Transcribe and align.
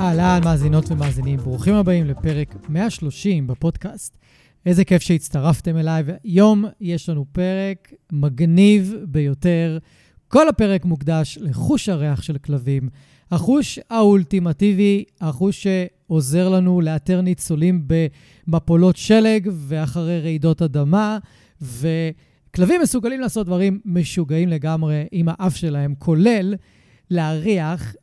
אהלן, 0.00 0.40
מאזינות 0.44 0.90
ומאזינים, 0.90 1.38
ברוכים 1.38 1.74
הבאים 1.74 2.06
לפרק 2.06 2.54
130 2.68 3.46
בפודקאסט. 3.46 4.18
איזה 4.66 4.84
כיף 4.84 5.02
שהצטרפתם 5.02 5.76
אליי, 5.76 6.02
והיום 6.06 6.64
יש 6.80 7.08
לנו 7.08 7.24
פרק 7.32 7.92
מגניב 8.12 8.94
ביותר. 9.08 9.78
כל 10.28 10.48
הפרק 10.48 10.84
מוקדש 10.84 11.38
לחוש 11.40 11.88
הריח 11.88 12.22
של 12.22 12.38
כלבים, 12.38 12.88
החוש 13.30 13.78
האולטימטיבי, 13.90 15.04
החוש 15.20 15.66
שעוזר 15.66 16.48
לנו 16.48 16.80
לאתר 16.80 17.20
ניצולים 17.20 17.84
במפולות 18.46 18.96
שלג 18.96 19.50
ואחרי 19.52 20.20
רעידות 20.20 20.62
אדמה, 20.62 21.18
וכלבים 21.60 22.80
מסוגלים 22.82 23.20
לעשות 23.20 23.46
דברים 23.46 23.80
משוגעים 23.84 24.48
לגמרי 24.48 25.04
עם 25.12 25.28
האף 25.28 25.56
שלהם, 25.56 25.94
כולל 25.98 26.54
להריח 27.10 27.94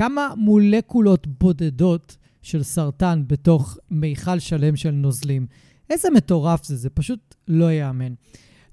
כמה 0.00 0.28
מולקולות 0.36 1.26
בודדות 1.26 2.16
של 2.42 2.62
סרטן 2.62 3.22
בתוך 3.26 3.78
מיכל 3.90 4.38
שלם 4.38 4.76
של 4.76 4.90
נוזלים. 4.90 5.46
איזה 5.90 6.10
מטורף 6.10 6.64
זה, 6.64 6.76
זה 6.76 6.90
פשוט 6.90 7.34
לא 7.48 7.64
ייאמן. 7.64 8.14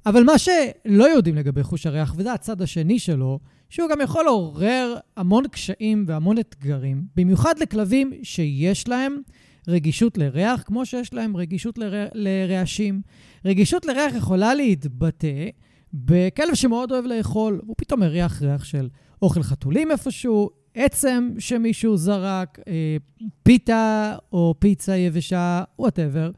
אבל 0.05 0.23
מה 0.23 0.37
שלא 0.37 1.03
יודעים 1.03 1.35
לגבי 1.35 1.63
חוש 1.63 1.85
הריח, 1.85 2.13
וזה 2.17 2.33
הצד 2.33 2.61
השני 2.61 2.99
שלו, 2.99 3.39
שהוא 3.69 3.89
גם 3.89 4.01
יכול 4.01 4.23
לעורר 4.25 4.95
המון 5.17 5.47
קשיים 5.47 6.05
והמון 6.07 6.39
אתגרים, 6.39 7.03
במיוחד 7.15 7.59
לכלבים 7.59 8.13
שיש 8.23 8.87
להם 8.87 9.21
רגישות 9.67 10.17
לריח, 10.17 10.63
כמו 10.65 10.85
שיש 10.85 11.13
להם 11.13 11.37
רגישות 11.37 11.77
לר... 11.77 12.07
לרעשים. 12.13 13.01
רגישות 13.45 13.85
לריח 13.85 14.15
יכולה 14.15 14.53
להתבטא 14.53 15.49
בכלב 15.93 16.53
שמאוד 16.53 16.91
אוהב 16.91 17.05
לאכול, 17.05 17.61
הוא 17.65 17.75
פתאום 17.77 17.99
מריח 17.99 18.41
ריח 18.41 18.63
של 18.63 18.89
אוכל 19.21 19.43
חתולים 19.43 19.91
איפשהו, 19.91 20.49
עצם 20.77 21.29
שמישהו 21.39 21.97
זרק, 21.97 22.59
אה, 22.67 22.97
פיתה 23.43 24.15
או 24.31 24.55
פיצה 24.59 24.95
יבשה, 24.95 25.63
וואטאבר. 25.79 26.31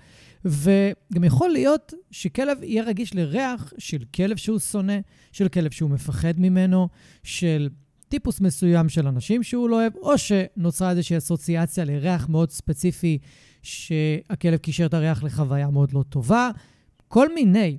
וגם 0.45 1.23
יכול 1.23 1.49
להיות 1.49 1.93
שכלב 2.11 2.63
יהיה 2.63 2.83
רגיש 2.83 3.15
לריח 3.15 3.73
של 3.77 4.03
כלב 4.15 4.37
שהוא 4.37 4.59
שונא, 4.59 4.97
של 5.31 5.47
כלב 5.47 5.71
שהוא 5.71 5.89
מפחד 5.89 6.33
ממנו, 6.37 6.87
של 7.23 7.69
טיפוס 8.09 8.41
מסוים 8.41 8.89
של 8.89 9.07
אנשים 9.07 9.43
שהוא 9.43 9.69
לא 9.69 9.75
אוהב, 9.75 9.95
או 9.95 10.17
שנוצרה 10.17 10.91
איזושהי 10.91 11.17
אסוציאציה 11.17 11.85
לריח 11.85 12.29
מאוד 12.29 12.51
ספציפי, 12.51 13.17
שהכלב 13.61 14.57
קישר 14.57 14.85
את 14.85 14.93
הריח 14.93 15.23
לחוויה 15.23 15.69
מאוד 15.69 15.93
לא 15.93 16.03
טובה, 16.09 16.51
כל 17.07 17.33
מיני. 17.33 17.77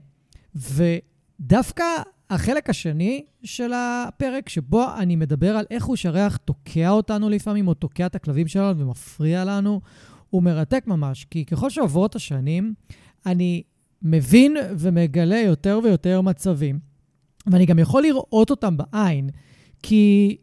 ודווקא 0.54 1.84
החלק 2.30 2.70
השני 2.70 3.24
של 3.44 3.72
הפרק, 3.74 4.48
שבו 4.48 4.84
אני 4.98 5.16
מדבר 5.16 5.56
על 5.56 5.64
איך 5.70 5.84
הוא 5.84 5.96
שריח 5.96 6.36
תוקע 6.36 6.90
אותנו 6.90 7.28
לפעמים, 7.28 7.68
או 7.68 7.74
תוקע 7.74 8.06
את 8.06 8.14
הכלבים 8.14 8.48
שלנו 8.48 8.78
ומפריע 8.78 9.44
לנו, 9.44 9.80
הוא 10.30 10.42
מרתק 10.42 10.84
ממש, 10.86 11.24
כי 11.24 11.44
ככל 11.44 11.70
שעוברות 11.70 12.16
השנים, 12.16 12.74
אני 13.26 13.62
מבין 14.02 14.56
ומגלה 14.78 15.38
יותר 15.38 15.80
ויותר 15.84 16.20
מצבים, 16.20 16.78
ואני 17.46 17.66
גם 17.66 17.78
יכול 17.78 18.02
לראות 18.02 18.50
אותם 18.50 18.76
בעין, 18.76 19.30
כי 19.82 20.36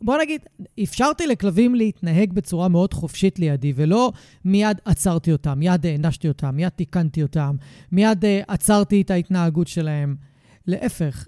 בוא 0.00 0.18
נגיד, 0.22 0.40
אפשרתי 0.82 1.26
לכלבים 1.26 1.74
להתנהג 1.74 2.32
בצורה 2.32 2.68
מאוד 2.68 2.94
חופשית 2.94 3.38
לידי, 3.38 3.72
ולא 3.76 4.12
מיד 4.44 4.80
עצרתי 4.84 5.32
אותם, 5.32 5.58
מיד 5.58 5.86
הענשתי 5.86 6.28
אותם, 6.28 6.56
מיד 6.56 6.68
תיקנתי 6.68 7.22
אותם, 7.22 7.56
מיד 7.92 8.24
uh, 8.24 8.28
עצרתי 8.48 9.00
את 9.00 9.10
ההתנהגות 9.10 9.68
שלהם. 9.68 10.16
להפך, 10.66 11.26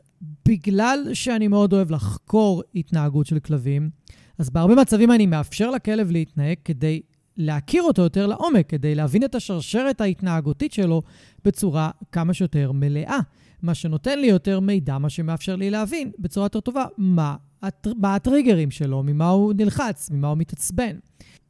בגלל 0.48 1.08
שאני 1.12 1.48
מאוד 1.48 1.72
אוהב 1.72 1.90
לחקור 1.90 2.62
התנהגות 2.74 3.26
של 3.26 3.38
כלבים, 3.38 3.90
אז 4.38 4.50
בהרבה 4.50 4.74
מצבים 4.74 5.12
אני 5.12 5.26
מאפשר 5.26 5.70
לכלב 5.70 6.10
להתנהג 6.10 6.56
כדי 6.64 7.00
להכיר 7.36 7.82
אותו 7.82 8.02
יותר 8.02 8.26
לעומק, 8.26 8.68
כדי 8.68 8.94
להבין 8.94 9.24
את 9.24 9.34
השרשרת 9.34 10.00
ההתנהגותית 10.00 10.72
שלו 10.72 11.02
בצורה 11.44 11.90
כמה 12.12 12.34
שיותר 12.34 12.72
מלאה. 12.72 13.18
מה 13.62 13.74
שנותן 13.74 14.18
לי 14.18 14.26
יותר 14.26 14.60
מידע, 14.60 14.98
מה 14.98 15.10
שמאפשר 15.10 15.56
לי 15.56 15.70
להבין 15.70 16.10
בצורה 16.18 16.46
יותר 16.46 16.60
טובה 16.60 16.84
מה, 16.98 17.36
הטר... 17.62 17.92
מה 18.00 18.14
הטריגרים 18.14 18.70
שלו, 18.70 19.02
ממה 19.02 19.28
הוא 19.28 19.54
נלחץ, 19.56 20.10
ממה 20.10 20.28
הוא 20.28 20.38
מתעצבן. 20.38 20.96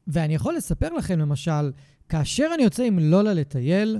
ואני 0.06 0.34
יכול 0.34 0.54
לספר 0.56 0.92
לכם, 0.92 1.18
למשל, 1.18 1.72
כאשר 2.08 2.50
אני 2.54 2.62
יוצא 2.62 2.82
עם 2.82 2.98
לולה 2.98 3.34
לטייל, 3.34 3.98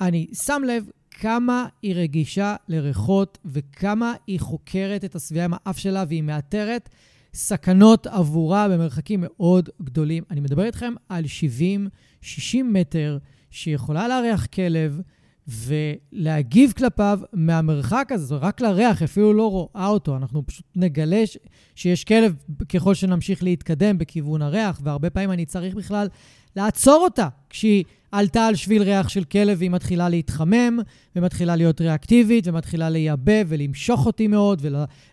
אני 0.00 0.26
שם 0.32 0.62
לב 0.66 0.90
כמה 1.20 1.66
היא 1.82 1.94
רגישה 1.94 2.56
לריחות 2.68 3.38
וכמה 3.44 4.14
היא 4.26 4.40
חוקרת 4.40 5.04
את 5.04 5.14
הסביבה 5.14 5.44
עם 5.44 5.52
האף 5.54 5.78
שלה 5.78 6.04
והיא 6.08 6.22
מאתרת 6.22 6.88
סכנות 7.34 8.06
עבורה 8.06 8.68
במרחקים 8.68 9.20
מאוד 9.22 9.68
גדולים. 9.82 10.22
אני 10.30 10.40
מדבר 10.40 10.64
איתכם 10.64 10.92
על 11.08 11.24
70-60 12.24 12.26
מטר 12.64 13.18
שיכולה 13.50 14.08
לארח 14.08 14.46
כלב 14.46 15.00
ולהגיב 15.48 16.72
כלפיו 16.72 17.20
מהמרחק 17.32 18.08
הזה, 18.10 18.34
רק 18.34 18.60
לריח, 18.60 19.02
אפילו 19.02 19.32
לא 19.32 19.50
רואה 19.50 19.86
אותו. 19.86 20.16
אנחנו 20.16 20.46
פשוט 20.46 20.66
נגלה 20.76 21.26
ש- 21.26 21.38
שיש 21.74 22.04
כלב 22.04 22.34
ככל 22.68 22.94
שנמשיך 22.94 23.42
להתקדם 23.42 23.98
בכיוון 23.98 24.42
הריח, 24.42 24.80
והרבה 24.84 25.10
פעמים 25.10 25.30
אני 25.30 25.46
צריך 25.46 25.74
בכלל 25.74 26.08
לעצור 26.56 27.04
אותה 27.04 27.28
כשהיא 27.50 27.84
עלתה 28.12 28.46
על 28.46 28.54
שביל 28.54 28.82
ריח 28.82 29.08
של 29.08 29.24
כלב 29.24 29.58
והיא 29.58 29.70
מתחילה 29.70 30.08
להתחמם, 30.08 30.78
ומתחילה 31.16 31.56
להיות 31.56 31.80
ריאקטיבית, 31.80 32.48
ומתחילה 32.48 32.90
לייבא 32.90 33.42
ולמשוך 33.48 34.06
אותי 34.06 34.26
מאוד, 34.26 34.62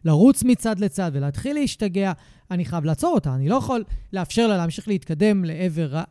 ולרוץ 0.05 0.43
מצד 0.43 0.79
לצד 0.79 1.11
ולהתחיל 1.13 1.55
להשתגע. 1.55 2.11
אני 2.51 2.65
חייב 2.65 2.85
לעצור 2.85 3.13
אותה, 3.13 3.35
אני 3.35 3.49
לא 3.49 3.55
יכול 3.55 3.83
לאפשר 4.13 4.47
לה 4.47 4.57
להמשיך 4.57 4.87
להתקדם 4.87 5.45
לעבר, 5.45 6.01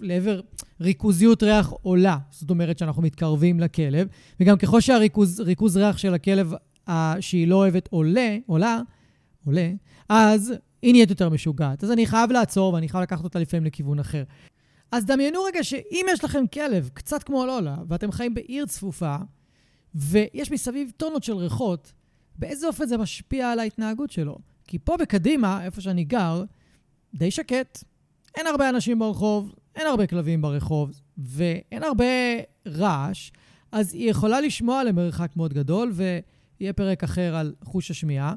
לעבר 0.00 0.40
ריכוזיות 0.80 1.42
ריח 1.42 1.72
עולה. 1.82 2.16
זאת 2.30 2.50
אומרת 2.50 2.78
שאנחנו 2.78 3.02
מתקרבים 3.02 3.60
לכלב, 3.60 4.08
וגם 4.40 4.58
ככל 4.58 4.80
שהריכוז 4.80 5.76
ריח 5.76 5.98
של 5.98 6.14
הכלב 6.14 6.52
שהיא 7.20 7.48
לא 7.48 7.56
אוהבת 7.56 7.88
עולה, 7.90 8.36
עולה, 8.46 8.80
עולה, 9.44 9.70
אז 10.08 10.54
היא 10.82 10.92
נהיית 10.92 11.10
יותר 11.10 11.28
משוגעת. 11.28 11.84
אז 11.84 11.90
אני 11.90 12.06
חייב 12.06 12.32
לעצור 12.32 12.74
ואני 12.74 12.88
חייב 12.88 13.02
לקחת 13.02 13.24
אותה 13.24 13.38
לפעמים 13.38 13.66
לכיוון 13.66 13.98
אחר. 13.98 14.22
אז 14.92 15.06
דמיינו 15.06 15.42
רגע 15.42 15.64
שאם 15.64 16.06
יש 16.10 16.24
לכם 16.24 16.46
כלב, 16.46 16.90
קצת 16.94 17.22
כמו 17.22 17.46
לולה, 17.46 17.76
ואתם 17.88 18.12
חיים 18.12 18.34
בעיר 18.34 18.66
צפופה, 18.66 19.16
ויש 19.94 20.50
מסביב 20.50 20.92
טונות 20.96 21.22
של 21.24 21.36
ריחות, 21.36 21.92
באיזה 22.36 22.66
אופן 22.66 22.86
זה 22.86 22.98
משפיע 22.98 23.50
על 23.50 23.58
ההתנהגות 23.58 24.10
שלו? 24.10 24.38
כי 24.66 24.78
פה 24.78 24.96
בקדימה, 24.96 25.64
איפה 25.64 25.80
שאני 25.80 26.04
גר, 26.04 26.44
די 27.14 27.30
שקט. 27.30 27.84
אין 28.34 28.46
הרבה 28.46 28.68
אנשים 28.68 28.98
ברחוב, 28.98 29.54
אין 29.76 29.86
הרבה 29.86 30.06
כלבים 30.06 30.42
ברחוב, 30.42 31.00
ואין 31.18 31.82
הרבה 31.82 32.04
רעש, 32.66 33.30
אז 33.72 33.94
היא 33.94 34.10
יכולה 34.10 34.40
לשמוע 34.40 34.84
למרחק 34.84 35.36
מאוד 35.36 35.54
גדול, 35.54 35.92
ויהיה 35.92 36.72
פרק 36.72 37.04
אחר 37.04 37.36
על 37.36 37.54
חוש 37.64 37.90
השמיעה, 37.90 38.34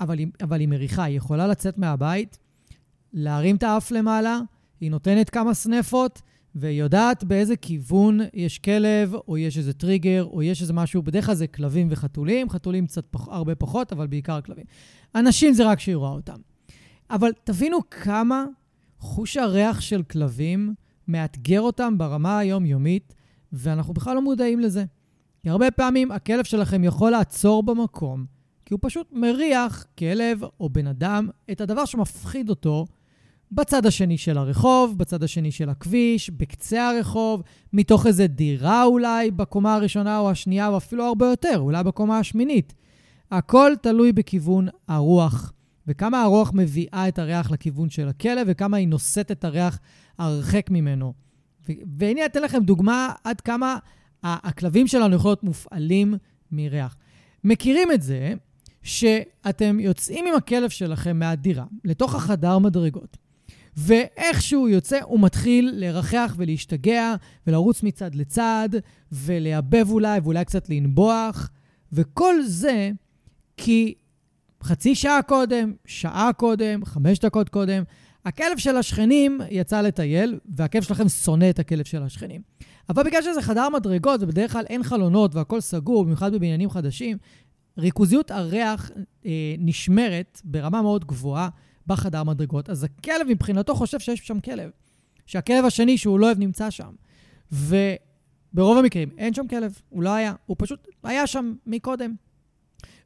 אבל 0.00 0.18
היא, 0.18 0.26
אבל 0.42 0.60
היא 0.60 0.68
מריחה, 0.68 1.04
היא 1.04 1.16
יכולה 1.16 1.46
לצאת 1.46 1.78
מהבית, 1.78 2.38
להרים 3.12 3.56
את 3.56 3.62
האף 3.62 3.90
למעלה, 3.90 4.40
היא 4.80 4.90
נותנת 4.90 5.30
כמה 5.30 5.54
סנפות, 5.54 6.22
והיא 6.54 6.80
יודעת 6.80 7.24
באיזה 7.24 7.56
כיוון 7.56 8.20
יש 8.34 8.58
כלב, 8.58 9.14
או 9.28 9.38
יש 9.38 9.58
איזה 9.58 9.72
טריגר, 9.72 10.24
או 10.24 10.42
יש 10.42 10.62
איזה 10.62 10.72
משהו, 10.72 11.02
בדרך 11.02 11.26
כלל 11.26 11.34
זה 11.34 11.46
כלבים 11.46 11.88
וחתולים, 11.90 12.50
חתולים 12.50 12.86
קצת 12.86 13.04
פח, 13.10 13.28
הרבה 13.28 13.54
פחות, 13.54 13.92
אבל 13.92 14.06
בעיקר 14.06 14.40
כלבים. 14.40 14.64
אנשים 15.14 15.52
זה 15.52 15.66
רק 15.66 15.80
שהיא 15.80 15.96
רואה 15.96 16.10
אותם. 16.10 16.36
אבל 17.10 17.30
תבינו 17.44 17.78
כמה 17.90 18.44
חוש 18.98 19.36
הריח 19.36 19.80
של 19.80 20.02
כלבים 20.02 20.74
מאתגר 21.08 21.60
אותם 21.60 21.98
ברמה 21.98 22.38
היומיומית, 22.38 23.14
ואנחנו 23.52 23.94
בכלל 23.94 24.14
לא 24.14 24.22
מודעים 24.22 24.60
לזה. 24.60 24.84
כי 25.42 25.50
הרבה 25.50 25.70
פעמים 25.70 26.12
הכלב 26.12 26.44
שלכם 26.44 26.84
יכול 26.84 27.10
לעצור 27.10 27.62
במקום, 27.62 28.24
כי 28.64 28.74
הוא 28.74 28.80
פשוט 28.82 29.12
מריח, 29.12 29.86
כלב 29.98 30.42
או 30.60 30.70
בן 30.70 30.86
אדם, 30.86 31.28
את 31.50 31.60
הדבר 31.60 31.84
שמפחיד 31.84 32.50
אותו 32.50 32.86
בצד 33.52 33.86
השני 33.86 34.18
של 34.18 34.38
הרחוב, 34.38 34.98
בצד 34.98 35.22
השני 35.22 35.52
של 35.52 35.68
הכביש, 35.68 36.30
בקצה 36.30 36.90
הרחוב, 36.90 37.42
מתוך 37.72 38.06
איזה 38.06 38.26
דירה 38.26 38.84
אולי 38.84 39.30
בקומה 39.30 39.74
הראשונה 39.74 40.18
או 40.18 40.30
השנייה, 40.30 40.68
או 40.68 40.76
אפילו 40.76 41.04
הרבה 41.04 41.26
יותר, 41.26 41.58
אולי 41.58 41.84
בקומה 41.84 42.18
השמינית. 42.18 42.74
הכל 43.30 43.72
תלוי 43.82 44.12
בכיוון 44.12 44.68
הרוח, 44.88 45.52
וכמה 45.86 46.22
הרוח 46.22 46.52
מביאה 46.54 47.08
את 47.08 47.18
הריח 47.18 47.50
לכיוון 47.50 47.90
של 47.90 48.08
הכלב, 48.08 48.46
וכמה 48.50 48.76
היא 48.76 48.88
נושאת 48.88 49.30
את 49.30 49.44
הריח 49.44 49.78
הרחק 50.18 50.70
ממנו. 50.70 51.12
והנה 51.98 52.26
אתן 52.26 52.42
לכם 52.42 52.62
דוגמה 52.62 53.12
עד 53.24 53.40
כמה 53.40 53.76
הכלבים 54.22 54.86
שלנו 54.86 55.16
יכולים 55.16 55.30
להיות 55.30 55.44
מופעלים 55.44 56.14
מריח. 56.52 56.96
מכירים 57.44 57.92
את 57.92 58.02
זה 58.02 58.34
שאתם 58.82 59.80
יוצאים 59.80 60.26
עם 60.26 60.34
הכלב 60.34 60.70
שלכם 60.70 61.18
מהדירה 61.18 61.64
לתוך 61.84 62.14
החדר 62.14 62.58
מדרגות, 62.58 63.16
ואיכשהו 63.76 64.68
יוצא, 64.68 64.98
הוא 65.02 65.20
מתחיל 65.20 65.72
לרחח 65.74 66.34
ולהשתגע 66.36 67.14
ולרוץ 67.46 67.82
מצד 67.82 68.14
לצד 68.14 68.68
ולייבב 69.12 69.90
אולי 69.90 70.20
ואולי 70.20 70.44
קצת 70.44 70.68
לנבוח, 70.68 71.50
וכל 71.92 72.42
זה 72.42 72.90
כי 73.56 73.94
חצי 74.62 74.94
שעה 74.94 75.22
קודם, 75.22 75.72
שעה 75.86 76.30
קודם, 76.36 76.84
חמש 76.84 77.18
דקות 77.18 77.48
קודם, 77.48 77.82
הכלב 78.24 78.58
של 78.58 78.76
השכנים 78.76 79.40
יצא 79.50 79.80
לטייל, 79.80 80.38
והכלב 80.56 80.82
שלכם 80.82 81.08
שונא 81.08 81.50
את 81.50 81.58
הכלב 81.58 81.84
של 81.84 82.02
השכנים. 82.02 82.40
אבל 82.88 83.02
בגלל 83.02 83.22
שזה 83.22 83.42
חדר 83.42 83.68
מדרגות, 83.68 84.22
ובדרך 84.22 84.52
כלל 84.52 84.64
אין 84.68 84.82
חלונות 84.82 85.34
והכול 85.34 85.60
סגור, 85.60 86.04
במיוחד 86.04 86.32
בבניינים 86.32 86.70
חדשים, 86.70 87.16
ריכוזיות 87.78 88.30
הריח 88.30 88.90
אה, 89.26 89.54
נשמרת 89.58 90.40
ברמה 90.44 90.82
מאוד 90.82 91.04
גבוהה 91.04 91.48
בחדר 91.86 92.24
מדרגות, 92.24 92.70
אז 92.70 92.84
הכלב 92.84 93.26
מבחינתו 93.28 93.74
חושב 93.74 93.98
שיש 93.98 94.20
שם 94.20 94.40
כלב. 94.40 94.70
שהכלב 95.26 95.64
השני 95.64 95.98
שהוא 95.98 96.20
לא 96.20 96.26
אוהב 96.26 96.38
נמצא 96.38 96.70
שם. 96.70 96.92
וברוב 97.52 98.78
המקרים 98.78 99.08
אין 99.18 99.34
שם 99.34 99.48
כלב, 99.48 99.80
הוא 99.88 100.02
לא 100.02 100.14
היה, 100.14 100.34
הוא 100.46 100.56
פשוט 100.58 100.88
היה 101.02 101.26
שם 101.26 101.54
מקודם. 101.66 102.14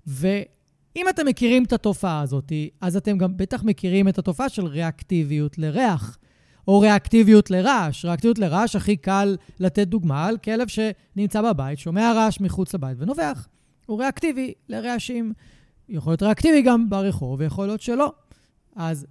ואם 0.07 1.09
אתם 1.11 1.27
מכירים 1.27 1.65
את 1.65 1.73
התופעה 1.73 2.21
הזאת, 2.21 2.53
אז 2.81 2.97
אתם 2.97 3.19
גם 3.19 3.37
בטח 3.37 3.63
מכירים 3.63 4.09
את 4.09 4.19
התופעה 4.19 4.49
של 4.49 4.67
ריאקטיביות 4.67 5.59
לריח. 5.59 6.19
או 6.69 6.81
ריאקטיביות 6.81 7.51
לרעש. 7.51 8.05
ריאקטיביות 8.05 8.39
לרעש, 8.39 8.77
הכי 8.77 8.97
קל 8.97 9.37
לתת 9.61 9.89
דוגמה 9.89 10.27
על 10.27 10.39
כלב 10.39 10.69
שנמצא 10.69 11.43
בבית, 11.43 11.79
שומע 11.79 12.13
רעש 12.17 12.41
מחוץ 12.41 12.75
לבית 12.75 12.97
ונובח. 13.01 13.49
הוא 13.87 14.01
ריאקטיבי 14.01 14.53
לרעשים. 14.69 15.33
יכול 15.89 16.11
להיות 16.11 16.23
ריאקטיבי 16.23 16.63
גם 16.63 16.91
ברחוב, 16.91 17.41
ויכול 17.41 17.67
להיות 17.67 17.81
שלא. 17.81 18.13
אז 18.79 19.07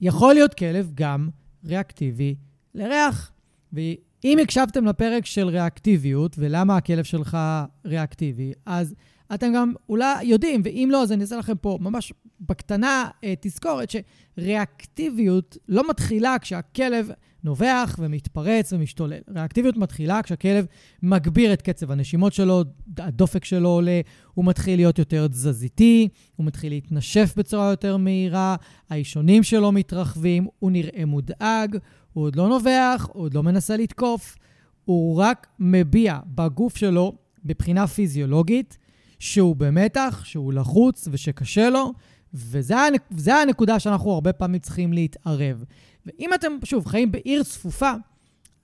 יכול 0.00 0.34
להיות 0.34 0.54
כלב 0.54 0.90
גם 0.94 1.28
ריאקטיבי 1.64 2.34
לריח. 2.74 3.32
ואם 3.72 4.38
הקשבתם 4.42 4.84
לפרק 4.84 5.26
של 5.26 5.48
ריאקטיביות, 5.48 6.36
ולמה 6.38 6.76
הכלב 6.76 7.04
שלך 7.04 7.38
ריאקטיבי, 7.84 8.52
אז 8.66 8.94
אתם 9.34 9.52
גם 9.54 9.72
אולי 9.88 10.24
יודעים, 10.24 10.60
ואם 10.64 10.88
לא, 10.92 11.02
אז 11.02 11.12
אני 11.12 11.22
אעשה 11.22 11.36
לכם 11.36 11.56
פה 11.56 11.78
ממש 11.80 12.12
בקטנה 12.40 13.08
אה, 13.24 13.34
תזכורת 13.40 13.92
שריאקטיביות 14.38 15.56
לא 15.68 15.90
מתחילה 15.90 16.36
כשהכלב 16.40 17.10
נובח 17.44 17.96
ומתפרץ 17.98 18.72
ומשתולל. 18.72 19.18
ריאקטיביות 19.28 19.76
מתחילה 19.76 20.22
כשהכלב 20.22 20.66
מגביר 21.02 21.52
את 21.52 21.62
קצב 21.62 21.90
הנשימות 21.90 22.32
שלו, 22.32 22.64
הדופק 22.98 23.44
שלו 23.44 23.68
עולה, 23.68 24.00
הוא 24.34 24.44
מתחיל 24.44 24.78
להיות 24.78 24.98
יותר 24.98 25.28
תזזיתי, 25.28 26.08
הוא 26.36 26.46
מתחיל 26.46 26.72
להתנשף 26.72 27.34
בצורה 27.36 27.70
יותר 27.70 27.96
מהירה, 27.96 28.56
האישונים 28.90 29.42
שלו 29.42 29.72
מתרחבים, 29.72 30.46
הוא 30.58 30.70
נראה 30.70 31.04
מודאג, 31.04 31.76
הוא 32.12 32.24
עוד 32.24 32.36
לא 32.36 32.48
נובח, 32.48 33.08
הוא 33.12 33.22
עוד 33.22 33.34
לא 33.34 33.42
מנסה 33.42 33.76
לתקוף, 33.76 34.36
הוא 34.84 35.16
רק 35.16 35.46
מביע 35.58 36.18
בגוף 36.26 36.76
שלו, 36.76 37.16
מבחינה 37.44 37.86
פיזיולוגית, 37.86 38.78
שהוא 39.22 39.56
במתח, 39.56 40.22
שהוא 40.24 40.52
לחוץ 40.52 41.08
ושקשה 41.10 41.70
לו, 41.70 41.92
וזו 42.34 43.32
הנקודה 43.32 43.80
שאנחנו 43.80 44.10
הרבה 44.10 44.32
פעמים 44.32 44.60
צריכים 44.60 44.92
להתערב. 44.92 45.64
ואם 46.06 46.30
אתם, 46.34 46.52
שוב, 46.64 46.86
חיים 46.86 47.12
בעיר 47.12 47.42
צפופה, 47.42 47.92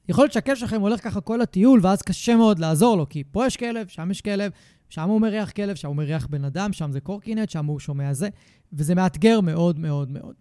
יכול 0.08 0.24
להיות 0.24 0.32
שהכלב 0.32 0.56
שלכם 0.56 0.80
הולך 0.80 1.04
ככה 1.04 1.20
כל 1.20 1.40
הטיול, 1.40 1.80
ואז 1.82 2.02
קשה 2.02 2.36
מאוד 2.36 2.58
לעזור 2.58 2.96
לו, 2.96 3.08
כי 3.08 3.24
פה 3.30 3.46
יש 3.46 3.56
כלב, 3.56 3.88
שם 3.88 4.10
יש 4.10 4.20
כלב, 4.20 4.52
שם 4.88 5.08
הוא 5.08 5.20
מריח 5.20 5.50
כלב, 5.50 5.76
שם 5.76 5.88
הוא 5.88 5.96
מריח 5.96 6.26
בן 6.26 6.44
אדם, 6.44 6.72
שם 6.72 6.92
זה 6.92 7.00
קורקינט, 7.00 7.50
שם 7.50 7.66
הוא 7.66 7.80
שומע 7.80 8.12
זה, 8.12 8.28
וזה 8.72 8.94
מאתגר 8.94 9.40
מאוד 9.40 9.78
מאוד 9.78 10.10
מאוד. 10.10 10.34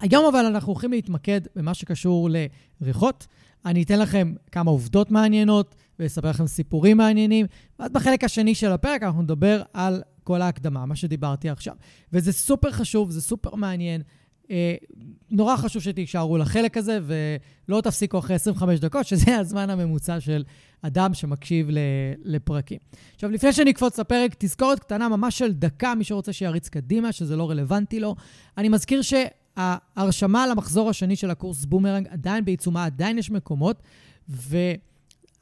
היום 0.00 0.24
אבל 0.26 0.46
אנחנו 0.46 0.72
הולכים 0.72 0.90
להתמקד 0.90 1.40
במה 1.56 1.74
שקשור 1.74 2.28
לריחות. 2.80 3.26
אני 3.64 3.82
אתן 3.82 3.98
לכם 3.98 4.34
כמה 4.52 4.70
עובדות 4.70 5.10
מעניינות 5.10 5.74
ואספר 5.98 6.30
לכם 6.30 6.46
סיפורים 6.46 6.96
מעניינים, 6.96 7.46
ואז 7.78 7.90
בחלק 7.92 8.24
השני 8.24 8.54
של 8.54 8.72
הפרק 8.72 9.02
אנחנו 9.02 9.22
נדבר 9.22 9.62
על 9.72 10.02
כל 10.24 10.42
ההקדמה, 10.42 10.86
מה 10.86 10.96
שדיברתי 10.96 11.48
עכשיו. 11.48 11.74
וזה 12.12 12.32
סופר 12.32 12.70
חשוב, 12.70 13.10
זה 13.10 13.22
סופר 13.22 13.54
מעניין. 13.54 14.02
אה, 14.50 14.74
נורא 15.30 15.56
חשוב 15.56 15.82
שתישארו 15.82 16.38
לחלק 16.38 16.76
הזה, 16.76 16.98
ולא 17.68 17.80
תפסיקו 17.80 18.18
אחרי 18.18 18.36
25 18.36 18.80
דקות, 18.80 19.06
שזה 19.06 19.38
הזמן 19.38 19.70
הממוצע 19.70 20.20
של 20.20 20.44
אדם 20.82 21.14
שמקשיב 21.14 21.68
לפרקים. 22.24 22.78
עכשיו, 23.14 23.30
לפני 23.30 23.52
שאני 23.52 23.70
אקפוץ 23.70 23.98
לפרק, 23.98 24.34
תזכורת 24.38 24.78
קטנה 24.78 25.08
ממש 25.08 25.38
של 25.38 25.52
דקה, 25.52 25.94
מי 25.94 26.04
שרוצה 26.04 26.32
שיריץ 26.32 26.68
קדימה, 26.68 27.12
שזה 27.12 27.36
לא 27.36 27.50
רלוונטי 27.50 28.00
לו. 28.00 28.14
אני 28.58 28.68
מזכיר 28.68 29.00
שההרשמה 29.02 30.46
למחזור 30.46 30.90
השני 30.90 31.16
של 31.16 31.30
הקורס 31.30 31.64
בומרנג 31.64 32.08
עדיין 32.08 32.44
בעיצומה, 32.44 32.84
עדיין 32.84 33.18
יש 33.18 33.30
מקומות, 33.30 33.82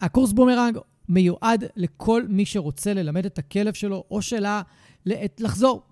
והקורס 0.02 0.32
בומרנג 0.32 0.78
מיועד 1.08 1.64
לכל 1.76 2.22
מי 2.28 2.46
שרוצה 2.46 2.94
ללמד 2.94 3.26
את 3.26 3.38
הכלב 3.38 3.74
שלו 3.74 4.04
או 4.10 4.22
שלה 4.22 4.62
לחזור. 5.40 5.82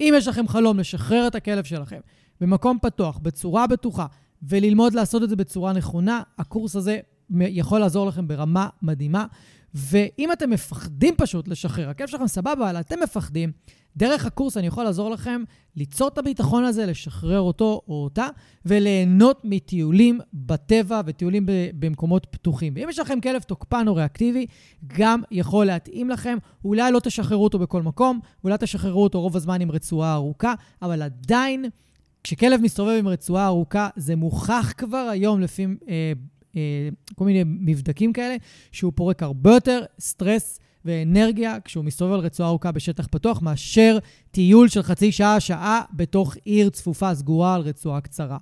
אם 0.00 0.14
יש 0.16 0.28
לכם 0.28 0.48
חלום 0.48 0.78
לשחרר 0.78 1.26
את 1.26 1.34
הכלב 1.34 1.64
שלכם 1.64 2.00
במקום 2.40 2.78
פתוח, 2.82 3.18
בצורה 3.18 3.66
בטוחה, 3.66 4.06
וללמוד 4.42 4.94
לעשות 4.94 5.22
את 5.22 5.28
זה 5.28 5.36
בצורה 5.36 5.72
נכונה, 5.72 6.22
הקורס 6.38 6.76
הזה 6.76 6.98
יכול 7.38 7.80
לעזור 7.80 8.06
לכם 8.06 8.28
ברמה 8.28 8.68
מדהימה. 8.82 9.26
ואם 9.74 10.32
אתם 10.32 10.50
מפחדים 10.50 11.14
פשוט 11.16 11.48
לשחרר, 11.48 11.88
הכיף 11.88 12.10
שלכם 12.10 12.26
סבבה, 12.26 12.70
אבל 12.70 12.80
אתם 12.80 12.96
מפחדים, 13.02 13.52
דרך 13.96 14.26
הקורס 14.26 14.56
אני 14.56 14.66
יכול 14.66 14.84
לעזור 14.84 15.10
לכם 15.10 15.42
ליצור 15.76 16.08
את 16.08 16.18
הביטחון 16.18 16.64
הזה, 16.64 16.86
לשחרר 16.86 17.40
אותו 17.40 17.80
או 17.88 18.04
אותה, 18.04 18.28
וליהנות 18.64 19.40
מטיולים 19.44 20.20
בטבע 20.34 21.00
וטיולים 21.06 21.46
במקומות 21.74 22.26
פתוחים. 22.30 22.72
ואם 22.76 22.88
יש 22.88 22.98
לכם 22.98 23.20
כלב 23.20 23.42
תוקפן 23.42 23.88
או 23.88 23.94
ריאקטיבי, 23.94 24.46
גם 24.86 25.22
יכול 25.30 25.66
להתאים 25.66 26.10
לכם. 26.10 26.38
אולי 26.64 26.92
לא 26.92 27.00
תשחררו 27.00 27.44
אותו 27.44 27.58
בכל 27.58 27.82
מקום, 27.82 28.20
אולי 28.44 28.56
תשחררו 28.60 29.02
אותו 29.02 29.20
רוב 29.20 29.36
הזמן 29.36 29.60
עם 29.60 29.70
רצועה 29.70 30.14
ארוכה, 30.14 30.54
אבל 30.82 31.02
עדיין, 31.02 31.64
כשכלב 32.24 32.60
מסתובב 32.60 32.96
עם 32.98 33.08
רצועה 33.08 33.46
ארוכה, 33.46 33.88
זה 33.96 34.16
מוכח 34.16 34.72
כבר 34.76 35.08
היום 35.12 35.40
לפי 35.40 35.66
אה, 35.88 36.12
אה, 36.56 36.88
כל 37.14 37.24
מיני 37.24 37.42
מבדקים 37.46 38.12
כאלה, 38.12 38.36
שהוא 38.72 38.92
פורק 38.94 39.22
הרבה 39.22 39.54
יותר 39.54 39.84
סטרס 40.00 40.58
ואנרגיה 40.84 41.60
כשהוא 41.64 41.84
מסתובב 41.84 42.12
על 42.12 42.20
רצועה 42.20 42.48
ארוכה 42.48 42.72
בשטח 42.72 43.06
פתוח, 43.10 43.42
מאשר 43.42 43.98
טיול 44.30 44.68
של 44.68 44.82
חצי 44.82 45.12
שעה, 45.12 45.40
שעה 45.40 45.82
בתוך 45.92 46.36
עיר 46.44 46.70
צפופה 46.70 47.14
סגורה 47.14 47.54
על 47.54 47.60
רצועה 47.60 48.00
קצרה. 48.00 48.38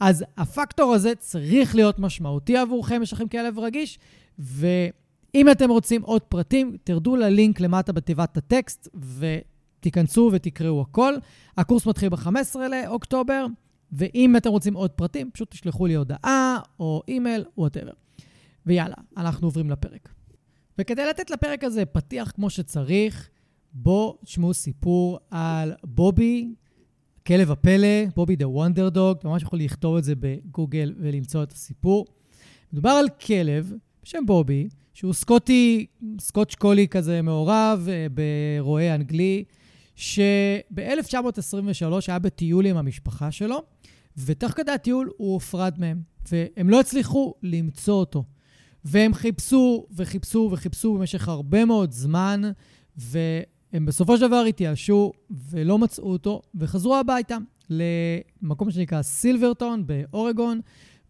אז 0.00 0.24
הפקטור 0.36 0.94
הזה 0.94 1.14
צריך 1.14 1.74
להיות 1.74 1.98
משמעותי 1.98 2.56
עבורכם, 2.56 3.02
יש 3.02 3.12
לכם 3.12 3.28
כלב 3.28 3.58
רגיש, 3.58 3.98
ואם 4.38 5.50
אתם 5.50 5.70
רוצים 5.70 6.02
עוד 6.02 6.22
פרטים, 6.22 6.76
תרדו 6.84 7.16
ללינק 7.16 7.60
למטה 7.60 7.92
בתיבת 7.92 8.36
הטקסט 8.36 8.88
ותיכנסו 8.94 10.30
ותקראו 10.32 10.80
הכל. 10.80 11.14
הקורס 11.56 11.86
מתחיל 11.86 12.08
ב-15 12.08 12.58
לאוקטובר. 12.58 13.46
ואם 13.92 14.36
אתם 14.36 14.50
רוצים 14.50 14.74
עוד 14.74 14.90
פרטים, 14.90 15.30
פשוט 15.30 15.50
תשלחו 15.50 15.86
לי 15.86 15.94
הודעה 15.94 16.58
או 16.80 17.02
אימייל, 17.08 17.44
whatever. 17.58 17.92
ויאללה, 18.66 18.94
אנחנו 19.16 19.46
עוברים 19.46 19.70
לפרק. 19.70 20.08
וכדי 20.78 21.06
לתת 21.06 21.30
לפרק 21.30 21.64
הזה 21.64 21.84
פתיח 21.84 22.30
כמו 22.30 22.50
שצריך, 22.50 23.30
בואו 23.72 24.18
תשמעו 24.24 24.54
סיפור 24.54 25.18
על 25.30 25.72
בובי, 25.84 26.54
כלב 27.26 27.50
הפלא, 27.50 28.06
בובי 28.16 28.36
the 28.36 28.48
wonder 28.48 28.88
dog, 28.88 29.16
אתם 29.18 29.28
ממש 29.28 29.42
יכולים 29.42 29.66
לכתוב 29.66 29.96
את 29.96 30.04
זה 30.04 30.14
בגוגל 30.14 30.94
ולמצוא 30.98 31.42
את 31.42 31.52
הסיפור. 31.52 32.06
מדובר 32.72 32.90
על 32.90 33.08
כלב 33.08 33.72
בשם 34.02 34.26
בובי, 34.26 34.68
שהוא 34.94 35.12
סקוטי, 35.12 35.86
Scotch 36.20 36.54
Collie 36.54 36.88
כזה 36.88 37.22
מעורב 37.22 37.88
אה, 37.88 38.06
ברועה 38.60 38.94
אנגלי, 38.94 39.44
שב-1923 39.96 41.84
היה 42.08 42.18
בטיול 42.18 42.66
עם 42.66 42.76
המשפחה 42.76 43.30
שלו, 43.30 43.62
ותוך 44.16 44.52
כדי 44.52 44.72
הטיול 44.72 45.10
הוא 45.16 45.32
הופרד 45.32 45.74
מהם, 45.78 46.02
והם 46.32 46.70
לא 46.70 46.80
הצליחו 46.80 47.34
למצוא 47.42 47.94
אותו. 47.94 48.24
והם 48.84 49.14
חיפשו 49.14 49.86
וחיפשו 49.96 50.48
וחיפשו 50.52 50.94
במשך 50.94 51.28
הרבה 51.28 51.64
מאוד 51.64 51.92
זמן, 51.92 52.42
והם 52.96 53.86
בסופו 53.86 54.16
של 54.16 54.26
דבר 54.26 54.44
התייאשו 54.48 55.12
ולא 55.50 55.78
מצאו 55.78 56.12
אותו, 56.12 56.42
וחזרו 56.54 56.96
הביתה 56.96 57.36
למקום 57.70 58.70
שנקרא 58.70 59.02
סילברטון 59.02 59.86
באורגון, 59.86 60.60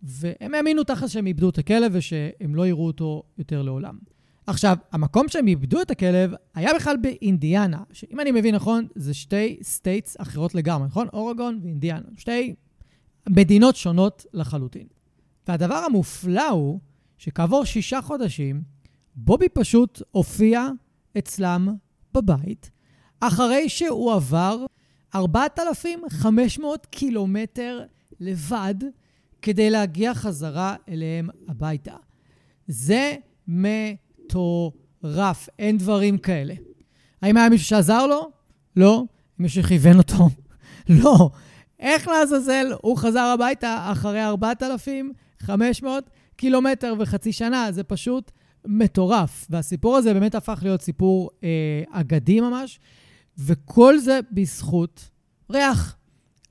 והם 0.02 0.54
האמינו 0.54 0.84
תחת 0.84 1.08
שהם 1.08 1.26
איבדו 1.26 1.48
את 1.48 1.58
הכלב 1.58 1.92
ושהם 1.94 2.54
לא 2.54 2.66
יראו 2.66 2.86
אותו 2.86 3.22
יותר 3.38 3.62
לעולם. 3.62 3.98
עכשיו, 4.46 4.76
המקום 4.92 5.28
שהם 5.28 5.46
איבדו 5.46 5.82
את 5.82 5.90
הכלב 5.90 6.34
היה 6.54 6.74
בכלל 6.74 6.96
באינדיאנה, 6.96 7.82
שאם 7.92 8.20
אני 8.20 8.30
מבין 8.30 8.54
נכון, 8.54 8.86
זה 8.94 9.14
שתי 9.14 9.56
states 9.62 10.16
אחרות 10.20 10.54
לגמרי, 10.54 10.86
נכון? 10.86 11.06
אורגון 11.12 11.60
ואינדיאנה. 11.62 12.06
שתי 12.16 12.54
מדינות 13.28 13.76
שונות 13.76 14.26
לחלוטין. 14.32 14.86
והדבר 15.48 15.74
המופלא 15.74 16.48
הוא 16.48 16.80
שכעבור 17.22 17.64
שישה 17.64 18.02
חודשים, 18.02 18.62
בובי 19.14 19.48
פשוט 19.48 20.02
הופיע 20.10 20.68
אצלם 21.18 21.68
בבית, 22.14 22.70
אחרי 23.20 23.68
שהוא 23.68 24.12
עבר 24.12 24.56
4,500 25.14 26.86
קילומטר 26.86 27.82
לבד 28.20 28.74
כדי 29.42 29.70
להגיע 29.70 30.14
חזרה 30.14 30.76
אליהם 30.88 31.28
הביתה. 31.48 31.96
זה 32.68 33.16
מטורף, 33.48 35.48
אין 35.58 35.78
דברים 35.78 36.18
כאלה. 36.18 36.54
האם 37.22 37.36
היה 37.36 37.48
מישהו 37.48 37.66
שעזר 37.66 38.06
לו? 38.06 38.30
לא. 38.76 39.04
מישהו 39.38 39.62
שכיוון 39.62 39.98
אותו? 39.98 40.28
לא. 41.02 41.30
איך 41.80 42.08
לעזאזל 42.08 42.72
הוא 42.82 42.96
חזר 42.96 43.34
הביתה 43.34 43.88
אחרי 43.92 44.24
4,500 44.24 46.10
קילומטר 46.36 46.94
וחצי 46.98 47.32
שנה? 47.32 47.72
זה 47.72 47.82
פשוט 47.82 48.30
מטורף. 48.66 49.46
והסיפור 49.50 49.96
הזה 49.96 50.14
באמת 50.14 50.34
הפך 50.34 50.58
להיות 50.62 50.82
סיפור 50.82 51.30
אה, 51.44 51.82
אגדי 51.90 52.40
ממש, 52.40 52.80
וכל 53.38 53.98
זה 53.98 54.20
בזכות 54.32 55.10
ריח. 55.50 55.96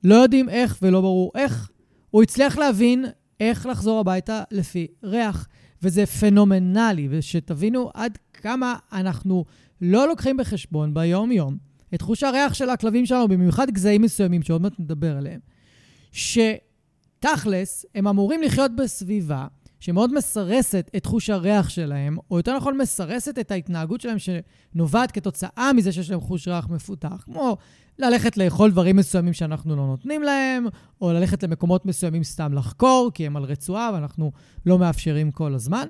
לא 0.04 0.14
יודעים 0.14 0.48
איך 0.48 0.78
ולא 0.82 1.00
ברור 1.00 1.32
איך. 1.34 1.70
הוא 2.10 2.22
הצליח 2.22 2.58
להבין 2.58 3.04
איך 3.40 3.66
לחזור 3.66 4.00
הביתה 4.00 4.42
לפי 4.50 4.86
ריח, 5.04 5.48
וזה 5.82 6.06
פנומנלי, 6.06 7.08
ושתבינו 7.10 7.90
עד 7.94 8.18
כמה 8.32 8.76
אנחנו 8.92 9.44
לא 9.80 10.08
לוקחים 10.08 10.36
בחשבון 10.36 10.94
ביום-יום 10.94 11.56
את 11.94 12.02
חוש 12.02 12.22
הריח 12.22 12.54
של 12.54 12.70
הכלבים 12.70 13.06
שלנו, 13.06 13.28
במיוחד 13.28 13.70
גזעים 13.70 14.02
מסוימים, 14.02 14.42
שעוד 14.42 14.62
מעט 14.62 14.72
נדבר 14.78 15.16
עליהם, 15.16 15.40
שתכלס, 16.12 17.86
הם 17.94 18.06
אמורים 18.06 18.42
לחיות 18.42 18.76
בסביבה 18.76 19.46
שמאוד 19.82 20.14
מסרסת 20.14 20.90
את 20.96 21.06
חוש 21.06 21.30
הריח 21.30 21.68
שלהם, 21.68 22.16
או 22.30 22.36
יותר 22.36 22.56
נכון 22.56 22.78
מסרסת 22.78 23.38
את 23.38 23.50
ההתנהגות 23.50 24.00
שלהם 24.00 24.16
שנובעת 24.18 25.10
כתוצאה 25.10 25.72
מזה 25.72 25.92
שיש 25.92 26.10
להם 26.10 26.20
חוש 26.20 26.48
ריח 26.48 26.68
מפותח, 26.68 27.22
כמו 27.24 27.56
ללכת 27.98 28.36
לאכול 28.36 28.70
דברים 28.70 28.96
מסוימים 28.96 29.32
שאנחנו 29.32 29.76
לא 29.76 29.86
נותנים 29.86 30.22
להם, 30.22 30.66
או 31.00 31.12
ללכת 31.12 31.42
למקומות 31.42 31.86
מסוימים 31.86 32.24
סתם 32.24 32.52
לחקור, 32.52 33.10
כי 33.14 33.26
הם 33.26 33.36
על 33.36 33.42
רצועה 33.42 33.90
ואנחנו 33.94 34.32
לא 34.66 34.78
מאפשרים 34.78 35.30
כל 35.30 35.54
הזמן, 35.54 35.86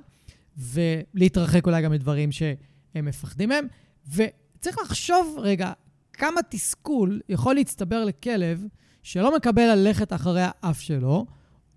ולהתרחק 0.56 1.66
אולי 1.66 1.82
גם 1.82 1.92
מדברים 1.92 2.32
שהם 2.32 3.04
מפחדים 3.04 3.48
מהם. 3.48 3.66
וצריך 4.08 4.78
לחשוב 4.82 5.36
רגע, 5.38 5.72
כמה 6.12 6.40
תסכול 6.48 7.20
יכול 7.28 7.54
להצטבר 7.54 8.04
לכלב 8.04 8.64
שלא 9.02 9.36
מקבל 9.36 9.74
ללכת 9.74 10.12
אחרי 10.12 10.42
האף 10.44 10.80
שלו, 10.80 11.26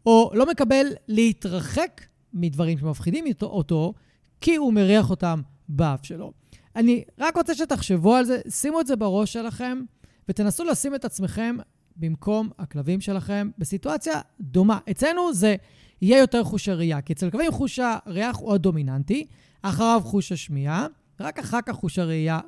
או 0.06 0.32
לא 0.34 0.46
מקבל 0.46 0.86
להתרחק 1.08 2.02
מדברים 2.34 2.78
שמפחידים 2.78 3.26
אותו, 3.42 3.94
כי 4.42 4.56
הוא 4.56 4.74
מריח 4.74 5.10
אותם 5.10 5.42
באף 5.70 6.06
שלו. 6.06 6.32
אני 6.76 7.04
רק 7.20 7.38
רוצה 7.38 7.56
שתחשבו 7.56 8.16
על 8.16 8.26
זה, 8.26 8.40
שימו 8.50 8.82
את 8.82 8.88
זה 8.88 8.96
בראש 8.96 9.34
שלכם, 9.34 9.82
ותנסו 10.30 10.64
לשים 10.64 10.96
את 10.96 11.06
עצמכם 11.06 11.56
במקום 11.96 12.50
הכלבים 12.60 13.02
שלכם 13.02 13.50
בסיטואציה 13.58 14.22
דומה. 14.42 14.80
אצלנו 14.92 15.34
זה 15.34 15.56
יהיה 16.02 16.20
יותר 16.20 16.44
חוש 16.44 16.70
הראייה, 16.70 17.02
כי 17.02 17.14
אצל 17.14 17.30
כלבים 17.30 17.52
חוש 17.52 17.80
הריח 17.80 18.38
הוא 18.38 18.54
הדומיננטי, 18.54 19.26
אחריו 19.62 20.02
חוש 20.04 20.32
השמיעה, 20.32 20.88
רק 21.20 21.40
אחר 21.40 21.60
כך 21.66 21.74
חוש 21.74 22.00
הראייה 22.00 22.40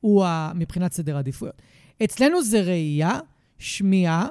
הוא 0.00 0.26
מבחינת 0.54 0.92
סדר 0.92 1.16
עדיפויות. 1.16 1.62
אצלנו 2.04 2.42
זה 2.42 2.60
ראייה, 2.60 3.18
שמיעה, 3.58 4.28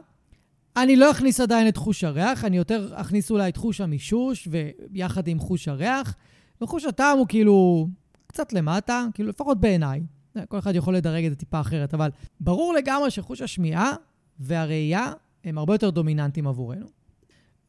אני 0.77 0.95
לא 0.95 1.11
אכניס 1.11 1.39
עדיין 1.39 1.67
את 1.67 1.77
חוש 1.77 2.03
הריח, 2.03 2.45
אני 2.45 2.57
יותר 2.57 2.89
אכניס 2.93 3.31
אולי 3.31 3.49
את 3.49 3.57
חוש 3.57 3.81
המישוש 3.81 4.47
ויחד 4.91 5.27
עם 5.27 5.39
חוש 5.39 5.67
הריח. 5.67 6.15
וחוש 6.61 6.85
הטעם 6.85 7.17
הוא 7.17 7.27
כאילו 7.27 7.87
קצת 8.27 8.53
למטה, 8.53 9.05
כאילו 9.13 9.29
לפחות 9.29 9.59
בעיניי. 9.59 10.01
כל 10.47 10.59
אחד 10.59 10.75
יכול 10.75 10.95
לדרג 10.95 11.25
את 11.25 11.31
זה 11.31 11.35
טיפה 11.35 11.59
אחרת, 11.59 11.93
אבל 11.93 12.09
ברור 12.39 12.73
לגמרי 12.73 13.11
שחוש 13.11 13.41
השמיעה 13.41 13.93
והראייה 14.39 15.13
הם 15.43 15.57
הרבה 15.57 15.73
יותר 15.73 15.89
דומיננטיים 15.89 16.47
עבורנו. 16.47 16.85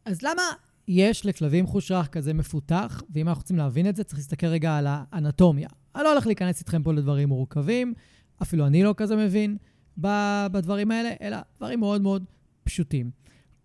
אז 0.04 0.22
למה 0.22 0.42
יש 0.88 1.26
לכלבים 1.26 1.66
חוש 1.66 1.90
ריח 1.90 2.06
כזה 2.06 2.34
מפותח? 2.34 3.02
ואם 3.10 3.28
אנחנו 3.28 3.40
רוצים 3.40 3.56
להבין 3.56 3.88
את 3.88 3.96
זה, 3.96 4.04
צריך 4.04 4.18
להסתכל 4.18 4.46
רגע 4.46 4.76
על 4.76 4.86
האנטומיה. 4.88 5.68
אני 5.96 6.04
לא 6.04 6.12
הולך 6.12 6.26
להיכנס 6.26 6.60
איתכם 6.60 6.82
פה 6.82 6.92
לדברים 6.92 7.28
מורכבים, 7.28 7.94
אפילו 8.42 8.66
אני 8.66 8.82
לא 8.82 8.94
כזה 8.96 9.16
מבין 9.16 9.56
בדברים 9.98 10.90
האלה, 10.90 11.10
אלא 11.22 11.36
דברים 11.56 11.80
מאוד 11.80 12.02
מאוד 12.02 12.24
פשוטים. 12.68 13.10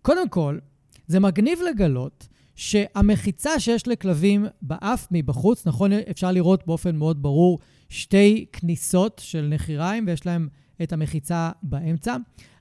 קודם 0.02 0.28
כל, 0.28 0.58
זה 1.06 1.20
מגניב 1.20 1.58
לגלות 1.70 2.28
שהמחיצה 2.54 3.60
שיש 3.60 3.88
לכלבים 3.88 4.46
באף 4.62 5.06
מבחוץ, 5.10 5.66
נכון, 5.66 5.92
אפשר 5.92 6.32
לראות 6.32 6.66
באופן 6.66 6.96
מאוד 6.96 7.22
ברור 7.22 7.58
שתי 7.88 8.46
כניסות 8.52 9.20
של 9.24 9.48
נחיריים, 9.50 10.04
ויש 10.06 10.26
להם 10.26 10.48
את 10.82 10.92
המחיצה 10.92 11.50
באמצע. 11.62 12.16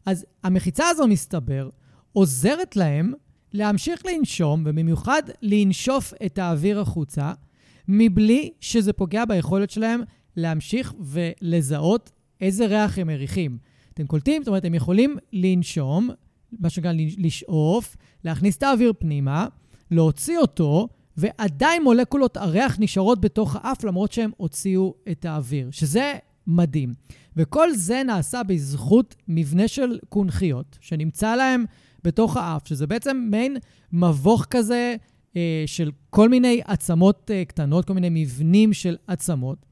אז 0.06 0.26
המחיצה 0.44 0.84
הזו, 0.90 1.08
מסתבר, 1.08 1.70
עוזרת 2.14 2.76
להם 2.76 3.14
להמשיך 3.54 4.06
לנשום, 4.06 4.64
ובמיוחד 4.66 5.22
לנשוף 5.42 6.14
את 6.26 6.38
האוויר 6.38 6.80
החוצה, 6.80 7.34
מבלי 7.88 8.52
שזה 8.60 8.94
פוגע 8.94 9.26
ביכולת 9.26 9.70
שלהם 9.70 10.02
להמשיך 10.38 10.94
ולזהות 11.00 12.12
איזה 12.42 12.66
ריח 12.66 13.00
הם 13.00 13.08
מריחים. 13.08 13.58
אתם 13.94 14.08
קולטים? 14.08 14.42
זאת 14.42 14.48
אומרת, 14.48 14.66
הם 14.66 14.74
יכולים 14.74 15.18
לנשום, 15.34 16.10
מה 16.60 16.70
שנקרא 16.70 16.92
לשאוף, 17.18 17.96
להכניס 18.24 18.58
את 18.58 18.64
האוויר 18.64 18.94
פנימה, 19.00 19.48
להוציא 19.92 20.38
אותו, 20.38 20.88
ועדיין 21.18 21.84
מולקולות 21.84 22.38
הריח 22.38 22.78
נשארות 22.80 23.22
בתוך 23.22 23.56
האף 23.56 23.84
למרות 23.84 24.12
שהם 24.12 24.32
הוציאו 24.38 24.94
את 25.12 25.26
האוויר, 25.26 25.72
שזה 25.72 26.14
מדהים. 26.48 26.94
וכל 27.36 27.76
זה 27.76 28.04
נעשה 28.04 28.44
בזכות 28.44 29.16
מבנה 29.28 29.68
של 29.68 30.00
קונכיות, 30.10 30.78
שנמצא 30.82 31.36
להם 31.36 31.66
בתוך 32.04 32.38
האף, 32.38 32.68
שזה 32.68 32.88
בעצם 32.88 33.28
מעין 33.32 33.58
מבוך 33.92 34.46
כזה 34.50 34.96
אה, 35.36 35.64
של 35.66 35.92
כל 36.10 36.30
מיני 36.30 36.62
עצמות 36.66 37.32
אה, 37.34 37.46
קטנות, 37.46 37.86
כל 37.86 37.94
מיני 37.94 38.24
מבנים 38.24 38.74
של 38.74 38.98
עצמות, 39.08 39.66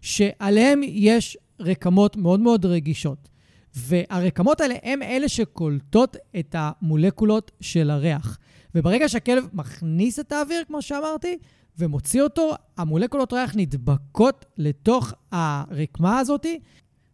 שעליהם 0.00 0.80
יש 0.84 1.36
רקמות 1.60 2.16
מאוד 2.16 2.40
מאוד 2.40 2.66
רגישות. 2.66 3.28
והרקמות 3.74 4.60
האלה 4.60 4.74
הן 4.82 5.02
אלה 5.02 5.28
שקולטות 5.28 6.16
את 6.38 6.54
המולקולות 6.58 7.50
של 7.60 7.90
הריח. 7.90 8.38
וברגע 8.74 9.08
שהכלב 9.08 9.48
מכניס 9.52 10.20
את 10.20 10.32
האוויר, 10.32 10.64
כמו 10.66 10.82
שאמרתי, 10.82 11.38
ומוציא 11.78 12.22
אותו, 12.22 12.52
המולקולות 12.76 13.32
ריח 13.32 13.52
נדבקות 13.56 14.44
לתוך 14.58 15.12
הרקמה 15.32 16.18
הזאת, 16.18 16.46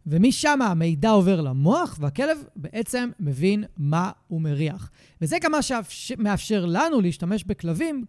ומשם 0.07 0.61
המידע 0.61 1.09
עובר 1.09 1.41
למוח, 1.41 1.97
והכלב 2.01 2.37
בעצם 2.55 3.09
מבין 3.19 3.63
מה 3.77 4.11
הוא 4.27 4.41
מריח. 4.41 4.91
וזה 5.21 5.37
גם 5.41 5.51
מה 5.51 5.59
שמאפשר 5.89 6.65
לנו 6.65 7.01
להשתמש 7.01 7.43
בכלבים 7.43 8.05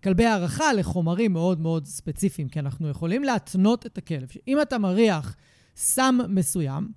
ככלבי 0.00 0.24
הערכה 0.24 0.72
לחומרים 0.72 1.32
מאוד 1.32 1.60
מאוד 1.60 1.86
ספציפיים, 1.86 2.48
כי 2.48 2.58
אנחנו 2.58 2.88
יכולים 2.88 3.24
להתנות 3.24 3.86
את 3.86 3.98
הכלב. 3.98 4.28
שאם 4.28 4.62
אתה 4.62 4.78
מריח 4.78 5.36
סם 5.76 6.18
מסוים, 6.28 6.88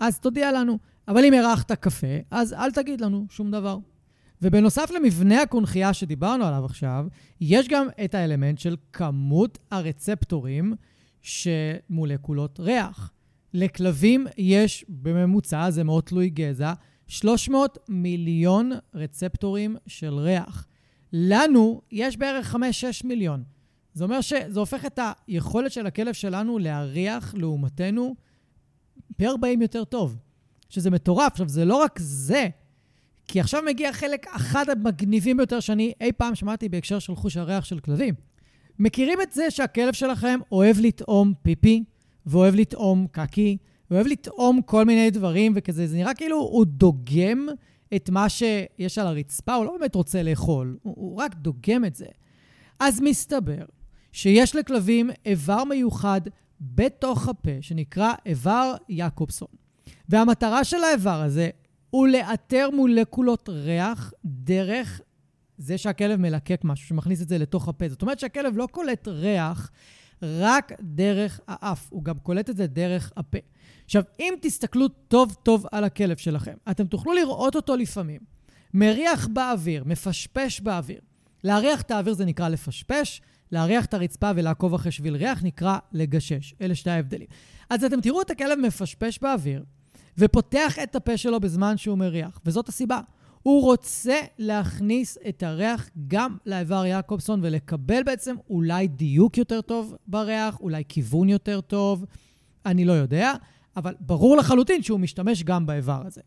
אז 0.00 0.18
תודיע 0.18 0.52
לנו. 0.52 0.78
אבל 1.08 1.24
אם 1.24 1.34
הרחת 1.34 1.72
קפה, 1.72 2.16
אז 2.30 2.52
אל 2.52 2.70
תגיד 2.70 3.00
לנו 3.00 3.26
שום 3.30 3.50
דבר. 3.50 3.78
ובנוסף 4.42 4.90
למבנה 4.90 5.42
הקונכייה 5.42 5.94
שדיברנו 5.94 6.44
עליו 6.44 6.64
עכשיו, 6.64 7.06
יש 7.40 7.68
גם 7.68 7.86
את 8.04 8.14
האלמנט 8.14 8.58
של 8.58 8.76
כמות 8.92 9.58
הרצפטורים 9.70 10.74
של 11.22 11.50
מולקולות 11.90 12.60
ריח. 12.60 13.12
לכלבים 13.54 14.26
יש 14.38 14.84
בממוצע, 14.88 15.70
זה 15.70 15.84
מאוד 15.84 16.04
תלוי 16.04 16.28
גזע, 16.30 16.72
300 17.06 17.78
מיליון 17.88 18.72
רצפטורים 18.94 19.76
של 19.86 20.14
ריח. 20.14 20.66
לנו 21.12 21.80
יש 21.92 22.16
בערך 22.16 22.54
5-6 22.54 22.58
מיליון. 23.04 23.42
זה 23.92 24.04
אומר 24.04 24.20
שזה 24.20 24.60
הופך 24.60 24.84
את 24.86 24.98
היכולת 25.26 25.72
של 25.72 25.86
הכלב 25.86 26.14
שלנו 26.14 26.58
להריח 26.58 27.34
לעומתנו 27.34 28.16
פי 29.16 29.26
40 29.26 29.62
יותר 29.62 29.84
טוב, 29.84 30.16
שזה 30.68 30.90
מטורף. 30.90 31.32
עכשיו, 31.32 31.48
זה 31.48 31.64
לא 31.64 31.76
רק 31.76 31.98
זה, 31.98 32.48
כי 33.28 33.40
עכשיו 33.40 33.62
מגיע 33.66 33.92
חלק 33.92 34.26
אחד 34.30 34.64
המגניבים 34.70 35.36
ביותר 35.36 35.60
שאני 35.60 35.92
אי 36.00 36.12
פעם 36.12 36.34
שמעתי 36.34 36.68
בהקשר 36.68 36.98
של 36.98 37.14
חוש 37.14 37.36
הריח 37.36 37.64
של 37.64 37.80
כלבים. 37.80 38.14
מכירים 38.78 39.22
את 39.22 39.32
זה 39.32 39.50
שהכלב 39.50 39.92
שלכם 39.92 40.40
אוהב 40.52 40.76
לטעום 40.80 41.34
פיפי, 41.42 41.84
ואוהב 42.26 42.54
לטעום 42.54 43.06
קקי, 43.10 43.56
ואוהב 43.90 44.06
לטעום 44.06 44.62
כל 44.62 44.84
מיני 44.84 45.10
דברים 45.10 45.52
וכזה, 45.56 45.86
זה 45.86 45.96
נראה 45.96 46.14
כאילו 46.14 46.36
הוא 46.36 46.66
דוגם 46.66 47.46
את 47.96 48.10
מה 48.10 48.28
שיש 48.28 48.98
על 48.98 49.06
הרצפה, 49.06 49.54
הוא 49.54 49.64
לא 49.64 49.76
באמת 49.78 49.94
רוצה 49.94 50.22
לאכול, 50.22 50.78
הוא, 50.82 50.94
הוא 50.96 51.16
רק 51.16 51.34
דוגם 51.34 51.84
את 51.84 51.94
זה. 51.94 52.06
אז 52.80 53.00
מסתבר 53.00 53.64
שיש 54.12 54.56
לכלבים 54.56 55.10
איבר 55.26 55.64
מיוחד 55.64 56.20
בתוך 56.60 57.28
הפה, 57.28 57.50
שנקרא 57.60 58.12
איבר 58.26 58.74
יעקובסון. 58.88 59.48
והמטרה 60.08 60.64
של 60.64 60.84
האיבר 60.84 61.22
הזה 61.22 61.50
הוא 61.90 62.08
לאתר 62.08 62.68
מולקולות 62.72 63.48
ריח 63.48 64.12
דרך 64.24 65.00
זה 65.58 65.78
שהכלב 65.78 66.20
מלקק 66.20 66.60
משהו, 66.64 66.88
שמכניס 66.88 67.22
את 67.22 67.28
זה 67.28 67.38
לתוך 67.38 67.68
הפה. 67.68 67.88
זאת 67.88 68.02
אומרת 68.02 68.18
שהכלב 68.18 68.56
לא 68.56 68.68
קולט 68.70 69.08
ריח 69.08 69.70
רק 70.22 70.72
דרך 70.80 71.40
האף, 71.48 71.88
הוא 71.90 72.04
גם 72.04 72.18
קולט 72.18 72.50
את 72.50 72.56
זה 72.56 72.66
דרך 72.66 73.12
הפה. 73.16 73.38
עכשיו, 73.84 74.02
אם 74.20 74.34
תסתכלו 74.40 74.88
טוב 74.88 75.36
טוב 75.42 75.66
על 75.72 75.84
הכלב 75.84 76.16
שלכם, 76.16 76.54
אתם 76.70 76.86
תוכלו 76.86 77.12
לראות 77.12 77.56
אותו 77.56 77.76
לפעמים. 77.76 78.20
מריח 78.74 79.28
באוויר, 79.32 79.84
מפשפש 79.86 80.60
באוויר. 80.60 81.00
להריח 81.44 81.80
את 81.80 81.90
האוויר 81.90 82.14
זה 82.14 82.24
נקרא 82.24 82.48
לפשפש, 82.48 83.22
להריח 83.52 83.84
את 83.84 83.94
הרצפה 83.94 84.30
ולעקוב 84.36 84.74
אחרי 84.74 84.92
שביל 84.92 85.16
ריח 85.16 85.44
נקרא 85.44 85.78
לגשש. 85.92 86.54
אלה 86.60 86.74
שתי 86.74 86.90
ההבדלים. 86.90 87.26
אז 87.70 87.84
אתם 87.84 88.00
תראו 88.00 88.22
את 88.22 88.30
הכלב 88.30 88.58
מפשפש 88.58 89.18
באוויר, 89.22 89.64
ופותח 90.18 90.78
את 90.82 90.96
הפה 90.96 91.16
שלו 91.16 91.40
בזמן 91.40 91.76
שהוא 91.76 91.98
מריח, 91.98 92.40
וזאת 92.46 92.68
הסיבה. 92.68 93.00
הוא 93.42 93.62
רוצה 93.62 94.18
להכניס 94.38 95.18
את 95.28 95.42
הריח 95.42 95.90
גם 96.08 96.36
לאיבר 96.46 96.86
יעקובסון 96.86 97.40
ולקבל 97.42 98.02
בעצם 98.02 98.36
אולי 98.50 98.88
דיוק 98.88 99.38
יותר 99.38 99.60
טוב 99.60 99.94
בריח, 100.06 100.60
אולי 100.60 100.82
כיוון 100.88 101.28
יותר 101.28 101.60
טוב, 101.60 102.04
אני 102.66 102.84
לא 102.84 102.92
יודע, 102.92 103.32
אבל 103.76 103.94
ברור 104.00 104.36
לחלוטין 104.36 104.82
שהוא 104.82 105.00
משתמש 105.00 105.42
גם 105.42 105.66
באיבר 105.66 106.02
הזה. 106.06 106.20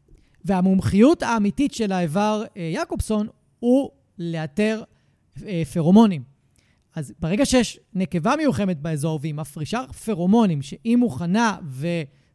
והמומחיות 0.45 1.23
האמיתית 1.23 1.73
של 1.73 1.91
האיבר 1.91 2.43
אה, 2.57 2.61
יעקובסון 2.61 3.27
הוא 3.59 3.89
לאתר 4.19 4.83
אה, 5.45 5.63
פרומונים. 5.73 6.23
אז 6.99 7.13
ברגע 7.19 7.45
שיש 7.45 7.79
נקבה 7.93 8.35
מיוחמת 8.37 8.81
באזור 8.81 9.19
והיא 9.21 9.33
מפרישה 9.33 9.83
פרומונים 10.05 10.61
שהיא 10.61 10.97
מוכנה 10.97 11.57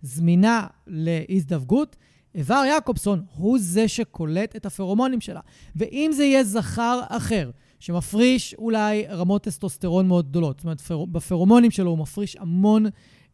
וזמינה 0.03 0.67
להזדווגות, 0.87 1.97
איבר 2.35 2.63
יעקובסון 2.69 3.25
הוא 3.37 3.59
זה 3.61 3.89
שקולט 3.89 4.57
את 4.57 4.67
הפרומונים 4.67 5.21
שלה. 5.21 5.41
ואם 5.77 6.11
זה 6.15 6.25
יהיה 6.25 6.45
זכר 6.45 7.01
אחר, 7.09 7.51
שמפריש 7.81 8.55
אולי 8.55 9.07
רמות 9.07 9.43
טסטוסטרון 9.43 10.09
מאוד 10.09 10.29
גדולות, 10.29 10.59
זאת 10.59 10.65
אומרת, 10.65 10.81
פר... 10.81 11.05
בפרומונים 11.05 11.71
שלו 11.71 11.91
הוא 11.91 11.99
מפריש 11.99 12.37
המון 12.37 12.87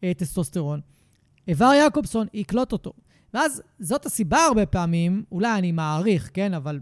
אה, 0.03 0.11
טסטוסטרון, 0.17 0.79
איבר 1.47 1.71
יעקובסון 1.73 2.27
יקלוט 2.33 2.71
אותו. 2.71 2.93
ואז 3.33 3.61
זאת 3.79 4.05
הסיבה 4.05 4.45
הרבה 4.45 4.65
פעמים, 4.65 5.23
אולי 5.31 5.57
אני 5.57 5.71
מעריך, 5.71 6.29
כן, 6.33 6.53
אבל 6.53 6.79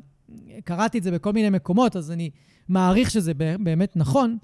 קראתי 0.63 0.98
את 0.98 1.03
זה 1.03 1.12
בכל 1.12 1.34
מיני 1.34 1.50
מקומות, 1.50 1.96
אז 1.96 2.12
אני 2.12 2.29
מעריך 2.70 3.12
שזה 3.12 3.34
באמת 3.34 3.96
נכון, 3.96 4.38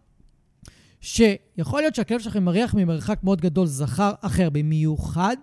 שיכול 1.01 1.81
להיות 1.81 1.95
שהכלב 1.95 2.19
שלכם 2.19 2.43
מריח 2.43 2.73
ממרחק 2.73 3.19
מאוד 3.23 3.41
גדול 3.41 3.67
זכר 3.67 4.11
אחר, 4.21 4.49
במיוחד 4.49 5.37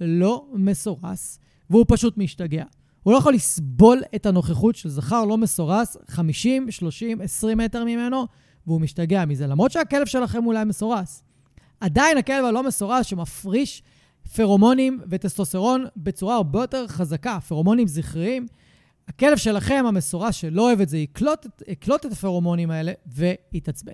לא 0.00 0.46
מסורס, 0.54 1.38
והוא 1.70 1.84
פשוט 1.88 2.18
משתגע. 2.18 2.64
הוא 3.02 3.12
לא 3.12 3.18
יכול 3.18 3.34
לסבול 3.34 4.02
את 4.14 4.26
הנוכחות 4.26 4.76
של 4.76 4.88
זכר 4.88 5.24
לא 5.24 5.38
מסורס 5.38 5.96
50, 6.08 6.70
30, 6.70 7.20
20 7.20 7.58
מטר 7.58 7.84
ממנו, 7.84 8.26
והוא 8.66 8.80
משתגע 8.80 9.24
מזה, 9.24 9.46
למרות 9.46 9.72
שהכלב 9.72 10.06
שלכם 10.06 10.46
אולי 10.46 10.64
מסורס. 10.64 11.22
עדיין 11.80 12.18
הכלב 12.18 12.44
הלא 12.44 12.62
מסורס 12.62 13.06
שמפריש 13.06 13.82
פרומונים 14.36 15.00
וטסטוסטרון 15.10 15.84
בצורה 15.96 16.36
הרבה 16.36 16.60
יותר 16.60 16.86
חזקה, 16.88 17.38
פרומונים 17.48 17.86
זכריים, 17.86 18.46
הכלב 19.08 19.36
שלכם, 19.36 19.84
המסורס 19.88 20.34
שלא 20.34 20.62
אוהב 20.62 20.80
את 20.80 20.88
זה, 20.88 20.98
יקלוט, 20.98 21.46
יקלוט 21.68 22.06
את 22.06 22.12
הפרומונים 22.12 22.70
האלה 22.70 22.92
ויתעצבן. 23.06 23.92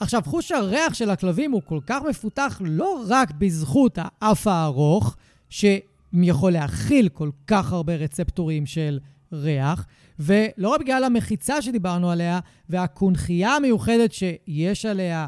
עכשיו, 0.00 0.22
חוש 0.24 0.52
הריח 0.52 0.94
של 0.94 1.10
הכלבים 1.10 1.52
הוא 1.52 1.62
כל 1.64 1.80
כך 1.86 2.02
מפותח 2.08 2.60
לא 2.64 3.04
רק 3.08 3.30
בזכות 3.38 3.98
האף 4.02 4.46
הארוך, 4.46 5.16
שיכול 5.48 6.52
להכיל 6.52 7.08
כל 7.08 7.30
כך 7.46 7.72
הרבה 7.72 7.94
רצפטורים 7.96 8.66
של 8.66 8.98
ריח, 9.32 9.86
ולא 10.18 10.68
רק 10.68 10.80
בגלל 10.80 11.04
המחיצה 11.04 11.62
שדיברנו 11.62 12.10
עליה, 12.10 12.40
והקונכייה 12.68 13.56
המיוחדת 13.56 14.12
שיש 14.12 14.86
עליה 14.86 15.26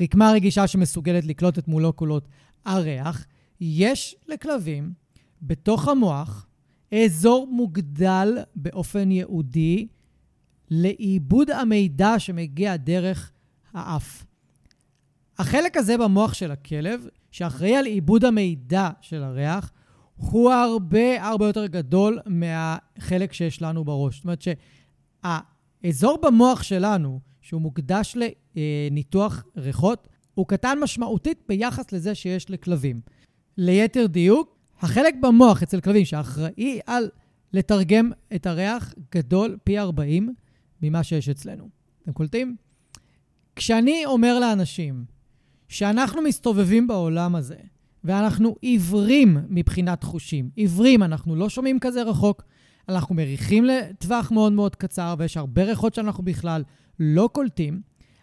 רקמה 0.00 0.32
רגישה 0.32 0.66
שמסוגלת 0.66 1.24
לקלוט 1.24 1.58
את 1.58 1.68
מולקולות 1.68 2.28
הריח, 2.64 3.26
יש 3.60 4.16
לכלבים 4.28 4.92
בתוך 5.42 5.88
המוח 5.88 6.46
אזור 6.94 7.48
מוגדל 7.50 8.38
באופן 8.56 9.10
ייעודי 9.10 9.86
לעיבוד 10.70 11.50
המידע 11.50 12.18
שמגיע 12.18 12.76
דרך 12.76 13.32
האף. 13.72 14.24
החלק 15.38 15.76
הזה 15.76 15.98
במוח 15.98 16.34
של 16.34 16.50
הכלב, 16.50 17.06
שאחראי 17.30 17.76
על 17.76 17.86
עיבוד 17.86 18.24
המידע 18.24 18.90
של 19.00 19.22
הריח, 19.22 19.72
הוא 20.16 20.52
הרבה 20.52 21.26
הרבה 21.28 21.46
יותר 21.46 21.66
גדול 21.66 22.18
מהחלק 22.26 23.32
שיש 23.32 23.62
לנו 23.62 23.84
בראש. 23.84 24.16
זאת 24.16 24.24
אומרת 24.24 24.42
שהאזור 25.82 26.18
במוח 26.22 26.62
שלנו, 26.62 27.20
שהוא 27.40 27.62
מוקדש 27.62 28.16
לניתוח 28.54 29.44
ריחות, 29.56 30.08
הוא 30.34 30.46
קטן 30.46 30.78
משמעותית 30.82 31.42
ביחס 31.48 31.92
לזה 31.92 32.14
שיש 32.14 32.50
לכלבים. 32.50 33.00
ליתר 33.56 34.06
דיוק, 34.06 34.56
החלק 34.82 35.14
במוח 35.20 35.62
אצל 35.62 35.80
כלבים 35.80 36.04
שאחראי 36.04 36.80
על 36.86 37.08
לתרגם 37.52 38.10
את 38.34 38.46
הריח 38.46 38.94
גדול 39.14 39.56
פי 39.64 39.78
40 39.78 40.34
ממה 40.82 41.02
שיש 41.02 41.28
אצלנו. 41.28 41.68
אתם 42.02 42.12
קולטים? 42.12 42.56
כשאני 43.56 44.06
אומר 44.06 44.38
לאנשים 44.38 45.04
שאנחנו 45.68 46.22
מסתובבים 46.22 46.86
בעולם 46.86 47.34
הזה 47.34 47.56
ואנחנו 48.04 48.56
עיוורים 48.60 49.38
מבחינת 49.48 50.04
חושים, 50.04 50.50
עיוורים, 50.56 51.02
אנחנו 51.02 51.36
לא 51.36 51.48
שומעים 51.48 51.78
כזה 51.78 52.02
רחוק, 52.02 52.42
אנחנו 52.88 53.14
מריחים 53.14 53.64
לטווח 53.64 54.30
מאוד 54.30 54.52
מאוד 54.52 54.76
קצר 54.76 55.14
ויש 55.18 55.36
הרבה 55.36 55.64
ריחות 55.64 55.94
שאנחנו 55.94 56.24
בכלל 56.24 56.64
לא 57.00 57.28
קולטים, 57.32 57.80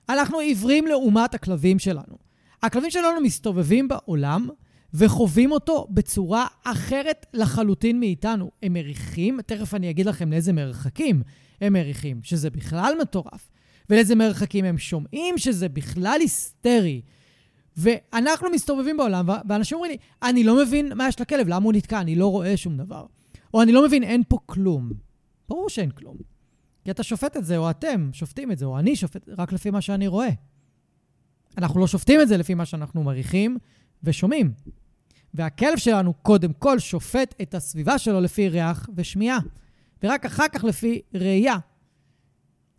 אנחנו 0.10 0.40
עיוורים 0.40 0.88
לעומת 0.88 1.34
הכלבים 1.34 1.80
שלנו. 1.80 2.18
הכלבים 2.64 2.92
שלנו 2.92 3.22
מסתובבים 3.22 3.88
בעולם 3.88 4.50
וחווים 4.94 5.52
אותו 5.52 5.88
בצורה 5.90 6.48
אחרת 6.64 7.26
לחלוטין 7.34 8.00
מאיתנו. 8.00 8.52
הם 8.64 8.74
מריחים, 8.74 9.42
תכף 9.46 9.74
אני 9.74 9.90
אגיד 9.90 10.06
לכם 10.06 10.32
לאיזה 10.32 10.54
מרחקים 10.54 11.24
הם 11.62 11.74
מריחים, 11.74 12.20
שזה 12.24 12.50
בכלל 12.50 12.94
מטורף. 13.02 13.50
ולאיזה 13.90 14.16
מרחקים 14.16 14.66
הם 14.66 14.78
שומעים, 14.78 15.38
שזה 15.38 15.70
בכלל 15.70 16.18
היסטרי. 16.22 17.02
ואנחנו 17.78 18.50
מסתובבים 18.50 18.98
בעולם, 18.98 19.26
ואנשים 19.50 19.76
אומרים 19.76 19.92
לי, 19.92 19.98
אני 20.30 20.44
לא 20.44 20.62
מבין 20.62 20.98
מה 20.98 21.08
יש 21.08 21.22
לכלב, 21.22 21.48
למה 21.48 21.66
הוא 21.66 21.74
נתקע, 21.74 22.02
אני 22.02 22.16
לא 22.16 22.32
רואה 22.32 22.58
שום 22.58 22.78
דבר. 22.78 23.06
או 23.54 23.62
אני 23.62 23.72
לא 23.72 23.86
מבין, 23.86 24.04
אין 24.04 24.24
פה 24.28 24.38
כלום. 24.46 24.92
ברור 25.50 25.70
שאין 25.70 25.92
כלום. 25.92 26.18
כי 26.84 26.92
אתה 26.92 27.04
שופט 27.04 27.38
את 27.38 27.46
זה, 27.46 27.58
או 27.58 27.70
אתם 27.70 28.10
שופטים 28.14 28.52
את 28.52 28.58
זה, 28.58 28.66
או 28.66 28.80
אני 28.80 28.96
שופט 28.96 29.30
רק 29.38 29.54
לפי 29.54 29.72
מה 29.72 29.82
שאני 29.82 30.08
רואה. 30.08 30.30
אנחנו 31.58 31.80
לא 31.80 31.88
שופטים 31.88 32.22
את 32.22 32.28
זה 32.28 32.38
לפי 32.38 32.54
מה 32.54 32.66
שאנחנו 32.66 33.04
מריחים 33.04 33.58
ושומעים. 34.04 34.52
והכלב 35.34 35.78
שלנו 35.78 36.14
קודם 36.14 36.54
כל 36.54 36.80
שופט 36.80 37.36
את 37.42 37.54
הסביבה 37.54 37.98
שלו 37.98 38.22
לפי 38.22 38.50
ריח 38.50 38.90
ושמיעה, 38.96 39.40
ורק 40.04 40.26
אחר 40.26 40.48
כך 40.48 40.64
לפי 40.64 41.02
ראייה. 41.14 41.58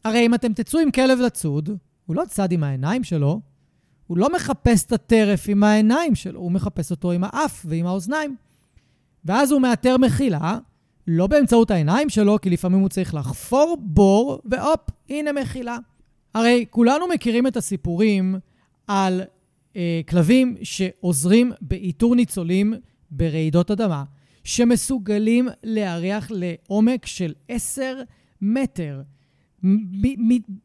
הרי 0.05 0.27
אם 0.27 0.35
אתם 0.35 0.53
תצאו 0.53 0.81
עם 0.81 0.91
כלב 0.91 1.19
לצוד, 1.19 1.71
הוא 2.07 2.17
לא 2.17 2.23
צד 2.29 2.53
עם 2.53 2.65
העיניים 2.65 3.05
שלו, 3.05 3.41
הוא 4.07 4.19
לא 4.19 4.33
מחפש 4.35 4.85
את 4.85 4.93
הטרף 4.93 5.45
עם 5.49 5.65
העיניים 5.65 6.15
שלו, 6.15 6.41
הוא 6.41 6.53
מחפש 6.53 6.91
אותו 6.91 7.13
עם 7.13 7.25
האף 7.25 7.67
ועם 7.69 7.87
האוזניים. 7.87 8.37
ואז 9.25 9.53
הוא 9.53 9.61
מאתר 9.61 9.97
מחילה, 9.97 10.59
לא 11.07 11.27
באמצעות 11.27 11.71
העיניים 11.71 12.09
שלו, 12.09 12.39
כי 12.43 12.51
לפעמים 12.51 12.81
הוא 12.81 12.89
צריך 12.89 13.15
לחפור 13.15 13.77
בור, 13.81 14.41
והופ, 14.45 14.81
הנה 15.09 15.33
מחילה. 15.33 15.79
הרי 16.35 16.65
כולנו 16.71 17.09
מכירים 17.09 17.47
את 17.47 17.57
הסיפורים 17.57 18.39
על 18.87 19.23
אה, 19.77 20.01
כלבים 20.09 20.57
שעוזרים 20.63 21.53
באיתור 21.61 22.15
ניצולים 22.15 22.75
ברעידות 23.11 23.71
אדמה, 23.71 24.05
שמסוגלים 24.45 25.49
להריח 25.63 26.31
לעומק 26.31 27.07
של 27.07 27.35
10 27.49 28.03
מטר. 28.43 29.03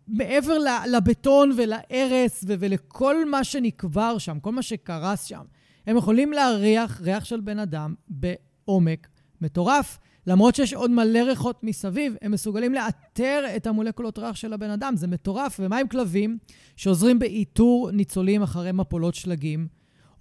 מעבר 0.08 0.58
לבטון 0.92 1.52
ולהרס 1.58 2.44
ולכל 2.48 3.30
מה 3.30 3.44
שנקבר 3.44 4.18
שם, 4.18 4.40
כל 4.40 4.52
מה 4.52 4.62
שקרס 4.62 5.24
שם, 5.24 5.44
הם 5.88 5.98
יכולים 5.98 6.34
להריח 6.34 7.02
ריח 7.02 7.26
של 7.26 7.40
בן 7.40 7.60
אדם 7.60 7.94
בעומק 8.08 9.08
מטורף. 9.42 10.00
למרות 10.28 10.56
שיש 10.56 10.74
עוד 10.74 10.92
מלא 10.92 11.20
ריחות 11.20 11.64
מסביב, 11.64 12.16
הם 12.22 12.32
מסוגלים 12.32 12.74
לאתר 12.74 13.44
את 13.56 13.68
המולקולות 13.68 14.20
ריח 14.20 14.36
של 14.36 14.54
הבן 14.54 14.70
אדם. 14.70 14.96
זה 14.96 15.08
מטורף. 15.08 15.60
ומה 15.60 15.78
עם 15.78 15.88
כלבים 15.88 16.38
שעוזרים 16.76 17.20
באיתור 17.20 17.92
ניצולים 17.92 18.44
אחרי 18.44 18.72
מפולות 18.72 19.16
שלגים? 19.16 19.68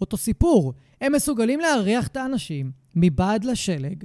אותו 0.00 0.16
סיפור. 0.16 0.72
הם 1.00 1.12
מסוגלים 1.12 1.60
להריח 1.60 2.06
את 2.06 2.16
האנשים 2.16 2.72
מבעד 2.94 3.44
לשלג. 3.44 4.04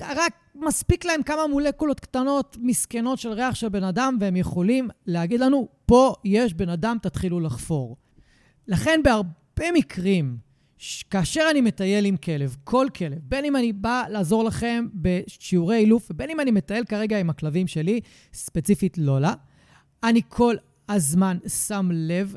רק 0.00 0.32
מספיק 0.54 1.04
להם 1.04 1.22
כמה 1.22 1.46
מולקולות 1.46 2.00
קטנות, 2.00 2.56
מסכנות 2.60 3.18
של 3.18 3.28
ריח 3.28 3.54
של 3.54 3.68
בן 3.68 3.84
אדם, 3.84 4.16
והם 4.20 4.36
יכולים 4.36 4.88
להגיד 5.06 5.40
לנו, 5.40 5.68
פה 5.86 6.14
יש 6.24 6.54
בן 6.54 6.68
אדם, 6.68 6.96
תתחילו 7.02 7.40
לחפור. 7.40 7.96
לכן 8.68 9.00
בהרבה 9.04 9.72
מקרים, 9.74 10.36
כאשר 11.10 11.42
אני 11.50 11.60
מטייל 11.60 12.04
עם 12.04 12.16
כלב, 12.16 12.56
כל 12.64 12.86
כלב, 12.96 13.18
בין 13.22 13.44
אם 13.44 13.56
אני 13.56 13.72
בא 13.72 14.02
לעזור 14.10 14.44
לכם 14.44 14.86
בשיעורי 14.94 15.76
אילוף, 15.76 16.08
ובין 16.10 16.30
אם 16.30 16.40
אני 16.40 16.50
מטייל 16.50 16.84
כרגע 16.84 17.18
עם 17.18 17.30
הכלבים 17.30 17.66
שלי, 17.66 18.00
ספציפית 18.32 18.98
לולה, 18.98 19.34
אני 20.04 20.20
כל 20.28 20.54
הזמן 20.88 21.38
שם 21.66 21.90
לב 21.92 22.34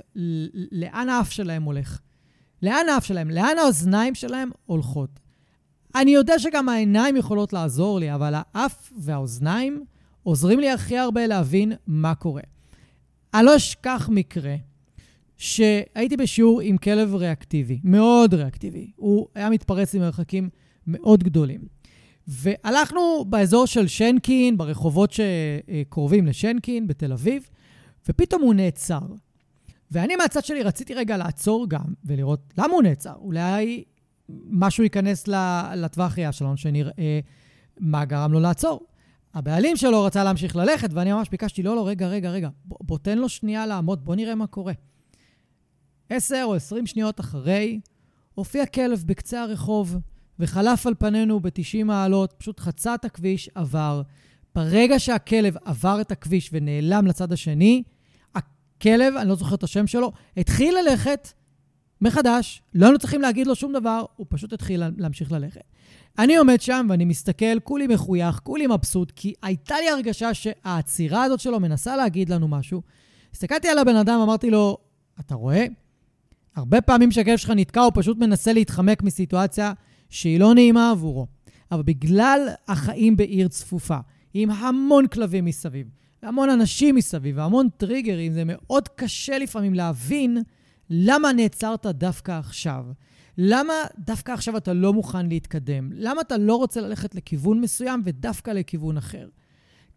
לאן 0.72 1.10
האף 1.10 1.32
שלהם 1.32 1.64
הולך. 1.64 2.00
לאן 2.62 2.90
האף 2.94 3.06
שלהם, 3.06 3.30
לאן 3.30 3.58
האוזניים 3.58 4.16
שלהם 4.16 4.50
הולכות. 4.66 5.20
אני 5.96 6.12
יודע 6.12 6.40
שגם 6.40 6.70
העיניים 6.70 7.18
יכולות 7.18 7.54
לעזור 7.54 8.00
לי, 8.00 8.14
אבל 8.14 8.34
האף 8.36 8.92
והאוזניים 8.98 9.84
עוזרים 10.24 10.60
לי 10.60 10.70
הכי 10.70 10.98
הרבה 10.98 11.28
להבין 11.28 11.74
מה 11.88 12.16
קורה. 12.16 12.42
אני 13.34 13.46
לא 13.46 13.56
אשכח 13.56 14.10
מקרה 14.12 14.56
שהייתי 15.40 16.18
בשיעור 16.18 16.62
עם 16.62 16.78
כלב 16.78 17.16
ריאקטיבי, 17.16 17.80
מאוד 17.84 18.34
ריאקטיבי. 18.34 18.92
הוא 18.96 19.28
היה 19.36 19.50
מתפרץ 19.50 19.94
למרחקים 19.94 20.50
מאוד 20.88 21.24
גדולים. 21.24 21.62
והלכנו 22.28 23.26
באזור 23.30 23.66
של 23.66 23.88
שנקין, 23.88 24.58
ברחובות 24.58 25.12
שקרובים 25.12 26.26
לשנקין, 26.26 26.88
בתל 26.88 27.14
אביב, 27.14 27.50
ופתאום 28.10 28.42
הוא 28.42 28.54
נעצר. 28.54 29.00
ואני 29.92 30.16
מהצד 30.16 30.46
שלי 30.46 30.64
רציתי 30.64 30.94
רגע 30.94 31.18
לעצור 31.18 31.70
גם 31.70 31.86
ולראות 32.06 32.54
למה 32.58 32.74
הוא 32.74 32.84
נעצר. 32.84 33.16
אולי 33.16 33.84
משהו 34.50 34.84
ייכנס 34.84 35.28
לטווח 35.76 36.18
ראייה 36.18 36.32
שלנו, 36.32 36.58
שנראה 36.58 37.20
מה 37.80 38.06
גרם 38.06 38.34
לו 38.34 38.40
לעצור. 38.40 38.86
הבעלים 39.34 39.78
שלו 39.78 40.04
רצה 40.04 40.24
להמשיך 40.24 40.56
ללכת, 40.56 40.90
ואני 40.94 41.14
ממש 41.14 41.30
ביקשתי, 41.30 41.64
לא, 41.64 41.76
לא, 41.76 41.88
רגע, 41.88 42.08
רגע, 42.08 42.30
רגע, 42.30 42.50
בוא, 42.66 42.78
בוא 42.82 42.98
תן 42.98 43.18
לו 43.18 43.30
שנייה 43.30 43.66
לעמוד, 43.66 44.06
בוא 44.06 44.16
נראה 44.16 44.36
מה 44.36 44.48
קורה. 44.48 44.74
עשר 46.10 46.42
או 46.44 46.56
עשרים 46.56 46.86
שניות 46.86 47.20
אחרי, 47.20 47.80
הופיע 48.34 48.66
כלב 48.66 49.04
בקצה 49.06 49.42
הרחוב, 49.42 49.98
וחלף 50.40 50.88
על 50.88 50.94
פנינו 51.00 51.40
ב-90 51.40 51.84
מעלות, 51.86 52.34
פשוט 52.38 52.60
חצה 52.60 52.96
את 52.96 53.06
הכביש, 53.06 53.50
עבר. 53.56 54.02
ברגע 54.56 55.00
שהכלב 55.00 55.56
עבר 55.66 56.02
את 56.02 56.12
הכביש 56.12 56.50
ונעלם 56.54 57.08
לצד 57.08 57.34
השני, 57.34 57.84
הכלב, 58.36 59.16
אני 59.16 59.30
לא 59.30 59.36
זוכר 59.36 59.56
את 59.56 59.64
השם 59.64 59.88
שלו, 59.88 60.12
התחיל 60.38 60.76
ללכת 60.78 61.34
מחדש, 62.02 62.62
לא 62.74 62.86
היינו 62.86 63.00
צריכים 63.00 63.22
להגיד 63.22 63.48
לו 63.48 63.56
שום 63.56 63.74
דבר, 63.74 64.06
הוא 64.16 64.26
פשוט 64.30 64.54
התחיל 64.54 64.84
להמשיך 64.98 65.32
ללכת. 65.32 65.64
אני 66.20 66.38
עומד 66.38 66.62
שם 66.62 66.88
ואני 66.90 67.06
מסתכל, 67.06 67.60
כולי 67.64 67.88
מחוייך, 67.88 68.40
כולי 68.44 68.68
מבסוט, 68.68 69.12
כי 69.16 69.34
הייתה 69.44 69.76
לי 69.80 69.90
הרגשה 69.90 70.34
שהעצירה 70.34 71.24
הזאת 71.24 71.40
שלו 71.40 71.60
מנסה 71.60 71.96
להגיד 71.96 72.30
לנו 72.30 72.48
משהו. 72.48 72.82
הסתכלתי 73.34 73.68
על 73.68 73.78
הבן 73.78 73.96
אדם, 73.96 74.20
אמרתי 74.20 74.50
לו, 74.50 74.78
אתה 75.20 75.36
רואה? 75.36 75.66
הרבה 76.60 76.82
פעמים 76.82 77.12
שהכלב 77.12 77.38
שלך 77.38 77.50
נתקע, 77.56 77.82
הוא 77.82 77.92
פשוט 77.96 78.18
מנסה 78.18 78.54
להתחמק 78.54 79.04
מסיטואציה 79.04 79.74
שהיא 80.10 80.40
לא 80.40 80.54
נעימה 80.54 80.92
עבורו. 80.92 81.28
אבל 81.72 81.82
בגלל 81.82 82.48
החיים 82.68 83.18
בעיר 83.18 83.48
צפופה, 83.48 83.98
עם 84.34 84.52
המון 84.52 85.08
כלבים 85.08 85.46
מסביב, 85.46 85.88
והמון 86.24 86.50
אנשים 86.50 86.96
מסביב, 86.96 87.38
והמון 87.38 87.68
טריגרים, 87.78 88.34
זה 88.34 88.44
מאוד 88.46 88.88
קשה 88.88 89.38
לפעמים 89.38 89.74
להבין 89.74 90.38
למה 90.90 91.34
נעצרת 91.34 91.86
דווקא 91.86 92.32
עכשיו? 92.32 92.86
למה 93.38 93.74
דווקא 94.00 94.32
עכשיו 94.32 94.58
אתה 94.58 94.74
לא 94.74 94.94
מוכן 94.94 95.26
להתקדם? 95.26 95.90
למה 95.94 96.22
אתה 96.22 96.38
לא 96.38 96.56
רוצה 96.56 96.82
ללכת 96.82 97.16
לכיוון 97.16 97.62
מסוים 97.62 98.02
ודווקא 98.06 98.52
לכיוון 98.52 98.98
אחר? 98.98 99.28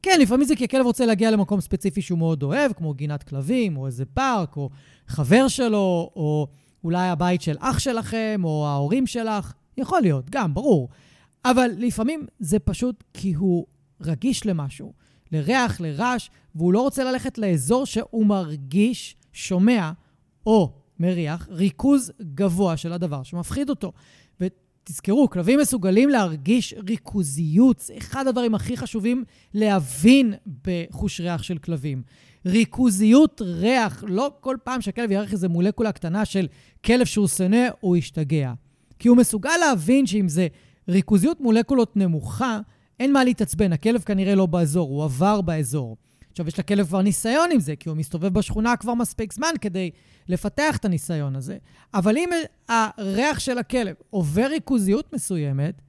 כן, 0.02 0.18
לפעמים 0.20 0.46
זה 0.46 0.56
כי 0.56 0.64
הכלב 0.64 0.86
רוצה 0.86 1.06
להגיע 1.06 1.30
למקום 1.30 1.60
ספציפי 1.60 2.02
שהוא 2.02 2.18
מאוד 2.18 2.42
אוהב, 2.42 2.72
כמו 2.72 2.94
גינת 2.94 3.22
כלבים, 3.22 3.76
או 3.76 3.86
איזה 3.86 4.04
פארק, 4.04 4.56
או 4.56 4.70
חבר 5.06 5.48
שלו, 5.48 6.10
או 6.16 6.46
אולי 6.84 7.08
הבית 7.08 7.42
של 7.42 7.56
אח 7.60 7.78
שלכם, 7.78 8.40
או 8.44 8.66
ההורים 8.68 9.06
שלך. 9.06 9.52
יכול 9.76 10.00
להיות, 10.00 10.30
גם, 10.30 10.54
ברור. 10.54 10.88
אבל 11.44 11.70
לפעמים 11.78 12.26
זה 12.38 12.58
פשוט 12.58 13.04
כי 13.14 13.32
הוא 13.32 13.66
רגיש 14.00 14.46
למשהו, 14.46 14.92
לריח, 15.32 15.80
לרעש, 15.80 16.30
והוא 16.54 16.72
לא 16.72 16.80
רוצה 16.80 17.04
ללכת 17.04 17.38
לאזור 17.38 17.86
שהוא 17.86 18.26
מרגיש, 18.26 19.16
שומע, 19.32 19.92
או 20.46 20.72
מריח 21.00 21.48
ריכוז 21.50 22.12
גבוה 22.34 22.76
של 22.76 22.92
הדבר 22.92 23.22
שמפחיד 23.22 23.70
אותו. 23.70 23.92
ותזכרו, 24.82 25.30
כלבים 25.30 25.60
מסוגלים 25.60 26.08
להרגיש 26.08 26.74
ריכוזיות. 26.88 27.80
זה 27.80 27.94
אחד 27.98 28.26
הדברים 28.26 28.54
הכי 28.54 28.76
חשובים 28.76 29.24
להבין 29.54 30.34
בחוש 30.64 31.20
ריח 31.20 31.42
של 31.42 31.58
כלבים. 31.58 32.02
ריכוזיות 32.46 33.42
ריח, 33.44 34.04
לא 34.06 34.30
כל 34.40 34.56
פעם 34.64 34.80
שהכלב 34.80 35.10
ירח 35.10 35.32
איזה 35.32 35.48
מולקולה 35.48 35.92
קטנה 35.92 36.24
של 36.24 36.46
כלב 36.84 37.06
שהוא 37.06 37.28
שונא, 37.28 37.68
הוא 37.80 37.96
ישתגע. 37.96 38.52
כי 38.98 39.08
הוא 39.08 39.16
מסוגל 39.16 39.56
להבין 39.60 40.06
שאם 40.06 40.28
זה 40.28 40.48
ריכוזיות 40.88 41.40
מולקולות 41.40 41.96
נמוכה, 41.96 42.60
אין 43.00 43.12
מה 43.12 43.24
להתעצבן, 43.24 43.72
הכלב 43.72 44.02
כנראה 44.02 44.34
לא 44.34 44.46
באזור, 44.46 44.88
הוא 44.88 45.04
עבר 45.04 45.40
באזור. 45.40 45.96
עכשיו, 46.32 46.48
יש 46.48 46.58
לכלב 46.58 46.86
כבר 46.86 47.02
ניסיון 47.02 47.50
עם 47.52 47.60
זה, 47.60 47.76
כי 47.76 47.88
הוא 47.88 47.96
מסתובב 47.96 48.28
בשכונה 48.28 48.76
כבר 48.76 48.94
מספיק 48.94 49.32
זמן 49.32 49.52
כדי 49.60 49.90
לפתח 50.28 50.76
את 50.76 50.84
הניסיון 50.84 51.36
הזה. 51.36 51.56
אבל 51.94 52.16
אם 52.16 52.28
הריח 52.68 53.38
של 53.38 53.58
הכלב 53.58 53.94
עובר 54.10 54.46
ריכוזיות 54.46 55.12
מסוימת, 55.14 55.82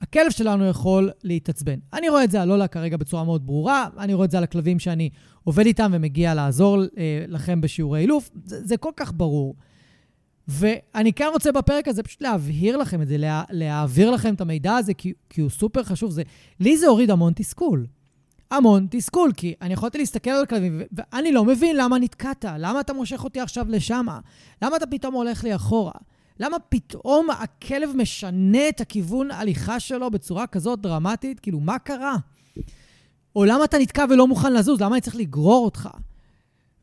הכלב 0.00 0.30
שלנו 0.30 0.66
יכול 0.66 1.10
להתעצבן. 1.24 1.78
אני 1.92 2.08
רואה 2.08 2.24
את 2.24 2.30
זה 2.30 2.42
על 2.42 2.48
לולה 2.48 2.68
כרגע 2.68 2.96
בצורה 2.96 3.24
מאוד 3.24 3.46
ברורה, 3.46 3.88
אני 3.98 4.14
רואה 4.14 4.24
את 4.24 4.30
זה 4.30 4.38
על 4.38 4.44
הכלבים 4.44 4.78
שאני 4.78 5.10
עובד 5.44 5.66
איתם 5.66 5.90
ומגיע 5.94 6.34
לעזור 6.34 6.82
אה, 6.82 7.24
לכם 7.28 7.60
בשיעורי 7.60 8.00
אילוף, 8.00 8.30
זה, 8.44 8.66
זה 8.66 8.76
כל 8.76 8.92
כך 8.96 9.12
ברור. 9.16 9.54
ואני 10.48 11.12
כן 11.12 11.26
רוצה 11.32 11.52
בפרק 11.52 11.88
הזה 11.88 12.02
פשוט 12.02 12.22
להבהיר 12.22 12.76
לכם 12.76 13.02
את 13.02 13.08
זה, 13.08 13.18
לה, 13.18 13.44
להעביר 13.50 14.10
לכם 14.10 14.34
את 14.34 14.40
המידע 14.40 14.76
הזה, 14.76 14.94
כי, 14.94 15.12
כי 15.30 15.40
הוא 15.40 15.50
סופר 15.50 15.82
חשוב. 15.82 16.10
זה, 16.10 16.22
לי 16.60 16.76
זה 16.76 16.86
הוריד 16.86 17.10
המון 17.10 17.32
תסכול. 17.36 17.86
המון 18.50 18.86
תסכול, 18.90 19.32
כי 19.36 19.54
אני 19.62 19.72
יכולתי 19.72 19.98
להסתכל 19.98 20.30
על 20.30 20.42
הכלבים, 20.42 20.80
ואני 20.92 21.32
לא 21.32 21.44
מבין 21.44 21.76
למה 21.76 21.98
נתקעת, 21.98 22.44
למה 22.58 22.80
אתה 22.80 22.92
מושך 22.92 23.24
אותי 23.24 23.40
עכשיו 23.40 23.66
לשם, 23.68 24.06
למה 24.62 24.76
אתה 24.76 24.86
פתאום 24.86 25.14
הולך 25.14 25.44
לי 25.44 25.54
אחורה, 25.54 25.92
למה 26.40 26.56
פתאום 26.58 27.30
הכלב 27.30 27.90
משנה 27.96 28.68
את 28.68 28.80
הכיוון 28.80 29.30
הליכה 29.30 29.80
שלו 29.80 30.10
בצורה 30.10 30.46
כזאת 30.46 30.80
דרמטית, 30.80 31.40
כאילו, 31.40 31.60
מה 31.60 31.78
קרה? 31.78 32.16
או 33.36 33.44
למה 33.44 33.64
אתה 33.64 33.78
נתקע 33.78 34.04
ולא 34.10 34.26
מוכן 34.26 34.52
לזוז, 34.52 34.80
למה 34.80 34.94
אני 34.94 35.00
צריך 35.00 35.16
לגרור 35.16 35.64
אותך? 35.64 35.88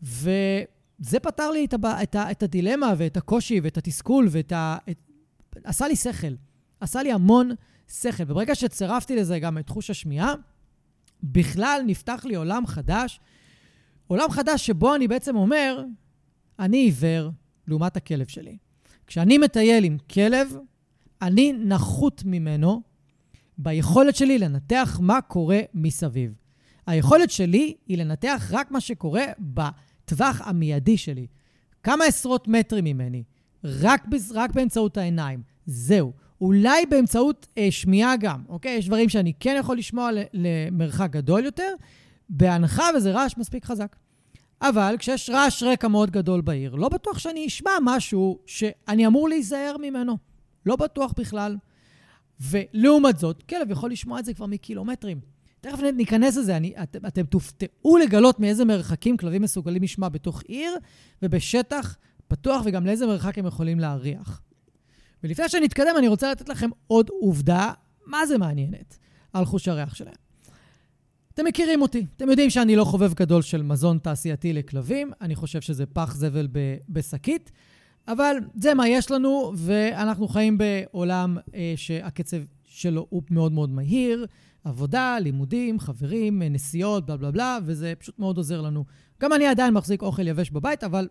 וזה 0.01 1.19
פתר 1.21 1.51
לי 1.51 1.65
את, 1.65 1.73
הבא, 1.73 2.03
את, 2.03 2.15
ה, 2.15 2.31
את 2.31 2.43
הדילמה 2.43 2.93
ואת 2.97 3.17
הקושי 3.17 3.59
ואת 3.63 3.77
התסכול 3.77 4.27
ואת 4.31 4.51
ה... 4.51 4.77
את... 4.89 4.97
עשה 5.63 5.87
לי 5.87 5.95
שכל. 5.95 6.33
עשה 6.79 7.03
לי 7.03 7.11
המון 7.11 7.51
שכל. 8.01 8.23
וברגע 8.27 8.55
שצירפתי 8.55 9.15
לזה 9.15 9.39
גם 9.39 9.57
את 9.57 9.69
חוש 9.69 9.89
השמיעה, 9.89 10.33
בכלל 11.23 11.81
נפתח 11.85 12.25
לי 12.25 12.35
עולם 12.35 12.67
חדש, 12.67 13.19
עולם 14.07 14.31
חדש 14.31 14.65
שבו 14.65 14.95
אני 14.95 15.07
בעצם 15.07 15.35
אומר, 15.35 15.83
אני 16.59 16.77
עיוור 16.77 17.31
לעומת 17.67 17.97
הכלב 17.97 18.27
שלי. 18.27 18.57
כשאני 19.07 19.37
מטייל 19.37 19.83
עם 19.83 19.97
כלב, 20.13 20.55
אני 21.21 21.53
נחות 21.53 22.23
ממנו 22.25 22.81
ביכולת 23.57 24.15
שלי 24.15 24.39
לנתח 24.39 24.99
מה 25.01 25.21
קורה 25.21 25.59
מסביב. 25.73 26.33
היכולת 26.87 27.31
שלי 27.31 27.73
היא 27.87 27.97
לנתח 27.97 28.49
רק 28.51 28.71
מה 28.71 28.81
שקורה 28.81 29.23
בטווח 29.39 30.41
המיידי 30.41 30.97
שלי. 30.97 31.27
כמה 31.83 32.05
עשרות 32.05 32.47
מטרים 32.47 32.83
ממני, 32.83 33.23
רק, 33.63 34.05
רק 34.33 34.51
באמצעות 34.53 34.97
העיניים. 34.97 35.43
זהו. 35.65 36.13
אולי 36.41 36.85
באמצעות 36.85 37.47
אה, 37.57 37.67
שמיעה 37.71 38.17
גם, 38.17 38.41
אוקיי? 38.49 38.71
יש 38.71 38.87
דברים 38.87 39.09
שאני 39.09 39.33
כן 39.39 39.55
יכול 39.59 39.77
לשמוע 39.77 40.09
למרחק 40.33 41.09
גדול 41.11 41.45
יותר, 41.45 41.73
בהנחה 42.29 42.83
וזה 42.95 43.11
רעש 43.11 43.37
מספיק 43.37 43.65
חזק. 43.65 43.95
אבל 44.61 44.95
כשיש 44.99 45.29
רעש 45.29 45.63
רקע 45.63 45.87
מאוד 45.87 46.11
גדול 46.11 46.41
בעיר, 46.41 46.75
לא 46.75 46.89
בטוח 46.89 47.19
שאני 47.19 47.47
אשמע 47.47 47.71
משהו 47.81 48.39
שאני 48.45 49.07
אמור 49.07 49.29
להיזהר 49.29 49.75
ממנו. 49.81 50.17
לא 50.65 50.75
בטוח 50.75 51.13
בכלל. 51.17 51.57
ולעומת 52.39 53.17
זאת, 53.17 53.43
כלב 53.43 53.71
יכול 53.71 53.91
לשמוע 53.91 54.19
את 54.19 54.25
זה 54.25 54.33
כבר 54.33 54.45
מקילומטרים. 54.45 55.19
תכף 55.61 55.79
ניכנס 55.79 56.37
לזה, 56.37 56.57
אני, 56.57 56.73
את, 56.83 56.95
אתם 57.07 57.23
תופתעו 57.23 57.97
לגלות 57.97 58.39
מאיזה 58.39 58.65
מרחקים 58.65 59.17
כלבים 59.17 59.41
מסוגלים 59.41 59.83
לשמוע 59.83 60.09
בתוך 60.09 60.41
עיר 60.41 60.77
ובשטח 61.21 61.97
פתוח, 62.27 62.61
וגם 62.65 62.85
לאיזה 62.85 63.07
מרחק 63.07 63.37
הם 63.37 63.45
יכולים 63.45 63.79
להריח. 63.79 64.41
ולפני 65.23 65.49
שנתקדם, 65.49 65.95
אני 65.97 66.07
רוצה 66.07 66.31
לתת 66.31 66.49
לכם 66.49 66.69
עוד 66.87 67.09
עובדה, 67.21 67.71
מה 68.05 68.25
זה 68.25 68.37
מעניינת. 68.37 68.97
על 69.33 69.45
חוש 69.45 69.67
הריח 69.67 69.95
שלהם. 69.95 70.13
אתם 71.33 71.45
מכירים 71.45 71.81
אותי, 71.81 72.05
אתם 72.15 72.29
יודעים 72.29 72.49
שאני 72.49 72.75
לא 72.75 72.83
חובב 72.83 73.13
גדול 73.13 73.41
של 73.41 73.63
מזון 73.63 73.97
תעשייתי 73.97 74.53
לכלבים, 74.53 75.11
אני 75.21 75.35
חושב 75.35 75.61
שזה 75.61 75.85
פח 75.85 76.15
זבל 76.15 76.47
בשקית, 76.89 77.51
אבל 78.07 78.35
זה 78.55 78.73
מה 78.73 78.87
יש 78.87 79.11
לנו, 79.11 79.53
ואנחנו 79.55 80.27
חיים 80.27 80.57
בעולם 80.57 81.37
אה, 81.55 81.73
שהקצב 81.75 82.37
שלו 82.63 83.07
הוא 83.09 83.23
מאוד 83.29 83.51
מאוד 83.51 83.69
מהיר, 83.69 84.25
עבודה, 84.63 85.17
לימודים, 85.19 85.79
חברים, 85.79 86.41
נסיעות, 86.43 87.05
בלה 87.05 87.17
בלה 87.17 87.31
בלה, 87.31 87.57
וזה 87.65 87.93
פשוט 87.99 88.19
מאוד 88.19 88.37
עוזר 88.37 88.61
לנו. 88.61 88.85
גם 89.21 89.33
אני 89.33 89.47
עדיין 89.47 89.73
מחזיק 89.73 90.01
אוכל 90.01 90.27
יבש 90.27 90.49
בבית, 90.49 90.83
אבל 90.83 91.07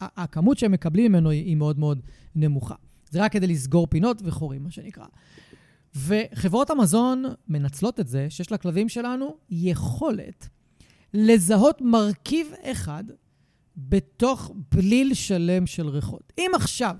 הכמות 0.00 0.58
שהם 0.58 0.72
מקבלים 0.72 1.12
ממנו 1.12 1.30
היא 1.30 1.56
מאוד 1.56 1.78
מאוד 1.78 2.00
נמוכה. 2.34 2.74
זה 3.10 3.22
רק 3.22 3.32
כדי 3.32 3.46
לסגור 3.46 3.86
פינות 3.86 4.22
וחורים, 4.24 4.62
מה 4.62 4.70
שנקרא. 4.70 5.04
וחברות 5.96 6.70
המזון 6.70 7.24
מנצלות 7.48 8.00
את 8.00 8.08
זה 8.08 8.26
שיש 8.30 8.52
לכלבים 8.52 8.88
שלנו 8.88 9.36
יכולת 9.50 10.48
לזהות 11.14 11.80
מרכיב 11.80 12.52
אחד 12.62 13.04
בתוך 13.76 14.52
בליל 14.74 15.14
שלם 15.14 15.66
של 15.66 15.88
ריחות. 15.88 16.32
אם 16.38 16.50
עכשיו 16.54 16.96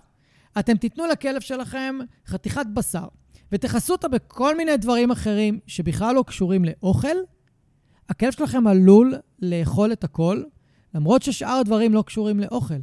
אתם 0.58 0.76
תיתנו 0.76 1.06
לכלב 1.06 1.40
שלכם 1.40 1.98
חתיכת 2.26 2.66
בשר 2.74 3.06
ותכסו 3.52 3.92
אותה 3.92 4.08
בכל 4.08 4.56
מיני 4.56 4.76
דברים 4.76 5.10
אחרים 5.10 5.60
שבכלל 5.66 6.14
לא 6.14 6.24
קשורים 6.26 6.64
לאוכל, 6.64 7.16
הכלב 8.08 8.32
שלכם 8.32 8.66
עלול 8.66 9.14
לאכול 9.42 9.92
את 9.92 10.04
הכל, 10.04 10.42
למרות 10.94 11.22
ששאר 11.22 11.58
הדברים 11.60 11.94
לא 11.94 12.02
קשורים 12.06 12.40
לאוכל. 12.40 12.78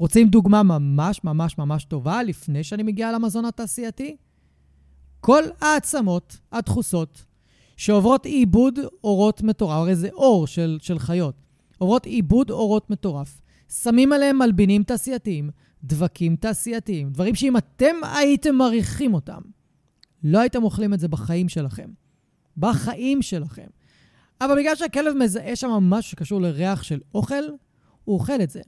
רוצים 0.00 0.28
דוגמה 0.28 0.62
ממש 0.62 1.24
ממש 1.24 1.58
ממש 1.58 1.84
טובה 1.84 2.22
לפני 2.22 2.64
שאני 2.64 2.82
מגיע 2.82 3.12
למזון 3.12 3.44
התעשייתי? 3.44 4.16
כל 5.20 5.42
העצמות 5.60 6.38
הדחוסות 6.52 7.24
שעוברות 7.76 8.26
עיבוד 8.26 8.78
אורות 9.04 9.42
מטורף, 9.42 9.76
הרי 9.76 9.96
זה 9.96 10.08
אור 10.12 10.46
של, 10.46 10.78
של 10.82 10.98
חיות, 10.98 11.34
עוברות 11.78 12.06
עיבוד 12.06 12.50
אורות 12.50 12.90
מטורף, 12.90 13.40
שמים 13.68 14.12
עליהם 14.12 14.38
מלבינים 14.38 14.82
תעשייתיים, 14.82 15.50
דבקים 15.84 16.36
תעשייתיים, 16.36 17.10
דברים 17.10 17.34
שאם 17.34 17.56
אתם 17.56 17.96
הייתם 18.14 18.54
מריחים 18.54 19.14
אותם, 19.14 19.40
לא 20.24 20.38
הייתם 20.38 20.62
אוכלים 20.62 20.94
את 20.94 21.00
זה 21.00 21.08
בחיים 21.08 21.48
שלכם. 21.48 21.90
בחיים 22.56 23.22
שלכם. 23.22 23.66
אבל 24.40 24.56
בגלל 24.56 24.76
שהכלב 24.76 25.14
מזהה 25.16 25.56
שם 25.56 25.70
משהו 25.70 26.10
שקשור 26.10 26.40
לריח 26.40 26.82
של 26.82 27.00
אוכל, 27.14 27.44
הוא 28.04 28.14
אוכל 28.14 28.42
את 28.42 28.50
זה. 28.50 28.60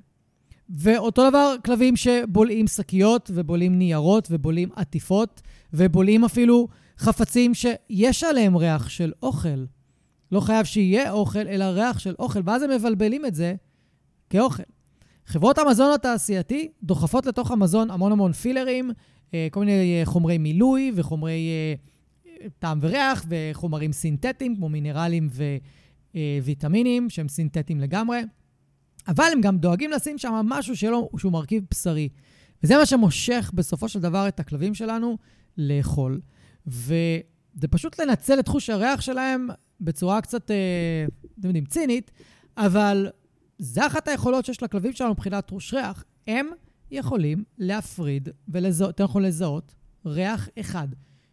ואותו 0.71 1.31
דבר 1.31 1.55
כלבים 1.65 1.97
שבולעים 1.97 2.67
שקיות 2.67 3.31
ובולעים 3.35 3.79
ניירות 3.79 4.29
ובולעים 4.31 4.69
עטיפות 4.77 5.43
ובולעים 5.73 6.25
אפילו 6.25 6.69
חפצים 6.99 7.53
שיש 7.55 8.25
עליהם 8.25 8.57
ריח 8.57 8.89
של 8.89 9.13
אוכל. 9.23 9.65
לא 10.33 10.41
חייב 10.41 10.65
שיהיה 10.65 11.11
אוכל, 11.11 11.49
אלא 11.49 11.65
ריח 11.65 11.99
של 11.99 12.15
אוכל, 12.19 12.41
ואז 12.45 12.63
הם 12.63 12.71
מבלבלים 12.71 13.27
את 13.27 13.35
זה 13.35 13.55
כאוכל. 14.31 14.63
חברות 15.27 15.59
המזון 15.59 15.93
התעשייתי 15.95 16.69
דוחפות 16.83 17.27
לתוך 17.27 17.51
המזון 17.51 17.91
המון 17.91 18.13
המון 18.13 18.33
פילרים, 18.33 18.91
אה, 19.35 19.49
כל 19.51 19.61
מיני 19.61 20.01
אה, 20.01 20.05
חומרי 20.05 20.39
מילוי 20.39 20.93
וחומרי 20.95 21.49
אה, 21.51 22.49
טעם 22.59 22.79
וריח 22.83 23.27
וחומרים 23.29 23.93
סינתטיים, 23.93 24.57
כמו 24.57 24.69
מינרלים 24.69 25.29
וויטמינים, 26.43 27.11
שהם 27.11 27.29
סינתטיים 27.29 27.81
לגמרי. 27.81 28.21
אבל 29.09 29.25
הם 29.33 29.41
גם 29.41 29.59
דואגים 29.59 29.91
לשים 29.91 30.19
שם 30.19 30.33
משהו 30.45 30.77
שלא, 30.77 31.09
שהוא 31.19 31.33
מרכיב 31.33 31.65
בשרי. 31.71 32.09
וזה 32.63 32.77
מה 32.77 32.87
שמושך 32.87 33.51
בסופו 33.55 33.89
של 33.89 34.01
דבר 34.01 34.29
את 34.29 34.41
הכלבים 34.41 34.75
שלנו 34.75 35.19
לאכול. 35.59 36.21
וזה 36.67 37.69
פשוט 37.71 38.01
לנצל 38.01 38.41
את 38.41 38.49
חוש 38.49 38.71
הריח 38.71 39.01
שלהם 39.01 39.49
בצורה 39.81 40.21
קצת, 40.21 40.51
אה, 40.51 40.57
אתם 41.39 41.49
יודעים, 41.49 41.65
צינית, 41.65 42.11
אבל 42.57 43.09
זה 43.59 43.87
אחת 43.87 44.09
היכולות 44.09 44.45
שיש 44.45 44.63
לכלבים 44.63 44.93
שלנו 44.93 45.11
מבחינת 45.11 45.51
חוש 45.51 45.75
ריח. 45.75 46.05
הם 46.27 46.47
יכולים 46.91 47.45
להפריד 47.59 48.29
ולזהות, 48.49 48.95
אתם 48.95 49.05
יכולים 49.05 49.29
לזהות 49.29 49.75
ריח 50.07 50.49
אחד 50.61 50.89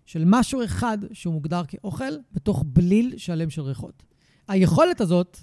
של 0.05 0.23
משהו 0.25 0.63
אחד 0.63 0.97
שהוא 1.13 1.33
מוגדר 1.33 1.61
כאוכל 1.67 2.13
בתוך 2.31 2.63
בליל 2.67 3.13
שלם 3.17 3.49
של 3.49 3.61
ריחות. 3.61 4.03
היכולת 4.47 5.01
הזאת 5.01 5.37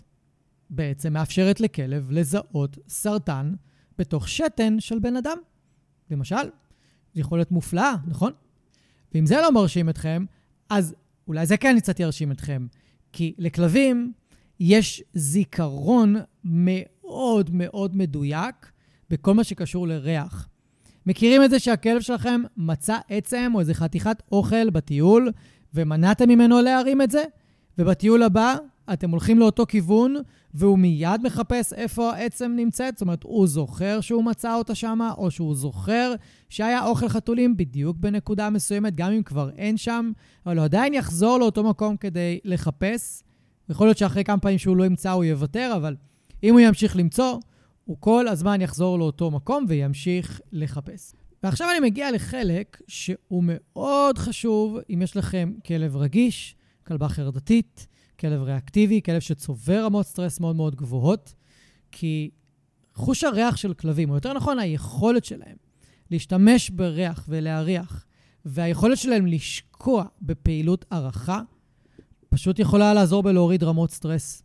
בעצם 0.70 1.12
מאפשרת 1.12 1.61
לכלב 1.61 2.11
לזהות 2.11 2.79
סרטן 2.88 3.55
בתוך 3.98 4.29
שתן 4.29 4.81
של 4.81 4.98
בן 4.98 5.16
אדם. 5.16 5.37
למשל, 6.11 6.37
זו 7.14 7.20
יכולת 7.20 7.50
מופלאה, 7.50 7.94
נכון? 8.07 8.33
ואם 9.14 9.26
זה 9.26 9.37
לא 9.37 9.52
מרשים 9.52 9.88
אתכם, 9.88 10.24
אז 10.70 10.94
אולי 11.29 11.46
זה 11.46 11.57
כן 11.57 11.81
קצת 11.81 12.00
ירשים 12.00 12.33
אתכם. 12.33 12.66
כי 13.12 13.35
לכלבים 13.38 14.12
יש 14.61 15.02
זיכרון 15.14 16.16
מאוד 16.44 17.50
מאוד 17.52 17.96
מדויק 17.96 18.70
בכל 19.11 19.35
מה 19.35 19.44
שקשור 19.44 19.88
לריח. 19.88 20.48
מכירים 21.07 21.42
את 21.44 21.50
זה 21.50 21.59
שהכלב 21.59 22.00
שלכם 22.00 22.42
מצא 22.57 22.98
עצם 23.09 23.52
או 23.55 23.61
איזה 23.61 23.74
חתיכת 23.74 24.22
אוכל 24.33 24.70
בטיול 24.70 25.33
ומנעתם 25.74 26.29
ממנו 26.29 26.62
להרים 26.62 27.02
את 27.02 27.11
זה? 27.11 27.24
ובטיול 27.79 28.22
הבא 28.22 28.57
אתם 28.92 29.11
הולכים 29.11 29.38
לאותו 29.38 29.66
כיוון, 29.66 30.16
והוא 30.55 30.79
מיד 30.79 31.20
מחפש 31.22 31.72
איפה 31.72 32.12
העצם 32.12 32.53
נמצאת. 32.57 32.94
זאת 32.94 33.01
אומרת, 33.01 33.22
הוא 33.22 33.46
זוכר 33.46 34.01
שהוא 34.01 34.25
מצא 34.25 34.55
אותה 34.55 34.75
שם, 34.75 34.99
או 35.18 35.31
שהוא 35.31 35.55
זוכר 35.55 36.14
שהיה 36.49 36.87
אוכל 36.87 37.09
חתולים 37.09 37.57
בדיוק 37.57 37.96
בנקודה 38.01 38.51
מסוימת, 38.51 38.94
גם 38.94 39.12
אם 39.12 39.22
כבר 39.22 39.51
אין 39.51 39.77
שם, 39.77 40.12
אבל 40.46 40.57
הוא 40.57 40.64
עדיין 40.64 40.94
יחזור 40.94 41.38
לאותו 41.38 41.64
מקום 41.64 41.96
כדי 41.96 42.38
לחפש. 42.44 43.22
יכול 43.68 43.87
להיות 43.87 43.99
שאחרי 43.99 44.25
כמה 44.25 44.38
פעמים 44.38 44.59
שהוא 44.59 44.77
לא 44.77 44.87
ימצא, 44.87 45.11
הוא 45.11 45.25
יוותר, 45.25 45.72
אבל 45.77 45.96
אם 46.42 46.53
הוא 46.53 46.61
ימשיך 46.61 46.96
למצוא, 46.96 47.38
הוא 47.85 47.96
כל 48.01 48.29
הזמן 48.29 48.61
יחזור 48.61 48.99
לאותו 48.99 49.31
מקום 49.31 49.64
וימשיך 49.68 50.40
לחפש. 50.53 51.12
ועכשיו 51.42 51.68
אני 51.70 51.81
מגיע 51.81 52.11
לחלק 52.11 52.81
שהוא 52.88 53.44
מאוד 53.46 54.18
חשוב 54.18 54.79
אם 54.90 55.03
יש 55.03 55.16
לכם 55.16 55.53
כלב 55.66 55.96
רגיש, 55.96 56.57
כלבה 56.87 57.09
חרדתית, 57.09 57.87
כלב 58.20 58.42
ריאקטיבי, 58.42 59.02
כלב 59.02 59.20
שצובר 59.20 59.85
רמות 59.85 60.07
סטרס 60.07 60.40
מאוד 60.40 60.57
מאוד 60.57 60.76
גבוהות, 60.76 61.35
כי 61.92 62.31
חוש 62.94 63.24
הריח 63.24 63.57
של 63.57 63.74
כלבים, 63.74 64.11
או 64.11 64.14
יותר 64.14 64.33
נכון, 64.33 64.59
היכולת 64.59 65.24
שלהם 65.24 65.57
להשתמש 66.11 66.70
בריח 66.70 67.24
ולהריח, 67.29 68.07
והיכולת 68.44 68.98
שלהם 68.98 69.26
לשקוע 69.26 70.05
בפעילות 70.22 70.85
הערכה, 70.90 71.40
פשוט 72.29 72.59
יכולה 72.59 72.94
לעזור 72.94 73.22
בלהוריד 73.22 73.64
רמות 73.64 73.90
סטרס. 73.90 74.42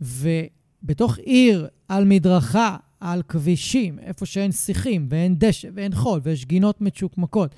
ובתוך 0.00 1.18
עיר, 1.18 1.68
על 1.88 2.04
מדרכה, 2.04 2.76
על 3.00 3.22
כבישים, 3.28 3.98
איפה 3.98 4.26
שאין 4.26 4.52
שיחים 4.52 5.06
ואין 5.10 5.34
דשא 5.38 5.68
ואין 5.74 5.94
חול 5.94 6.20
ויש 6.22 6.44
גינות 6.44 6.80
מצ'וקמקות, 6.80 7.54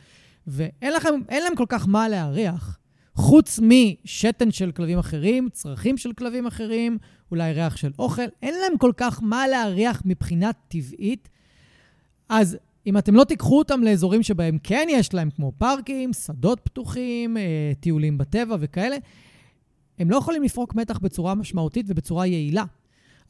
ואין 0.46 0.92
לכם, 0.92 1.09
להם 1.31 1.57
כל 1.57 1.66
כך 1.68 1.88
מה 1.88 2.09
להריח, 2.09 2.79
חוץ 3.14 3.61
משתן 3.62 4.51
של 4.51 4.73
כלבים 4.73 4.99
אחרים, 4.99 5.49
צרכים 5.53 5.96
של 5.96 6.12
כלבים 6.12 6.46
אחרים, 6.46 6.99
אולי 7.31 7.53
ריח 7.53 7.77
של 7.77 7.90
אוכל, 7.99 8.23
אין 8.42 8.55
להם 8.55 8.79
כל 8.79 8.92
כך 8.96 9.23
מה 9.23 9.49
להריח 9.49 10.03
מבחינה 10.05 10.51
טבעית. 10.68 11.29
אז 12.29 12.59
אם 12.87 12.99
אתם 12.99 13.14
לא 13.14 13.25
תיקחו 13.25 13.59
אותם 13.59 13.83
לאזורים 13.83 14.23
שבהם 14.23 14.59
כן 14.62 14.87
יש 14.90 15.14
להם, 15.14 15.31
כמו 15.31 15.53
פארקים, 15.59 16.12
שדות 16.12 16.61
פתוחים, 16.64 17.37
אה, 17.37 17.73
טיולים 17.81 18.18
בטבע 18.18 18.57
וכאלה, 18.61 18.96
הם 19.99 20.11
לא 20.11 20.16
יכולים 20.16 20.42
לפרוק 20.42 20.75
מתח 20.75 20.99
בצורה 20.99 21.35
משמעותית 21.35 21.87
ובצורה 21.88 22.27
יעילה. 22.27 22.64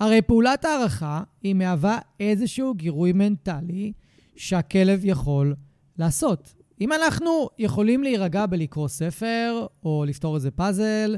הרי 0.01 0.23
פעולת 0.23 0.64
הערכה 0.64 1.23
היא 1.43 1.55
מהווה 1.55 1.99
איזשהו 2.21 2.75
גירוי 2.75 3.12
מנטלי 3.12 3.93
שהכלב 4.37 5.01
יכול 5.05 5.55
לעשות. 5.99 6.55
אם 6.81 6.93
אנחנו 6.93 7.49
יכולים 7.59 8.03
להירגע 8.03 8.47
בלקרוא 8.47 8.88
ספר, 8.88 9.66
או 9.85 10.05
לפתור 10.09 10.35
איזה 10.35 10.51
פאזל, 10.51 11.16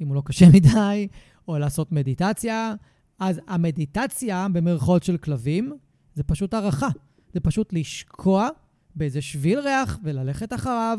אם 0.00 0.08
הוא 0.08 0.14
לא 0.14 0.22
קשה 0.24 0.46
מדי, 0.54 1.08
או 1.48 1.58
לעשות 1.58 1.92
מדיטציה, 1.92 2.74
אז 3.18 3.40
המדיטציה 3.48 4.46
במרכאות 4.52 5.02
של 5.02 5.16
כלבים 5.16 5.72
זה 6.14 6.22
פשוט 6.22 6.54
הערכה. 6.54 6.88
זה 7.32 7.40
פשוט 7.40 7.72
לשקוע 7.72 8.48
באיזה 8.96 9.20
שביל 9.22 9.58
ריח 9.58 9.98
וללכת 10.02 10.52
אחריו, 10.52 10.98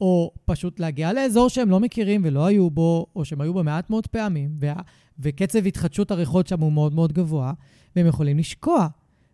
או 0.00 0.32
פשוט 0.44 0.80
להגיע 0.80 1.12
לאזור 1.12 1.48
שהם 1.48 1.70
לא 1.70 1.80
מכירים 1.80 2.20
ולא 2.24 2.46
היו 2.46 2.70
בו, 2.70 3.06
או 3.16 3.24
שהם 3.24 3.40
היו 3.40 3.52
בו 3.52 3.64
מעט 3.64 3.90
מאוד 3.90 4.06
פעמים, 4.06 4.56
וה... 4.60 4.74
וקצב 5.18 5.66
התחדשות 5.66 6.10
הריחות 6.10 6.46
שם 6.46 6.60
הוא 6.60 6.72
מאוד 6.72 6.94
מאוד 6.94 7.12
גבוה, 7.12 7.52
והם 7.96 8.06
יכולים 8.06 8.38
לשקוע. 8.38 8.86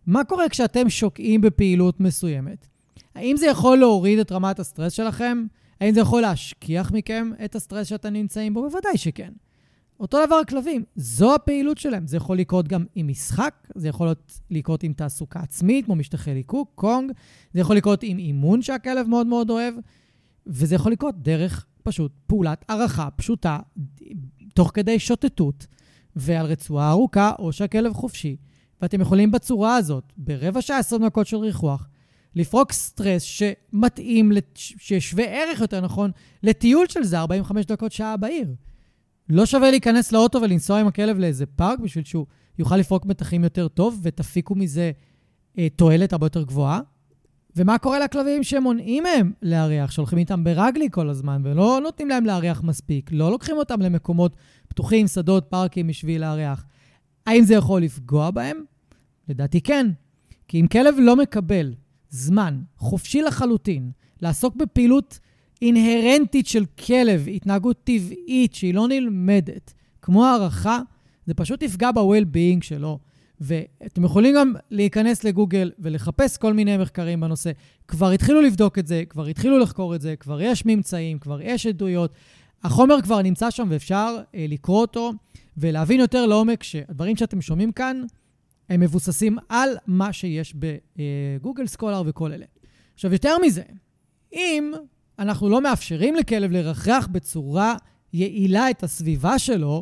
מה 0.07 0.23
קורה 0.23 0.49
כשאתם 0.49 0.89
שוקעים 0.89 1.41
בפעילות 1.41 1.99
מסוימת? 1.99 2.67
האם 3.15 3.37
זה 3.37 3.45
יכול 3.45 3.77
להוריד 3.77 4.19
את 4.19 4.31
רמת 4.31 4.59
הסטרס 4.59 4.93
שלכם? 4.93 5.45
האם 5.81 5.93
זה 5.93 5.99
יכול 5.99 6.21
להשכיח 6.21 6.91
מכם 6.91 7.31
את 7.45 7.55
הסטרס 7.55 7.87
שאתם 7.87 8.13
נמצאים 8.13 8.53
בו? 8.53 8.61
בוודאי 8.61 8.97
שכן. 8.97 9.31
אותו 9.99 10.25
דבר 10.25 10.41
כלבים, 10.49 10.83
זו 10.95 11.35
הפעילות 11.35 11.77
שלהם. 11.77 12.07
זה 12.07 12.17
יכול 12.17 12.37
לקרות 12.37 12.67
גם 12.67 12.85
עם 12.95 13.07
משחק, 13.07 13.67
זה 13.75 13.87
יכול 13.87 14.13
לקרות 14.51 14.83
עם 14.83 14.93
תעסוקה 14.93 15.39
עצמית, 15.39 15.85
כמו 15.85 15.95
משטחי 15.95 16.33
ליקוק, 16.33 16.71
קונג, 16.75 17.11
זה 17.53 17.59
יכול 17.59 17.75
לקרות 17.75 18.03
עם 18.03 18.19
אימון 18.19 18.61
שהכלב 18.61 19.07
מאוד 19.07 19.27
מאוד 19.27 19.49
אוהב, 19.49 19.73
וזה 20.47 20.75
יכול 20.75 20.91
לקרות 20.91 21.15
דרך 21.17 21.65
פשוט 21.83 22.11
פעולת 22.27 22.65
הערכה 22.69 23.09
פשוטה, 23.15 23.59
תוך 24.53 24.71
כדי 24.73 24.99
שוטטות, 24.99 25.67
ועל 26.15 26.45
רצועה 26.45 26.89
ארוכה 26.89 27.31
או 27.39 27.51
שהכלב 27.51 27.93
חופשי. 27.93 28.37
ואתם 28.81 29.01
יכולים 29.01 29.31
בצורה 29.31 29.75
הזאת, 29.75 30.13
ברבע 30.17 30.61
שעה, 30.61 30.77
20 30.77 31.05
דקות 31.05 31.27
של 31.27 31.37
ריחוח, 31.37 31.87
לפרוק 32.35 32.71
סטרס 32.71 33.21
שמתאים, 33.21 34.31
ששווה 34.55 35.25
ערך 35.25 35.61
יותר 35.61 35.81
נכון, 35.81 36.11
לטיול 36.43 36.85
של 36.87 37.03
זה 37.03 37.19
45 37.19 37.65
דקות 37.65 37.91
שעה 37.91 38.17
בעיר. 38.17 38.47
לא 39.29 39.45
שווה 39.45 39.71
להיכנס 39.71 40.11
לאוטו 40.11 40.41
ולנסוע 40.41 40.79
עם 40.79 40.87
הכלב 40.87 41.17
לאיזה 41.17 41.45
פארק 41.45 41.79
בשביל 41.79 42.03
שהוא 42.03 42.25
יוכל 42.59 42.77
לפרוק 42.77 43.05
מתחים 43.05 43.43
יותר 43.43 43.67
טוב 43.67 43.99
ותפיקו 44.03 44.55
מזה 44.55 44.91
אה, 45.57 45.67
תועלת 45.75 46.13
הרבה 46.13 46.25
יותר 46.25 46.43
גבוהה. 46.43 46.81
ומה 47.55 47.77
קורה 47.77 47.99
לכלבים 47.99 48.43
שמונעים 48.43 49.03
מהם 49.03 49.31
להריח, 49.41 49.91
שהולכים 49.91 50.17
איתם 50.17 50.43
ברגלי 50.43 50.87
כל 50.91 51.09
הזמן 51.09 51.41
ולא 51.45 51.79
נותנים 51.83 52.09
להם 52.09 52.25
להריח 52.25 52.63
מספיק, 52.63 53.09
לא 53.13 53.31
לוקחים 53.31 53.57
אותם 53.57 53.81
למקומות 53.81 54.35
פתוחים, 54.67 55.07
שדות, 55.07 55.45
פארקים 55.49 55.87
בשביל 55.87 56.21
להריח. 56.21 56.65
האם 57.25 57.43
זה 57.43 57.53
יכול 57.53 57.81
לפגוע 57.81 58.31
בהם? 58.31 58.63
לדעתי 59.29 59.61
כן. 59.61 59.87
כי 60.47 60.61
אם 60.61 60.67
כלב 60.67 60.95
לא 60.99 61.15
מקבל 61.15 61.73
זמן 62.11 62.61
חופשי 62.77 63.21
לחלוטין 63.21 63.91
לעסוק 64.21 64.55
בפעילות 64.55 65.19
אינהרנטית 65.61 66.47
של 66.47 66.65
כלב, 66.65 67.27
התנהגות 67.27 67.77
טבעית 67.83 68.53
שהיא 68.53 68.73
לא 68.73 68.87
נלמדת, 68.87 69.73
כמו 70.01 70.25
הערכה, 70.25 70.79
זה 71.25 71.33
פשוט 71.33 71.61
יפגע 71.63 71.91
ב-well-being 71.91 72.61
שלו. 72.61 72.99
ואתם 73.41 74.03
יכולים 74.03 74.35
גם 74.35 74.53
להיכנס 74.71 75.23
לגוגל 75.23 75.71
ולחפש 75.79 76.37
כל 76.37 76.53
מיני 76.53 76.77
מחקרים 76.77 77.19
בנושא. 77.19 77.51
כבר 77.87 78.09
התחילו 78.09 78.41
לבדוק 78.41 78.79
את 78.79 78.87
זה, 78.87 79.03
כבר 79.09 79.25
התחילו 79.25 79.59
לחקור 79.59 79.95
את 79.95 80.01
זה, 80.01 80.15
כבר 80.15 80.41
יש 80.41 80.65
ממצאים, 80.65 81.19
כבר 81.19 81.41
יש 81.41 81.65
עדויות. 81.65 82.13
החומר 82.63 83.01
כבר 83.01 83.21
נמצא 83.21 83.51
שם 83.51 83.67
ואפשר 83.69 84.17
אה, 84.35 84.45
לקרוא 84.49 84.81
אותו 84.81 85.11
ולהבין 85.57 85.99
יותר 85.99 86.25
לעומק 86.25 86.63
שהדברים 86.63 87.15
שאתם 87.15 87.41
שומעים 87.41 87.71
כאן 87.71 88.01
הם 88.71 88.79
מבוססים 88.79 89.37
על 89.49 89.69
מה 89.87 90.13
שיש 90.13 90.55
בגוגל 90.55 91.67
סקולר 91.67 92.03
וכל 92.05 92.33
אלה. 92.33 92.45
עכשיו, 92.93 93.13
יותר 93.13 93.37
מזה, 93.37 93.61
אם 94.33 94.71
אנחנו 95.19 95.49
לא 95.49 95.61
מאפשרים 95.61 96.15
לכלב 96.15 96.51
לרחרח 96.51 97.07
בצורה 97.07 97.75
יעילה 98.13 98.69
את 98.69 98.83
הסביבה 98.83 99.39
שלו, 99.39 99.81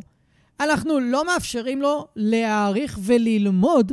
אנחנו 0.60 1.00
לא 1.00 1.26
מאפשרים 1.26 1.82
לו 1.82 2.08
להעריך 2.16 3.00
וללמוד 3.04 3.92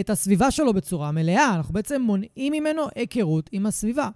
את 0.00 0.10
הסביבה 0.10 0.50
שלו 0.50 0.72
בצורה 0.72 1.12
מלאה. 1.12 1.54
אנחנו 1.54 1.74
בעצם 1.74 2.02
מונעים 2.02 2.52
ממנו 2.52 2.82
היכרות 2.94 3.50
עם 3.52 3.66
הסביבה. 3.66 4.08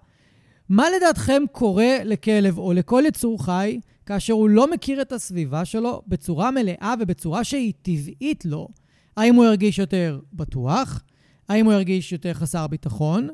מה 0.69 0.85
לדעתכם 0.97 1.43
קורה 1.51 1.97
לכלב 2.05 2.57
או 2.57 2.73
לכל 2.73 3.03
יצור 3.07 3.45
חי 3.45 3.79
כאשר 4.05 4.33
הוא 4.33 4.49
לא 4.49 4.71
מכיר 4.71 5.01
את 5.01 5.11
הסביבה 5.11 5.65
שלו 5.65 6.01
בצורה 6.07 6.51
מלאה 6.51 6.93
ובצורה 6.99 7.43
שהיא 7.43 7.73
טבעית 7.81 8.45
לו? 8.45 8.67
האם 9.19 9.35
הוא 9.35 9.45
ירגיש 9.45 9.79
יותר 9.79 10.19
בטוח? 10.33 11.03
האם 11.49 11.65
הוא 11.65 11.73
ירגיש 11.73 12.11
יותר 12.11 12.33
חסר 12.33 12.67
ביטחון? 12.67 13.29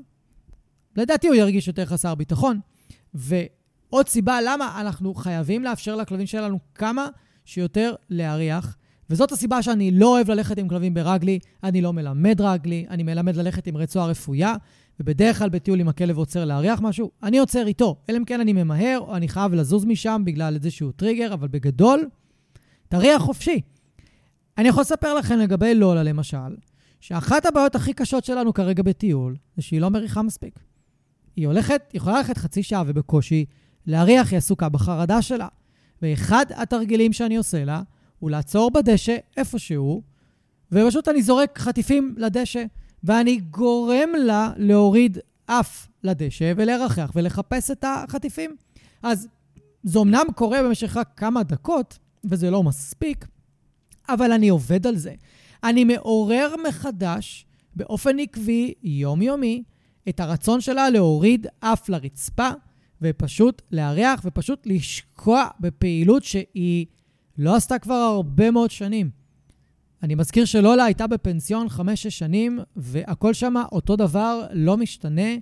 לדעתי 0.95 1.27
הוא 1.27 1.35
ירגיש 1.35 1.67
יותר 1.67 1.85
חסר 1.85 2.15
ביטחון. 2.15 2.59
ועוד 3.13 4.07
סיבה 4.07 4.39
למה 4.45 4.81
אנחנו 4.81 5.13
חייבים 5.13 5.63
לאפשר 5.63 5.95
לכלבים 5.95 6.25
שלנו 6.25 6.59
כמה 6.75 7.07
שיותר 7.45 7.93
להריח. 8.09 8.77
וזאת 9.09 9.31
הסיבה 9.31 9.61
שאני 9.61 9.91
לא 9.91 10.07
אוהב 10.07 10.31
ללכת 10.31 10.57
עם 10.57 10.67
כלבים 10.67 10.93
ברגלי, 10.93 11.39
אני 11.63 11.81
לא 11.81 11.93
מלמד 11.93 12.41
רגלי, 12.41 12.85
אני 12.89 13.03
מלמד 13.03 13.35
ללכת 13.35 13.67
עם 13.67 13.77
רצועה 13.77 14.05
רפויה, 14.05 14.55
ובדרך 14.99 15.39
כלל 15.39 15.49
בטיול 15.49 15.79
אם 15.79 15.89
הכלב 15.89 16.17
עוצר 16.17 16.45
להריח 16.45 16.81
משהו, 16.81 17.11
אני 17.23 17.37
עוצר 17.39 17.67
איתו. 17.67 17.95
אלא 18.09 18.17
אם 18.17 18.25
כן 18.25 18.39
אני 18.39 18.53
ממהר, 18.53 18.99
או 18.99 19.15
אני 19.15 19.27
חייב 19.27 19.53
לזוז 19.53 19.85
משם 19.85 20.21
בגלל 20.25 20.55
איזשהו 20.55 20.91
טריגר, 20.91 21.33
אבל 21.33 21.47
בגדול, 21.47 22.09
תריח 22.89 23.21
חופשי. 23.21 23.61
אני 24.57 24.67
יכול 24.67 24.81
לספר 24.81 25.13
לכם 25.13 25.37
לגבי 25.39 25.75
לולה, 25.75 26.03
למשל, 26.03 26.55
שאחת 26.99 27.45
הבעיות 27.45 27.75
הכי 27.75 27.93
קשות 27.93 28.25
שלנו 28.25 28.53
כרגע 28.53 28.83
בטיול, 28.83 29.35
זה 29.55 29.61
שהיא 29.61 29.81
לא 29.81 29.89
מריחה 29.89 30.21
מספיק. 30.21 30.59
היא 31.35 31.47
הולכת, 31.47 31.91
יכולה 31.93 32.17
ללכת 32.17 32.37
חצי 32.37 32.63
שעה 32.63 32.83
ובקושי 32.87 33.45
להריח, 33.87 34.31
היא 34.31 34.37
עסוקה 34.37 34.69
בחרדה 34.69 35.21
שלה. 35.21 35.47
ואחד 36.01 36.45
התרגילים 36.55 37.13
שאני 37.13 37.35
עושה 37.37 37.65
לה 37.65 37.81
הוא 38.19 38.31
לעצור 38.31 38.71
בדשא 38.71 39.17
איפשהו, 39.37 40.01
ופשוט 40.71 41.07
אני 41.07 41.21
זורק 41.21 41.59
חטיפים 41.59 42.15
לדשא, 42.17 42.63
ואני 43.03 43.37
גורם 43.37 44.09
לה 44.17 44.51
להוריד 44.57 45.17
אף 45.45 45.87
לדשא 46.03 46.53
ולרחח 46.57 47.11
ולחפש 47.15 47.71
את 47.71 47.85
החטיפים. 47.87 48.55
אז 49.03 49.27
זה 49.83 49.99
אמנם 49.99 50.25
קורה 50.35 50.63
במשך 50.63 50.97
רק 50.97 51.09
כמה 51.17 51.43
דקות, 51.43 51.99
וזה 52.23 52.51
לא 52.51 52.63
מספיק, 52.63 53.25
אבל 54.09 54.31
אני 54.31 54.49
עובד 54.49 54.87
על 54.87 54.95
זה. 54.95 55.13
אני 55.63 55.83
מעורר 55.83 56.55
מחדש, 56.67 57.45
באופן 57.75 58.19
עקבי, 58.19 58.73
יומיומי, 58.83 59.63
את 60.09 60.19
הרצון 60.19 60.61
שלה 60.61 60.89
להוריד 60.89 61.47
אף 61.59 61.89
לרצפה, 61.89 62.49
ופשוט 63.01 63.61
לארח 63.71 64.21
ופשוט 64.25 64.67
לשקוע 64.67 65.47
בפעילות 65.59 66.23
שהיא 66.23 66.85
לא 67.37 67.55
עשתה 67.55 67.79
כבר 67.79 67.93
הרבה 67.93 68.51
מאוד 68.51 68.71
שנים. 68.71 69.09
אני 70.03 70.15
מזכיר 70.15 70.45
שלולה 70.45 70.83
הייתה 70.83 71.07
בפנסיון 71.07 71.69
חמש-שש 71.69 72.19
שנים, 72.19 72.59
והכל 72.75 73.33
שם 73.33 73.53
אותו 73.71 73.95
דבר, 73.95 74.47
לא 74.53 74.77
משתנה, 74.77 75.35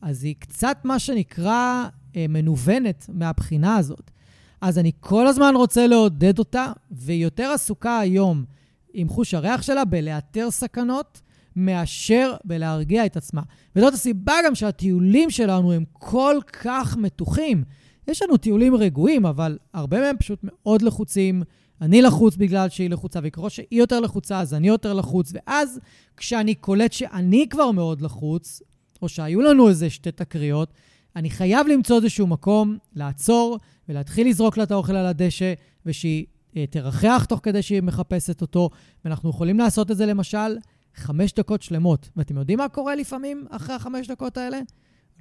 אז 0.00 0.24
היא 0.24 0.34
קצת 0.38 0.78
מה 0.84 0.98
שנקרא 0.98 1.84
אה, 2.16 2.26
מנוונת 2.28 3.06
מהבחינה 3.12 3.76
הזאת. 3.76 4.10
אז 4.60 4.78
אני 4.78 4.92
כל 5.00 5.26
הזמן 5.26 5.52
רוצה 5.56 5.86
לעודד 5.86 6.38
אותה, 6.38 6.72
והיא 6.90 7.24
יותר 7.24 7.50
עסוקה 7.54 7.98
היום 7.98 8.44
עם 8.92 9.08
חוש 9.08 9.34
הריח 9.34 9.62
שלה 9.62 9.84
בלאתר 9.84 10.50
סכנות, 10.50 11.20
מאשר 11.56 12.34
בלהרגיע 12.44 13.06
את 13.06 13.16
עצמה. 13.16 13.42
וזאת 13.76 13.94
הסיבה 13.94 14.34
גם 14.46 14.54
שהטיולים 14.54 15.30
שלנו 15.30 15.72
הם 15.72 15.84
כל 15.92 16.36
כך 16.62 16.96
מתוחים. 16.96 17.64
יש 18.08 18.22
לנו 18.22 18.36
טיולים 18.36 18.74
רגועים, 18.74 19.26
אבל 19.26 19.58
הרבה 19.74 20.00
מהם 20.00 20.16
פשוט 20.16 20.40
מאוד 20.42 20.82
לחוצים. 20.82 21.42
אני 21.80 22.02
לחוץ 22.02 22.36
בגלל 22.36 22.68
שהיא 22.68 22.90
לחוצה, 22.90 23.20
וככל 23.22 23.48
שהיא 23.48 23.66
יותר 23.70 24.00
לחוצה, 24.00 24.40
אז 24.40 24.54
אני 24.54 24.68
יותר 24.68 24.92
לחוץ. 24.92 25.32
ואז 25.34 25.80
כשאני 26.16 26.54
קולט 26.54 26.92
שאני 26.92 27.46
כבר 27.50 27.70
מאוד 27.70 28.00
לחוץ, 28.00 28.62
או 29.02 29.08
שהיו 29.08 29.40
לנו 29.40 29.68
איזה 29.68 29.90
שתי 29.90 30.12
תקריות, 30.12 30.72
אני 31.16 31.30
חייב 31.30 31.66
למצוא 31.66 31.96
איזשהו 31.96 32.26
מקום, 32.26 32.78
לעצור 32.94 33.58
ולהתחיל 33.88 34.28
לזרוק 34.28 34.56
לה 34.56 34.62
את 34.62 34.70
האוכל 34.70 34.96
על 34.96 35.06
הדשא, 35.06 35.52
ושהיא 35.86 36.26
אה, 36.56 36.64
תרחח 36.66 37.24
תוך 37.28 37.40
כדי 37.42 37.62
שהיא 37.62 37.82
מחפשת 37.82 38.42
אותו. 38.42 38.70
ואנחנו 39.04 39.30
יכולים 39.30 39.58
לעשות 39.58 39.90
את 39.90 39.96
זה 39.96 40.06
למשל 40.06 40.56
חמש 40.94 41.32
דקות 41.32 41.62
שלמות. 41.62 42.10
ואתם 42.16 42.36
יודעים 42.36 42.58
מה 42.58 42.68
קורה 42.68 42.94
לפעמים 42.94 43.46
אחרי 43.50 43.74
החמש 43.74 44.06
דקות 44.06 44.36
האלה? 44.36 44.58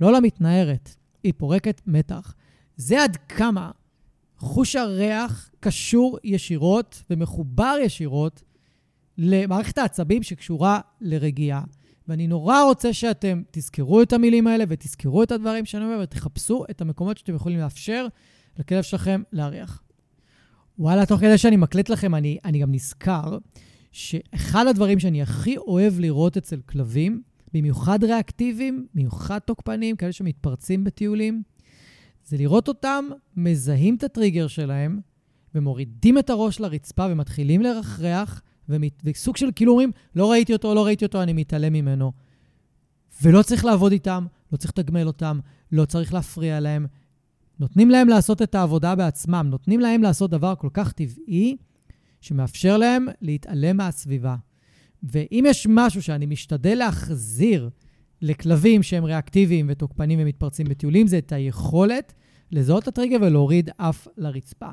לא 0.01 0.13
למתנערת, 0.13 0.95
היא 1.23 1.33
פורקת 1.37 1.81
מתח. 1.87 2.33
זה 2.77 3.03
עד 3.03 3.15
כמה 3.15 3.71
חוש 4.37 4.75
הריח 4.75 5.49
קשור 5.59 6.17
ישירות 6.23 7.03
ומחובר 7.09 7.75
ישירות 7.81 8.41
למערכת 9.17 9.77
העצבים 9.77 10.23
שקשורה 10.23 10.79
לרגיעה. 11.01 11.63
ואני 12.07 12.27
נורא 12.27 12.63
רוצה 12.63 12.93
שאתם 12.93 13.41
תזכרו 13.51 14.01
את 14.01 14.13
המילים 14.13 14.47
האלה 14.47 14.63
ותזכרו 14.67 15.23
את 15.23 15.31
הדברים 15.31 15.65
שאני 15.65 15.85
אומר 15.85 15.99
ותחפשו 16.03 16.65
את 16.69 16.81
המקומות 16.81 17.17
שאתם 17.17 17.35
יכולים 17.35 17.59
לאפשר 17.59 18.07
לכלב 18.59 18.83
שלכם 18.83 19.21
להריח. 19.31 19.81
וואלה, 20.79 21.05
תוך 21.05 21.19
כדי 21.19 21.37
שאני 21.37 21.55
מקליט 21.55 21.89
לכם, 21.89 22.15
אני, 22.15 22.37
אני 22.45 22.59
גם 22.59 22.71
נזכר 22.71 23.37
שאחד 23.91 24.67
הדברים 24.67 24.99
שאני 24.99 25.21
הכי 25.21 25.57
אוהב 25.57 25.99
לראות 25.99 26.37
אצל 26.37 26.61
כלבים, 26.65 27.21
במיוחד 27.53 28.03
ריאקטיביים, 28.03 28.87
במיוחד 28.93 29.39
תוקפנים, 29.39 29.95
כאלה 29.95 30.11
שמתפרצים 30.11 30.83
בטיולים, 30.83 31.43
זה 32.25 32.37
לראות 32.37 32.67
אותם 32.67 33.05
מזהים 33.35 33.95
את 33.95 34.03
הטריגר 34.03 34.47
שלהם 34.47 34.99
ומורידים 35.55 36.17
את 36.17 36.29
הראש 36.29 36.59
לרצפה 36.59 37.05
ומתחילים 37.09 37.61
לרחרח, 37.61 38.41
וסוג 39.03 39.37
של 39.37 39.49
כאילו 39.55 39.71
אומרים, 39.71 39.91
לא 40.15 40.31
ראיתי 40.31 40.53
אותו, 40.53 40.75
לא 40.75 40.85
ראיתי 40.85 41.05
אותו, 41.05 41.23
אני 41.23 41.33
מתעלם 41.33 41.73
ממנו. 41.73 42.11
ולא 43.21 43.41
צריך 43.41 43.65
לעבוד 43.65 43.91
איתם, 43.91 44.25
לא 44.51 44.57
צריך 44.57 44.71
לתגמל 44.77 45.07
אותם, 45.07 45.39
לא 45.71 45.85
צריך 45.85 46.13
להפריע 46.13 46.59
להם. 46.59 46.85
נותנים 47.59 47.89
להם 47.89 48.07
לעשות 48.07 48.41
את 48.41 48.55
העבודה 48.55 48.95
בעצמם, 48.95 49.47
נותנים 49.49 49.79
להם 49.79 50.03
לעשות 50.03 50.31
דבר 50.31 50.53
כל 50.55 50.69
כך 50.73 50.91
טבעי, 50.91 51.57
שמאפשר 52.21 52.77
להם 52.77 53.05
להתעלם 53.21 53.77
מהסביבה. 53.77 54.35
ואם 55.03 55.43
יש 55.47 55.67
משהו 55.69 56.01
שאני 56.01 56.25
משתדל 56.25 56.75
להחזיר 56.77 57.69
לכלבים 58.21 58.83
שהם 58.83 59.03
ריאקטיביים 59.03 59.65
ותוקפנים 59.69 60.19
ומתפרצים 60.21 60.67
בטיולים, 60.69 61.07
זה 61.07 61.17
את 61.17 61.31
היכולת 61.31 62.13
לזהות 62.51 62.83
את 62.83 62.87
הטריגר 62.87 63.17
ולהוריד 63.21 63.69
אף 63.77 64.07
לרצפה. 64.17 64.69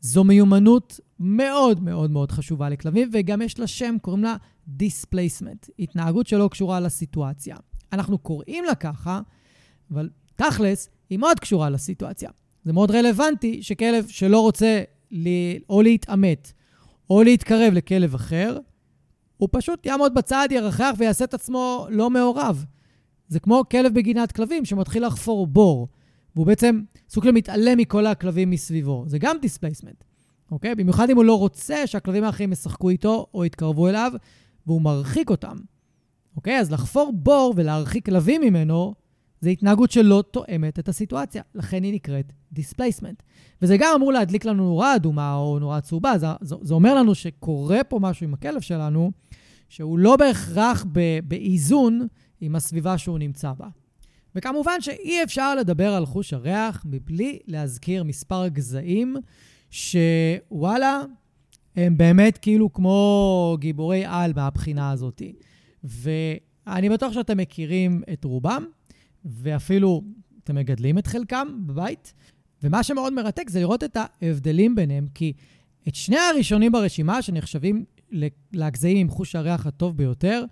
זו 0.00 0.24
מיומנות 0.24 1.00
מאוד 1.20 1.82
מאוד 1.82 2.10
מאוד 2.10 2.32
חשובה 2.32 2.68
לכלבים, 2.68 3.10
וגם 3.12 3.42
יש 3.42 3.58
לה 3.58 3.66
שם, 3.66 3.96
קוראים 4.02 4.24
לה 4.24 4.36
displacement, 4.78 5.68
התנהגות 5.78 6.26
שלא 6.26 6.48
קשורה 6.48 6.80
לסיטואציה. 6.80 7.56
אנחנו 7.92 8.18
קוראים 8.18 8.64
לה 8.64 8.74
ככה, 8.74 9.20
אבל 9.90 10.10
תכלס, 10.36 10.90
היא 11.10 11.18
מאוד 11.18 11.40
קשורה 11.40 11.70
לסיטואציה. 11.70 12.30
זה 12.64 12.72
מאוד 12.72 12.90
רלוונטי 12.90 13.62
שכלב 13.62 14.06
שלא 14.08 14.40
רוצה 14.40 14.82
לי, 15.10 15.58
או 15.68 15.82
להתעמת 15.82 16.52
או 17.10 17.22
להתקרב 17.22 17.72
לכלב 17.72 18.14
אחר, 18.14 18.58
הוא 19.36 19.48
פשוט 19.52 19.86
יעמוד 19.86 20.14
בצד, 20.14 20.48
ירחרח 20.50 20.94
ויעשה 20.98 21.24
את 21.24 21.34
עצמו 21.34 21.86
לא 21.90 22.10
מעורב. 22.10 22.64
זה 23.28 23.40
כמו 23.40 23.62
כלב 23.70 23.94
בגינת 23.94 24.32
כלבים 24.32 24.64
שמתחיל 24.64 25.06
לחפור 25.06 25.46
בור, 25.46 25.88
והוא 26.34 26.46
בעצם 26.46 26.80
סוג 27.08 27.24
של 27.24 27.30
מתעלם 27.30 27.78
מכל 27.78 28.06
הכלבים 28.06 28.50
מסביבו. 28.50 29.04
זה 29.06 29.18
גם 29.18 29.36
displacement, 29.42 30.04
אוקיי? 30.50 30.74
במיוחד 30.74 31.10
אם 31.10 31.16
הוא 31.16 31.24
לא 31.24 31.38
רוצה 31.38 31.86
שהכלבים 31.86 32.24
האחרים 32.24 32.52
ישחקו 32.52 32.90
איתו 32.90 33.26
או 33.34 33.44
יתקרבו 33.44 33.88
אליו, 33.88 34.12
והוא 34.66 34.82
מרחיק 34.82 35.30
אותם. 35.30 35.56
אוקיי? 36.36 36.58
אז 36.58 36.72
לחפור 36.72 37.12
בור 37.12 37.54
ולהרחיק 37.56 38.06
כלבים 38.06 38.40
ממנו, 38.40 38.94
זה 39.44 39.50
התנהגות 39.50 39.90
שלא 39.90 40.24
תואמת 40.30 40.78
את 40.78 40.88
הסיטואציה. 40.88 41.42
לכן 41.54 41.82
היא 41.82 41.94
נקראת 41.94 42.32
displacement. 42.52 43.22
וזה 43.62 43.76
גם 43.76 43.92
אמור 43.96 44.12
להדליק 44.12 44.44
לנו 44.44 44.64
נורה 44.64 44.96
אדומה 44.96 45.34
או 45.34 45.58
נורה 45.58 45.80
צהובה. 45.80 46.18
זה, 46.18 46.26
זה, 46.40 46.54
זה 46.62 46.74
אומר 46.74 46.94
לנו 46.94 47.14
שקורה 47.14 47.84
פה 47.84 47.98
משהו 47.98 48.24
עם 48.24 48.34
הכלב 48.34 48.60
שלנו, 48.60 49.10
שהוא 49.68 49.98
לא 49.98 50.16
בהכרח 50.16 50.86
באיזון 51.24 52.06
עם 52.40 52.56
הסביבה 52.56 52.98
שהוא 52.98 53.18
נמצא 53.18 53.52
בה. 53.52 53.68
וכמובן 54.34 54.80
שאי 54.80 55.22
אפשר 55.22 55.54
לדבר 55.54 55.94
על 55.94 56.06
חוש 56.06 56.32
הריח 56.32 56.84
מבלי 56.84 57.38
להזכיר 57.46 58.04
מספר 58.04 58.48
גזעים 58.48 59.16
שוואלה, 59.70 61.02
הם 61.76 61.96
באמת 61.96 62.38
כאילו 62.38 62.72
כמו 62.72 63.56
גיבורי 63.60 64.04
על 64.06 64.32
מהבחינה 64.36 64.90
הזאת. 64.90 65.22
ואני 65.84 66.88
בטוח 66.88 67.12
שאתם 67.12 67.36
מכירים 67.36 68.02
את 68.12 68.24
רובם, 68.24 68.64
ואפילו 69.24 70.02
אתם 70.44 70.54
מגדלים 70.54 70.98
את 70.98 71.06
חלקם 71.06 71.48
בבית. 71.66 72.14
ומה 72.62 72.82
שמאוד 72.82 73.12
מרתק 73.12 73.50
זה 73.50 73.60
לראות 73.60 73.84
את 73.84 73.96
ההבדלים 73.96 74.74
ביניהם, 74.74 75.06
כי 75.14 75.32
את 75.88 75.94
שני 75.94 76.18
הראשונים 76.18 76.72
ברשימה, 76.72 77.22
שנחשבים 77.22 77.84
לגזעים 78.52 78.96
עם 78.96 79.08
חוש 79.08 79.36
הריח 79.36 79.66
הטוב 79.66 79.96
ביותר, 79.96 80.44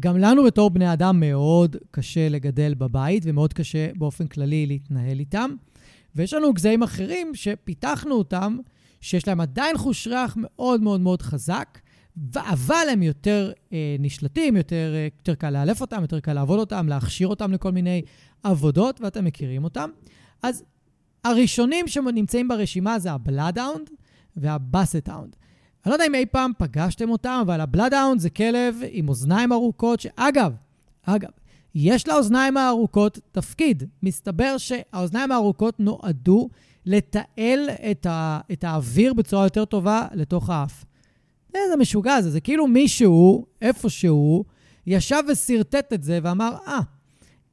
גם 0.00 0.18
לנו 0.18 0.44
בתור 0.44 0.70
בני 0.70 0.92
אדם 0.92 1.20
מאוד 1.20 1.76
קשה 1.90 2.28
לגדל 2.28 2.74
בבית, 2.74 3.22
ומאוד 3.26 3.52
קשה 3.52 3.88
באופן 3.96 4.26
כללי 4.26 4.66
להתנהל 4.66 5.18
איתם. 5.18 5.50
ויש 6.16 6.34
לנו 6.34 6.52
גזעים 6.52 6.82
אחרים 6.82 7.34
שפיתחנו 7.34 8.14
אותם, 8.14 8.58
שיש 9.00 9.28
להם 9.28 9.40
עדיין 9.40 9.78
חוש 9.78 10.06
ריח 10.06 10.36
מאוד 10.40 10.82
מאוד 10.82 11.00
מאוד 11.00 11.22
חזק, 11.22 11.78
אבל 12.36 12.86
הם 12.92 13.02
יותר 13.02 13.52
אה, 13.72 13.96
נשלטים, 13.98 14.56
יותר, 14.56 14.92
אה, 14.94 15.08
יותר 15.18 15.34
קל 15.34 15.50
לאלף 15.50 15.80
אותם, 15.80 16.02
יותר 16.02 16.20
קל 16.20 16.32
לעבוד 16.32 16.58
אותם, 16.58 16.88
להכשיר 16.88 17.28
אותם 17.28 17.52
לכל 17.52 17.72
מיני 17.72 18.02
עבודות, 18.42 19.00
ואתם 19.00 19.24
מכירים 19.24 19.64
אותם. 19.64 19.90
אז 20.42 20.64
הראשונים 21.24 21.88
שנמצאים 21.88 22.48
ברשימה 22.48 22.98
זה 22.98 23.12
ה 23.12 23.19
Bloodhound 23.19 23.90
וה 24.36 24.50
Basset 24.50 24.93
Hound. 24.93 25.36
אני 25.84 25.90
לא 25.90 25.94
יודע 25.94 26.06
אם 26.06 26.14
אי 26.14 26.26
פעם 26.26 26.52
פגשתם 26.58 27.10
אותם, 27.10 27.38
אבל 27.42 27.60
ה 27.60 27.66
Bloodhound 27.66 28.20
זה 28.20 28.30
כלב 28.30 28.76
עם 28.90 29.08
אוזניים 29.08 29.52
ארוכות, 29.52 30.00
שאגב, 30.00 30.52
אגב, 31.02 31.30
יש 31.74 32.08
לאוזניים 32.08 32.56
הארוכות 32.56 33.18
תפקיד. 33.32 33.82
מסתבר 34.02 34.58
שהאוזניים 34.58 35.32
הארוכות 35.32 35.80
נועדו 35.80 36.48
לתעל 36.86 37.70
את, 37.90 38.06
ה, 38.06 38.40
את 38.52 38.64
האוויר 38.64 39.14
בצורה 39.14 39.44
יותר 39.44 39.64
טובה 39.64 40.06
לתוך 40.14 40.50
האף. 40.50 40.84
איזה 41.54 41.76
משוגע 41.76 42.20
זה, 42.20 42.30
זה 42.30 42.40
כאילו 42.40 42.66
מישהו, 42.66 43.46
איפשהו, 43.62 44.44
ישב 44.86 45.22
ושרטט 45.28 45.92
את 45.92 46.02
זה 46.02 46.18
ואמר, 46.22 46.56
אה, 46.66 46.78
אה, 46.78 46.82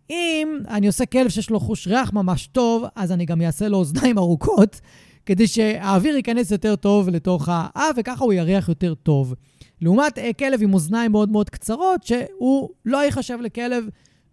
אם 0.09 0.57
אני 0.67 0.87
עושה 0.87 1.05
כלב 1.05 1.29
שיש 1.29 1.49
לו 1.49 1.59
חוש 1.59 1.87
ריח 1.87 2.13
ממש 2.13 2.47
טוב, 2.47 2.83
אז 2.95 3.11
אני 3.11 3.25
גם 3.25 3.41
אעשה 3.41 3.67
לו 3.67 3.77
אוזניים 3.77 4.17
ארוכות, 4.17 4.81
כדי 5.25 5.47
שהאוויר 5.47 6.15
ייכנס 6.15 6.51
יותר 6.51 6.75
טוב 6.75 7.09
לתוך 7.09 7.49
האף, 7.51 7.95
וככה 7.97 8.23
הוא 8.23 8.33
יריח 8.33 8.69
יותר 8.69 8.93
טוב. 8.93 9.33
לעומת 9.81 10.17
אה, 10.17 10.33
כלב 10.33 10.59
עם 10.63 10.73
אוזניים 10.73 11.11
מאוד 11.11 11.29
מאוד 11.29 11.49
קצרות, 11.49 12.03
שהוא 12.03 12.69
לא 12.85 12.97
ייחשב 13.05 13.37
לכלב, 13.41 13.85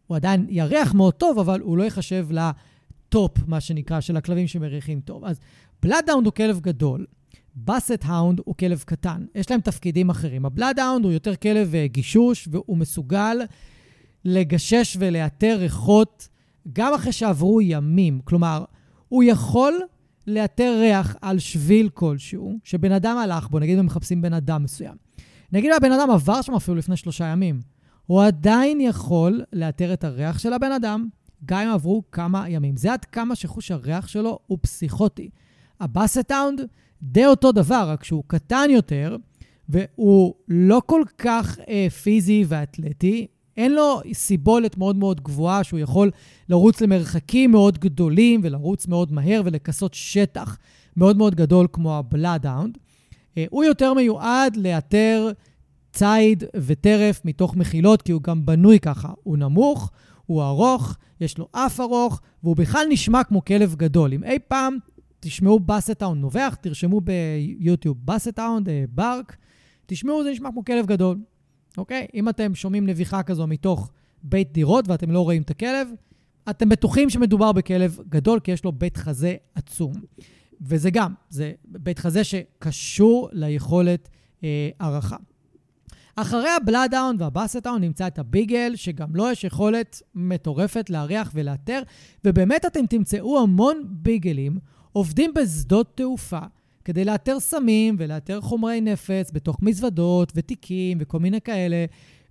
הוא 0.06 0.16
עדיין 0.16 0.46
יריח 0.48 0.94
מאוד 0.94 1.14
טוב, 1.14 1.38
אבל 1.38 1.60
הוא 1.60 1.78
לא 1.78 1.82
ייחשב 1.82 2.26
ל 2.30 2.51
top, 2.51 3.32
מה 3.46 3.60
שנקרא, 3.60 4.00
של 4.00 4.16
הכלבים 4.16 4.46
שמריחים 4.46 5.00
טוב. 5.00 5.24
אז 5.24 5.40
Bloodhound 5.82 6.26
הוא 6.26 6.32
כלב 6.32 6.60
גדול, 6.60 7.06
Basset 7.54 8.04
Hound 8.04 8.40
הוא 8.44 8.54
כלב 8.54 8.82
קטן. 8.86 9.24
יש 9.34 9.50
להם 9.50 9.60
תפקידים 9.60 10.10
אחרים. 10.10 10.46
ה 10.46 10.52
Bloodhound 10.52 11.04
הוא 11.04 11.12
יותר 11.12 11.36
כלב 11.36 11.74
אה, 11.74 11.86
גישוש, 11.86 12.48
והוא 12.50 12.76
מסוגל 12.76 13.38
לגשש 14.24 14.96
ולאתר 15.00 15.56
ריחות 15.58 16.28
גם 16.72 16.94
אחרי 16.94 17.12
שעברו 17.12 17.60
ימים. 17.60 18.20
כלומר, 18.24 18.64
הוא 19.08 19.24
יכול 19.24 19.74
לאתר 20.26 20.76
ריח 20.80 21.16
על 21.20 21.38
שביל 21.38 21.88
כלשהו, 21.88 22.58
שבן 22.64 22.92
אדם 22.92 23.16
הלך 23.16 23.48
בו, 23.48 23.58
נגיד 23.58 23.78
הם 23.78 23.86
מחפשים 23.86 24.22
בן 24.22 24.32
אדם 24.32 24.62
מסוים. 24.62 24.94
נגיד 25.52 25.72
הבן 25.72 25.92
אדם 25.92 26.10
עבר 26.10 26.42
שם 26.42 26.54
אפילו 26.54 26.76
לפני 26.76 26.96
שלושה 26.96 27.24
ימים. 27.24 27.60
הוא 28.06 28.22
עדיין 28.22 28.80
יכול 28.80 29.42
לאתר 29.52 29.92
את 29.92 30.04
הריח 30.04 30.38
של 30.38 30.52
הבן 30.52 30.72
אדם, 30.72 31.08
גם 31.44 31.60
אם 31.60 31.68
עברו 31.74 32.02
כמה 32.12 32.48
ימים. 32.48 32.76
זה 32.76 32.92
עד 32.92 33.04
כמה 33.04 33.34
שחוש 33.34 33.70
הריח 33.70 34.06
שלו 34.06 34.38
הוא 34.46 34.58
פסיכוטי. 34.62 35.30
ה 35.80 35.87
Basset 35.87 36.24
Hound, 36.24 36.60
די 37.02 37.26
אותו 37.26 37.52
דבר, 37.52 37.84
רק 37.88 38.04
שהוא 38.04 38.24
קטן 38.26 38.66
יותר, 38.70 39.16
והוא 39.68 40.34
לא 40.48 40.82
כל 40.86 41.02
כך 41.18 41.58
אה, 41.68 41.86
פיזי 42.02 42.44
ואתלטי, 42.48 43.26
אין 43.56 43.74
לו 43.74 44.00
סיבולת 44.12 44.78
מאוד 44.78 44.96
מאוד 44.96 45.20
גבוהה 45.20 45.64
שהוא 45.64 45.80
יכול 45.80 46.10
לרוץ 46.48 46.80
למרחקים 46.80 47.50
מאוד 47.50 47.78
גדולים 47.78 48.40
ולרוץ 48.42 48.86
מאוד 48.86 49.12
מהר 49.12 49.42
ולכסות 49.44 49.94
שטח 49.94 50.58
מאוד 50.96 51.16
מאוד 51.16 51.34
גדול 51.34 51.66
כמו 51.72 51.98
הבלאדהאונד. 51.98 52.78
אה, 53.38 53.44
הוא 53.50 53.64
יותר 53.64 53.94
מיועד 53.94 54.56
לאתר 54.56 55.30
ציד 55.92 56.44
וטרף 56.56 57.20
מתוך 57.24 57.56
מחילות, 57.56 58.02
כי 58.02 58.12
הוא 58.12 58.22
גם 58.22 58.46
בנוי 58.46 58.80
ככה. 58.80 59.12
הוא 59.22 59.36
נמוך, 59.36 59.90
הוא 60.26 60.42
ארוך, 60.42 60.96
יש 61.20 61.38
לו 61.38 61.48
אף 61.52 61.80
ארוך, 61.80 62.20
והוא 62.42 62.56
בכלל 62.56 62.86
נשמע 62.90 63.24
כמו 63.24 63.44
כלב 63.44 63.74
גדול. 63.74 64.12
אם 64.12 64.24
אי 64.24 64.38
פעם 64.48 64.76
תשמעו 65.24 65.60
Basset 65.60 65.93
Hound 65.93 66.20
נובח, 66.20 66.56
תרשמו 66.60 67.00
ביוטיוב 67.00 67.98
Basset 68.04 68.36
Hound, 68.36 68.68
bark, 68.88 69.36
תשמעו, 69.86 70.24
זה 70.24 70.30
נשמע 70.30 70.50
כמו 70.50 70.64
כלב 70.64 70.86
גדול. 70.86 71.18
אוקיי? 71.78 72.06
אם 72.14 72.28
אתם 72.28 72.54
שומעים 72.54 72.86
נביחה 72.86 73.22
כזו 73.22 73.46
מתוך 73.46 73.90
בית 74.22 74.52
דירות 74.52 74.88
ואתם 74.88 75.10
לא 75.10 75.20
רואים 75.20 75.42
את 75.42 75.50
הכלב, 75.50 75.88
אתם 76.50 76.68
בטוחים 76.68 77.10
שמדובר 77.10 77.52
בכלב 77.52 77.98
גדול, 78.08 78.40
כי 78.40 78.50
יש 78.50 78.64
לו 78.64 78.72
בית 78.72 78.96
חזה 78.96 79.34
עצום. 79.54 79.92
וזה 80.60 80.90
גם, 80.90 81.14
זה 81.28 81.52
בית 81.64 81.98
חזה 81.98 82.24
שקשור 82.24 83.28
ליכולת 83.32 84.08
אה, 84.44 84.68
הערכה. 84.80 85.16
אחרי 86.16 86.50
ה 86.50 86.56
Bloodhound 86.56 87.16
וה 87.18 87.28
Basset 87.28 87.57
Hound 87.57 87.80
נמצא 87.80 88.06
את 88.06 88.18
ה 88.18 88.25
Beagle, 88.25 88.72
שגם 88.76 89.16
לו 89.16 89.30
יש 89.30 89.44
יכולת 89.44 90.02
מטורפת 90.14 90.90
להריח 90.90 91.30
ולאתר, 91.34 91.82
ובאמת 92.24 92.66
אתם 92.66 92.86
תמצאו 92.86 93.42
המון 93.42 93.82
ביגלים 93.88 94.58
עובדים 94.92 95.34
בשדות 95.34 95.96
תעופה, 95.96 96.40
כדי 96.84 97.04
לאתר 97.04 97.40
סמים 97.40 97.96
ולאתר 97.98 98.40
חומרי 98.40 98.80
נפץ 98.80 99.30
בתוך 99.30 99.56
מזוודות 99.62 100.32
ותיקים 100.36 100.98
וכל 101.00 101.18
מיני 101.18 101.40
כאלה, 101.40 101.84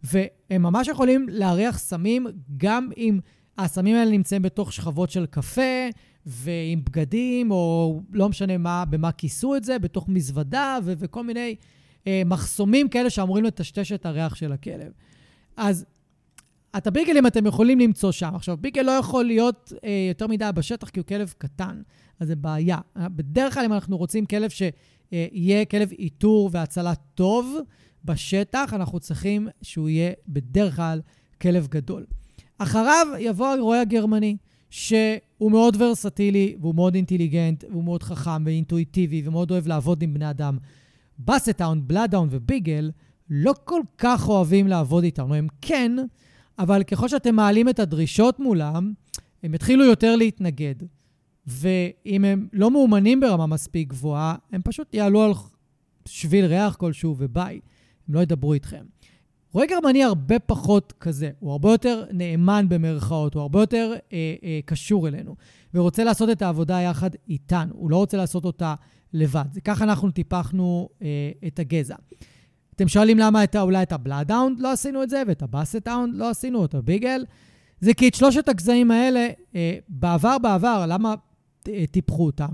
והם 0.04 0.62
ממש 0.62 0.88
יכולים 0.88 1.26
להריח 1.30 1.80
סמים 1.80 2.28
גם 2.58 2.90
אם 2.98 3.20
הסמים 3.58 3.96
האלה 3.96 4.12
נמצאים 4.12 4.42
בתוך 4.42 4.74
שכבות 4.74 5.10
של 5.10 5.26
קפה 5.26 5.88
ועם 6.26 6.84
בגדים, 6.84 7.52
או 7.52 8.02
לא 8.12 8.30
משנה 8.30 8.58
מה, 8.58 8.86
במה 8.86 9.12
כיסו 9.12 9.56
את 9.56 9.64
זה, 9.64 9.80
בתוך 9.80 10.10
מזוודה 10.10 10.78
ו- 10.84 10.94
וכל 10.98 11.24
מיני 11.24 11.56
אה, 12.08 12.22
מחסומים 12.26 12.90
כאלה 12.90 13.10
שאמורים 13.10 13.44
לטשטש 13.44 13.92
את 13.92 14.06
הריח 14.06 14.36
של 14.36 14.52
הכלב. 14.52 14.92
אז 15.58 15.86
את 16.78 16.88
הביגלים 16.88 17.28
אתם 17.28 17.46
יכולים 17.46 17.80
למצוא 17.80 18.12
שם. 18.12 18.36
עכשיו, 18.36 18.58
ביגל 18.58 18.82
לא 18.82 18.92
יכול 18.92 19.26
להיות 19.26 19.74
אה, 19.84 20.06
יותר 20.10 20.28
מדי 20.28 20.50
בשטח 20.56 20.90
כי 20.90 21.00
הוא 21.00 21.06
כלב 21.06 21.34
קטן. 21.38 21.82
אז 22.20 22.28
זה 22.28 22.36
בעיה. 22.36 22.78
בדרך 22.98 23.54
כלל, 23.54 23.66
אם 23.66 23.74
אנחנו 23.74 23.98
רוצים 23.98 24.26
כלב 24.26 24.50
שיהיה 24.50 25.66
כלב 25.66 25.92
איתור 25.92 26.50
והצלה 26.54 26.96
טוב 26.96 27.58
בשטח, 28.06 28.74
אנחנו 28.74 29.00
צריכים 29.00 29.48
שהוא 29.62 29.90
יהיה 29.90 30.12
בדרך 30.28 30.76
כלל 30.76 31.02
כלב 31.42 31.68
גדול. 31.68 32.06
אחריו 32.58 33.08
יבוא 33.20 33.48
הרועה 33.48 33.82
הגרמני, 33.82 34.38
שהוא 34.70 35.52
מאוד 35.52 35.82
ורסטילי, 35.82 36.56
והוא 36.62 36.76
מאוד 36.76 36.96
אינטליגנט, 36.96 37.64
והוא 37.70 37.84
מאוד 37.84 38.04
חכם 38.04 38.46
ואינטואיטיבי, 38.46 39.22
ומאוד 39.26 39.52
אוהב 39.52 39.68
לעבוד 39.68 40.02
עם 40.02 40.14
בני 40.14 40.30
אדם. 40.30 40.58
באסטאון, 41.18 41.88
בלאדאון 41.88 42.28
וביגל 42.32 42.92
לא 43.30 43.54
כל 43.64 43.82
כך 43.98 44.30
אוהבים 44.30 44.68
לעבוד 44.68 45.04
איתנו. 45.04 45.34
הם 45.34 45.48
כן, 45.62 45.92
אבל 46.60 46.84
ככל 46.84 47.08
שאתם 47.08 47.36
מעלים 47.36 47.70
את 47.70 47.80
הדרישות 47.80 48.40
מולם, 48.40 48.94
הם 49.44 49.54
יתחילו 49.54 49.86
יותר 49.86 50.16
להתנגד. 50.16 50.76
ואם 51.48 52.26
הם 52.26 52.48
לא 52.54 52.72
מאומנים 52.72 53.20
ברמה 53.20 53.46
מספיק 53.48 53.90
גבוהה, 53.90 54.36
הם 54.52 54.62
פשוט 54.64 54.94
יעלו 54.94 55.24
על 55.24 55.32
שביל 56.06 56.46
ריח 56.46 56.76
כלשהו 56.76 57.16
וביי. 57.18 57.60
הם 58.08 58.14
לא 58.16 58.20
ידברו 58.20 58.54
איתכם. 58.54 58.86
רועה 59.54 59.66
גרמני 59.66 60.04
הרבה 60.04 60.40
פחות 60.40 60.94
כזה, 61.00 61.32
הוא 61.40 61.52
הרבה 61.52 61.72
יותר 61.72 62.04
נאמן 62.12 62.66
במרכאות, 62.70 63.34
הוא 63.34 63.42
הרבה 63.42 63.60
יותר 63.60 63.94
אה, 64.14 64.36
אה, 64.44 64.60
קשור 64.66 65.08
אלינו, 65.08 65.36
ורוצה 65.74 66.04
לעשות 66.04 66.30
את 66.30 66.42
העבודה 66.42 66.82
יחד 66.82 67.10
איתנו, 67.30 67.74
הוא 67.76 67.92
לא 67.92 67.98
רוצה 67.98 68.18
לעשות 68.18 68.46
אותה 68.46 68.76
לבד. 69.14 69.46
זה 69.52 69.62
ככה 69.62 69.84
אנחנו 69.84 70.12
טיפחנו 70.12 70.90
אה, 71.02 71.08
את 71.48 71.60
הגזע. 71.60 71.96
אתם 72.82 72.88
שואלים 72.88 73.20
למה 73.20 73.44
את, 73.44 73.56
אולי 73.56 73.84
את 73.84 73.92
ה 73.92 73.98
Bloodhound 73.98 74.60
לא 74.60 74.72
עשינו 74.72 75.04
את 75.04 75.10
זה, 75.10 75.24
ואת 75.28 75.42
ה 75.42 75.48
Basset 75.48 75.85
Hound 75.85 76.16
לא 76.16 76.30
עשינו, 76.30 76.66
את 76.66 76.74
ה 76.74 76.80
Beagle? 76.80 77.26
זה 77.82 77.94
כי 77.94 78.08
את 78.08 78.16
שלושת 78.16 78.50
הגזעים 78.50 78.92
האלה, 78.92 79.28
אה, 79.56 79.78
בעבר 79.90 80.38
בעבר, 80.38 80.86
למה 80.88 81.16
אה, 81.68 81.84
טיפחו 81.92 82.26
אותם? 82.26 82.48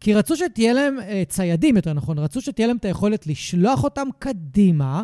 כי 0.00 0.14
רצו 0.14 0.36
שתהיה 0.36 0.72
להם, 0.72 1.00
אה, 1.00 1.22
ציידים 1.28 1.76
יותר 1.76 1.92
נכון, 1.92 2.18
רצו 2.18 2.40
שתהיה 2.40 2.66
להם 2.66 2.76
את 2.76 2.84
היכולת 2.84 3.26
לשלוח 3.26 3.84
אותם 3.84 4.08
קדימה 4.18 5.02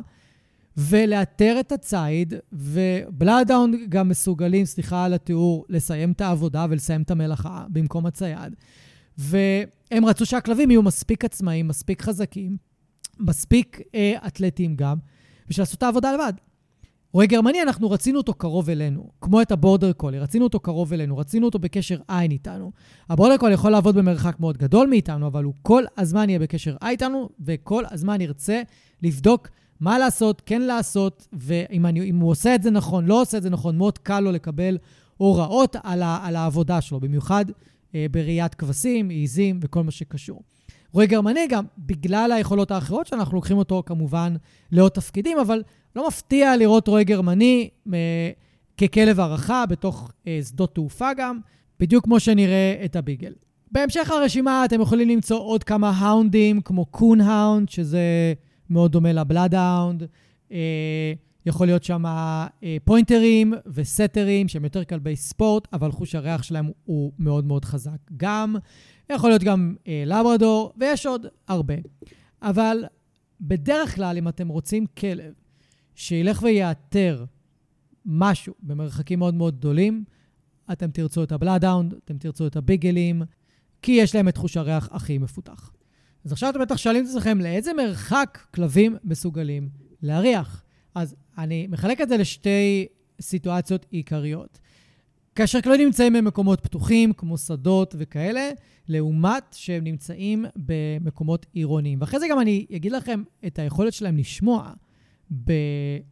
ולאתר 0.77 1.57
את 1.61 1.73
הציד, 1.73 2.35
ו 2.53 2.64
Bloodhound 2.64 3.77
גם 3.89 4.09
מסוגלים, 4.09 4.64
סליחה 4.64 5.05
על 5.05 5.14
התיאור, 5.14 5.64
לסיים 5.68 6.12
את 6.12 6.20
העבודה 6.20 6.66
ולסיים 6.70 7.03
את 7.03 7.11
המלאכה 7.11 7.64
במקום 7.68 8.07
הצייד. 8.07 8.55
והם 9.18 10.05
רצו 10.05 10.27
שהכלבים 10.27 10.70
יהיו 10.70 10.83
מספיק 10.83 11.25
עצמאיים, 11.25 11.68
מספיק 11.68 12.03
חזקים, 12.03 12.72
מספיק 13.27 13.81
אה, 13.95 14.14
אתלטיים 14.27 14.77
גם, 14.77 14.97
בשביל 15.49 15.62
לעשות 15.62 15.79
את 15.79 15.83
העבודה 15.83 16.12
לבד. 16.12 16.33
רואה 17.12 17.27
גרמני, 17.27 17.62
אנחנו 17.62 17.91
רצינו 17.91 18.18
אותו 18.18 18.35
קרוב 18.35 18.70
אלינו, 18.70 19.11
כמו 19.20 19.43
את 19.43 19.53
הבורדר 19.53 19.93
קולי, 19.93 20.18
רצינו 20.18 20.45
אותו 20.45 20.61
קרוב 20.61 20.93
אלינו, 20.93 21.18
רצינו 21.18 21.47
אותו 21.47 21.59
בקשר 21.59 22.01
עין 22.09 22.31
איתנו. 22.31 22.73
הבורדר 23.09 23.37
קולי 23.37 23.55
יכול 23.55 23.70
לעבוד 23.70 23.95
במרחק 23.95 24.41
מאוד 24.41 24.57
גדול 24.59 24.89
מאיתנו, 24.89 25.27
אבל 25.27 25.45
הוא 25.45 25.55
כל 25.62 25.85
הזמן 25.99 26.29
יהיה 26.29 26.39
בקשר 26.39 26.77
עין 26.81 26.91
איתנו, 26.91 27.29
וכל 27.45 27.85
הזמן 27.91 28.20
ירצה 28.20 28.62
לבדוק 29.03 29.49
מה 29.81 29.99
לעשות, 29.99 30.43
כן 30.47 30.62
לעשות, 30.62 31.29
ואם 31.33 31.87
אני, 31.87 32.11
הוא 32.11 32.31
עושה 32.31 32.55
את 32.55 32.62
זה 32.62 32.70
נכון, 32.70 33.07
לא 33.07 33.20
עושה 33.23 33.39
את 33.39 33.43
זה 33.43 33.51
נכון, 33.51 33.79
מאוד 33.79 33.99
קל 33.99 34.20
לו 34.20 34.33
לקבל 34.33 34.79
הוראות 35.16 35.77
על, 35.83 36.03
ה, 36.03 36.18
על 36.23 36.37
העבודה 36.37 36.81
שלו, 36.81 37.01
במיוחד 37.01 37.45
אה, 37.95 38.07
בראיית 38.11 38.55
כבשים, 38.55 39.09
עיזים 39.09 39.61
וכל 39.62 39.83
מה 39.83 39.91
שקשור. 39.91 40.43
רואה 40.93 41.07
גרמני 41.07 41.47
גם, 41.49 41.64
בגלל 41.78 42.32
היכולות 42.32 42.70
האחרות 42.70 43.07
שאנחנו 43.07 43.34
לוקחים 43.34 43.59
אותו 43.59 43.82
כמובן 43.86 44.34
לעוד 44.72 44.93
תפקידים, 44.93 45.38
אבל 45.38 45.62
לא 45.97 46.09
מפתיע 46.09 46.57
לראות 46.57 46.88
רועה 46.88 47.03
גרמני 47.03 47.68
אה, 47.95 48.30
ככלב 48.76 49.20
הערכה 49.20 49.66
בתוך 49.66 50.11
אה, 50.26 50.40
שדות 50.49 50.74
תעופה 50.74 51.14
גם, 51.14 51.38
בדיוק 51.80 52.05
כמו 52.05 52.20
שנראה 52.20 52.82
את 52.84 52.97
הביגל. 52.97 53.32
בהמשך 53.72 54.11
הרשימה 54.11 54.64
אתם 54.64 54.80
יכולים 54.80 55.09
למצוא 55.09 55.38
עוד 55.38 55.64
כמה 55.64 55.90
האונדים, 55.90 56.61
כמו 56.61 56.86
קון 56.86 57.20
האונד, 57.20 57.68
שזה 57.68 58.32
מאוד 58.70 58.93
דומה 58.93 59.12
לבלאד 59.12 59.55
האונד. 59.55 60.03
אה, 60.53 61.12
יכול 61.47 61.66
להיות 61.66 61.84
שם 61.84 62.07
אה, 62.07 62.47
פוינטרים 62.84 63.55
וסטרים, 63.66 64.49
שהם 64.49 64.64
יותר 64.64 64.84
כלבי 64.84 65.16
ספורט, 65.16 65.68
אבל 65.72 65.93
חוש 65.93 66.14
הריח 66.14 66.43
שלהם 66.43 66.70
הוא 66.84 67.12
מאוד 67.18 67.45
מאוד 67.45 67.64
חזק 67.64 67.99
גם. 68.16 68.57
יכול 69.11 69.31
להיות 69.31 69.43
גם 69.43 69.75
אה, 69.87 70.03
לברדור, 70.07 70.73
ויש 70.77 71.07
עוד 71.07 71.27
הרבה. 71.49 71.75
אבל 72.43 72.85
בדרך 73.41 73.95
כלל, 73.95 74.17
אם 74.17 74.29
אתם 74.29 74.49
רוצים 74.49 74.87
כלב 74.87 75.33
שילך 75.95 76.43
ויאתר 76.43 77.25
משהו 78.07 78.55
במרחקים 78.63 79.19
מאוד 79.19 79.35
מאוד 79.35 79.57
גדולים, 79.57 80.05
אתם 80.73 80.91
תרצו 80.91 81.23
את 81.23 81.33
הבלאדאונד, 81.33 81.95
אתם 82.05 82.19
תרצו 82.19 82.47
את 82.47 82.57
הביגלים, 82.57 83.23
כי 83.83 83.93
יש 83.93 84.15
להם 84.15 84.29
את 84.29 84.37
חוש 84.37 84.57
הריח 84.57 84.89
הכי 84.93 85.19
מפותח. 85.19 85.73
אז 86.25 86.33
עכשיו 86.33 86.51
אתם 86.51 86.61
בטח 86.61 86.77
שואלים 86.77 87.05
את 87.05 87.09
עצמכם, 87.11 87.41
לאיזה 87.41 87.73
מרחק 87.73 88.39
כלבים 88.55 88.97
מסוגלים 89.05 89.69
להריח? 90.03 90.63
אז 90.95 91.15
אני 91.39 91.67
מחלק 91.67 92.01
את 92.01 92.09
זה 92.09 92.17
לשתי 92.17 92.87
סיטואציות 93.21 93.87
עיקריות. 93.91 94.59
כאשר 95.35 95.61
כלבים 95.61 95.87
נמצאים 95.87 96.12
במקומות 96.12 96.61
פתוחים, 96.61 97.12
כמו 97.12 97.39
שדות 97.39 97.95
וכאלה, 97.99 98.51
לעומת 98.89 99.45
שהם 99.53 99.85
נמצאים 99.85 100.45
במקומות 100.57 101.47
עירוניים. 101.53 102.01
ואחרי 102.01 102.20
זה 102.20 102.26
גם 102.30 102.41
אני 102.41 102.66
אגיד 102.76 102.93
לכם 102.93 103.22
את 103.47 103.59
היכולת 103.59 103.93
שלהם 103.93 104.16
לשמוע. 104.16 104.72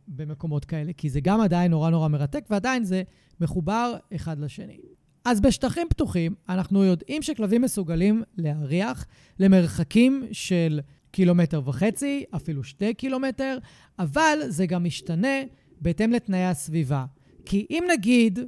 במקומות 0.08 0.64
כאלה, 0.64 0.92
כי 0.92 1.10
זה 1.10 1.20
גם 1.20 1.40
עדיין 1.40 1.70
נורא 1.70 1.90
נורא 1.90 2.08
מרתק, 2.08 2.44
ועדיין 2.50 2.84
זה 2.84 3.02
מחובר 3.40 3.94
אחד 4.14 4.38
לשני. 4.38 4.78
אז 5.24 5.40
בשטחים 5.40 5.86
פתוחים, 5.90 6.34
אנחנו 6.48 6.84
יודעים 6.84 7.22
שכלבים 7.22 7.62
מסוגלים 7.62 8.22
להריח 8.36 9.06
למרחקים 9.38 10.24
של 10.32 10.80
קילומטר 11.10 11.62
וחצי, 11.64 12.24
אפילו 12.36 12.64
שתי 12.64 12.94
קילומטר, 12.94 13.58
אבל 13.98 14.38
זה 14.48 14.66
גם 14.66 14.84
משתנה 14.84 15.42
בהתאם 15.80 16.12
לתנאי 16.12 16.44
הסביבה. 16.44 17.04
כי 17.44 17.66
אם 17.70 17.84
נגיד 17.92 18.38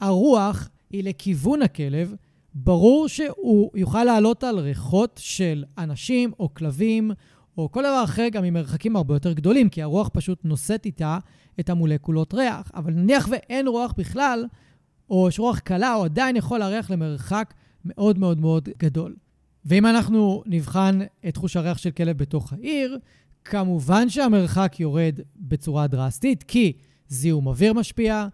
הרוח 0.00 0.68
היא 0.90 1.04
לכיוון 1.04 1.62
הכלב, 1.62 2.14
ברור 2.54 3.08
שהוא 3.08 3.70
יוכל 3.74 4.04
לעלות 4.04 4.44
על 4.44 4.58
ריחות 4.58 5.20
של 5.22 5.64
אנשים 5.78 6.32
או 6.40 6.54
כלבים 6.54 7.10
או 7.58 7.70
כל 7.72 7.82
דבר 7.82 8.04
אחר 8.04 8.28
גם 8.32 8.44
ממרחקים 8.44 8.96
הרבה 8.96 9.14
יותר 9.14 9.32
גדולים, 9.32 9.68
כי 9.68 9.82
הרוח 9.82 10.10
פשוט 10.12 10.44
נושאת 10.44 10.84
איתה 10.86 11.18
את 11.60 11.70
המולקולות 11.70 12.34
ריח. 12.34 12.70
אבל 12.74 12.92
נניח 12.92 13.28
ואין 13.30 13.68
רוח 13.68 13.94
בכלל, 13.96 14.46
או 15.10 15.28
יש 15.28 15.38
רוח 15.38 15.58
קלה, 15.58 15.92
הוא 15.92 16.04
עדיין 16.04 16.36
יכול 16.36 16.58
להריח 16.58 16.90
למרחק 16.90 17.54
מאוד 17.84 18.18
מאוד 18.18 18.40
מאוד 18.40 18.68
גדול. 18.78 19.16
ואם 19.64 19.86
אנחנו 19.86 20.42
נבחן 20.46 20.98
את 21.28 21.36
חוש 21.36 21.56
הריח 21.56 21.78
של 21.78 21.90
כלב 21.90 22.18
בתוך 22.18 22.52
העיר, 22.52 22.98
כמובן 23.44 24.08
שהמרחק 24.08 24.76
יורד 24.80 25.20
בצורה 25.36 25.86
דרסטית, 25.86 26.42
כי 26.42 26.72
זיהום 27.08 27.46
אוויר 27.46 27.72
משפיע, 27.72 28.28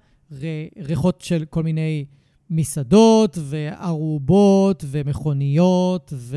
ריחות 0.78 1.20
של 1.20 1.44
כל 1.50 1.62
מיני 1.62 2.04
מסעדות 2.50 3.38
וערובות 3.40 4.84
ומכוניות 4.88 6.12
ו... 6.16 6.36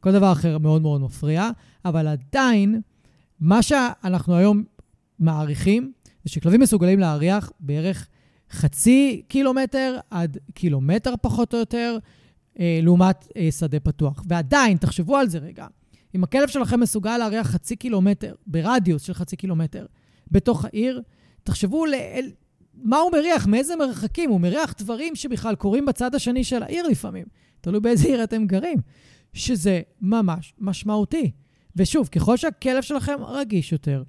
כל 0.00 0.12
דבר 0.12 0.32
אחר 0.32 0.58
מאוד 0.58 0.82
מאוד 0.82 1.00
מפריע, 1.00 1.50
אבל 1.84 2.06
עדיין, 2.08 2.80
מה 3.40 3.62
שאנחנו 3.62 4.36
היום 4.36 4.64
מעריכים, 5.18 5.92
זה 6.24 6.30
שכלבים 6.30 6.60
מסוגלים 6.60 6.98
להריח 6.98 7.52
בערך 7.60 8.08
חצי 8.50 9.22
קילומטר 9.28 9.98
עד 10.10 10.38
קילומטר 10.54 11.14
פחות 11.22 11.54
או 11.54 11.58
יותר, 11.58 11.98
אה, 12.58 12.80
לעומת 12.82 13.28
אה, 13.36 13.48
שדה 13.50 13.80
פתוח. 13.80 14.24
ועדיין, 14.28 14.76
תחשבו 14.76 15.16
על 15.16 15.28
זה 15.28 15.38
רגע. 15.38 15.66
אם 16.14 16.24
הכלב 16.24 16.48
שלכם 16.48 16.80
מסוגל 16.80 17.16
להריח 17.16 17.46
חצי 17.46 17.76
קילומטר, 17.76 18.34
ברדיוס 18.46 19.02
של 19.02 19.14
חצי 19.14 19.36
קילומטר, 19.36 19.86
בתוך 20.30 20.64
העיר, 20.64 21.02
תחשבו 21.42 21.86
ל... 21.86 21.94
מה 22.82 22.98
הוא 22.98 23.12
מריח, 23.12 23.46
מאיזה 23.46 23.76
מרחקים. 23.76 24.30
הוא 24.30 24.40
מריח 24.40 24.74
דברים 24.78 25.16
שבכלל 25.16 25.54
קורים 25.54 25.86
בצד 25.86 26.14
השני 26.14 26.44
של 26.44 26.62
העיר 26.62 26.86
לפעמים. 26.86 27.24
תלוי 27.60 27.80
באיזה 27.80 28.08
עיר 28.08 28.24
אתם 28.24 28.46
גרים. 28.46 28.78
שזה 29.32 29.80
ממש 30.00 30.54
משמעותי. 30.58 31.30
ושוב, 31.76 32.08
ככל 32.08 32.36
שהכלב 32.36 32.82
שלכם 32.82 33.16
רגיש 33.28 33.72
יותר, 33.72 34.02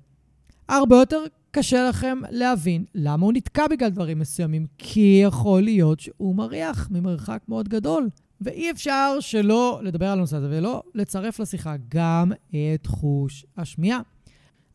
הרבה 0.69 0.95
יותר 0.95 1.24
קשה 1.51 1.89
לכם 1.89 2.17
להבין 2.30 2.86
למה 2.95 3.26
הוא 3.26 3.34
נתקע 3.34 3.67
בגלל 3.67 3.89
דברים 3.89 4.19
מסוימים, 4.19 4.65
כי 4.78 5.22
יכול 5.24 5.61
להיות 5.61 5.99
שהוא 5.99 6.36
מריח 6.36 6.88
ממרחק 6.91 7.41
מאוד 7.47 7.69
גדול. 7.69 8.09
ואי 8.41 8.72
אפשר 8.72 9.17
שלא 9.19 9.80
לדבר 9.84 10.05
על 10.05 10.17
הנושא 10.17 10.38
הזה 10.38 10.47
ולא 10.49 10.84
לצרף 10.95 11.39
לשיחה 11.39 11.76
גם 11.89 12.32
את 12.49 12.86
חוש 12.86 13.45
השמיעה. 13.57 13.99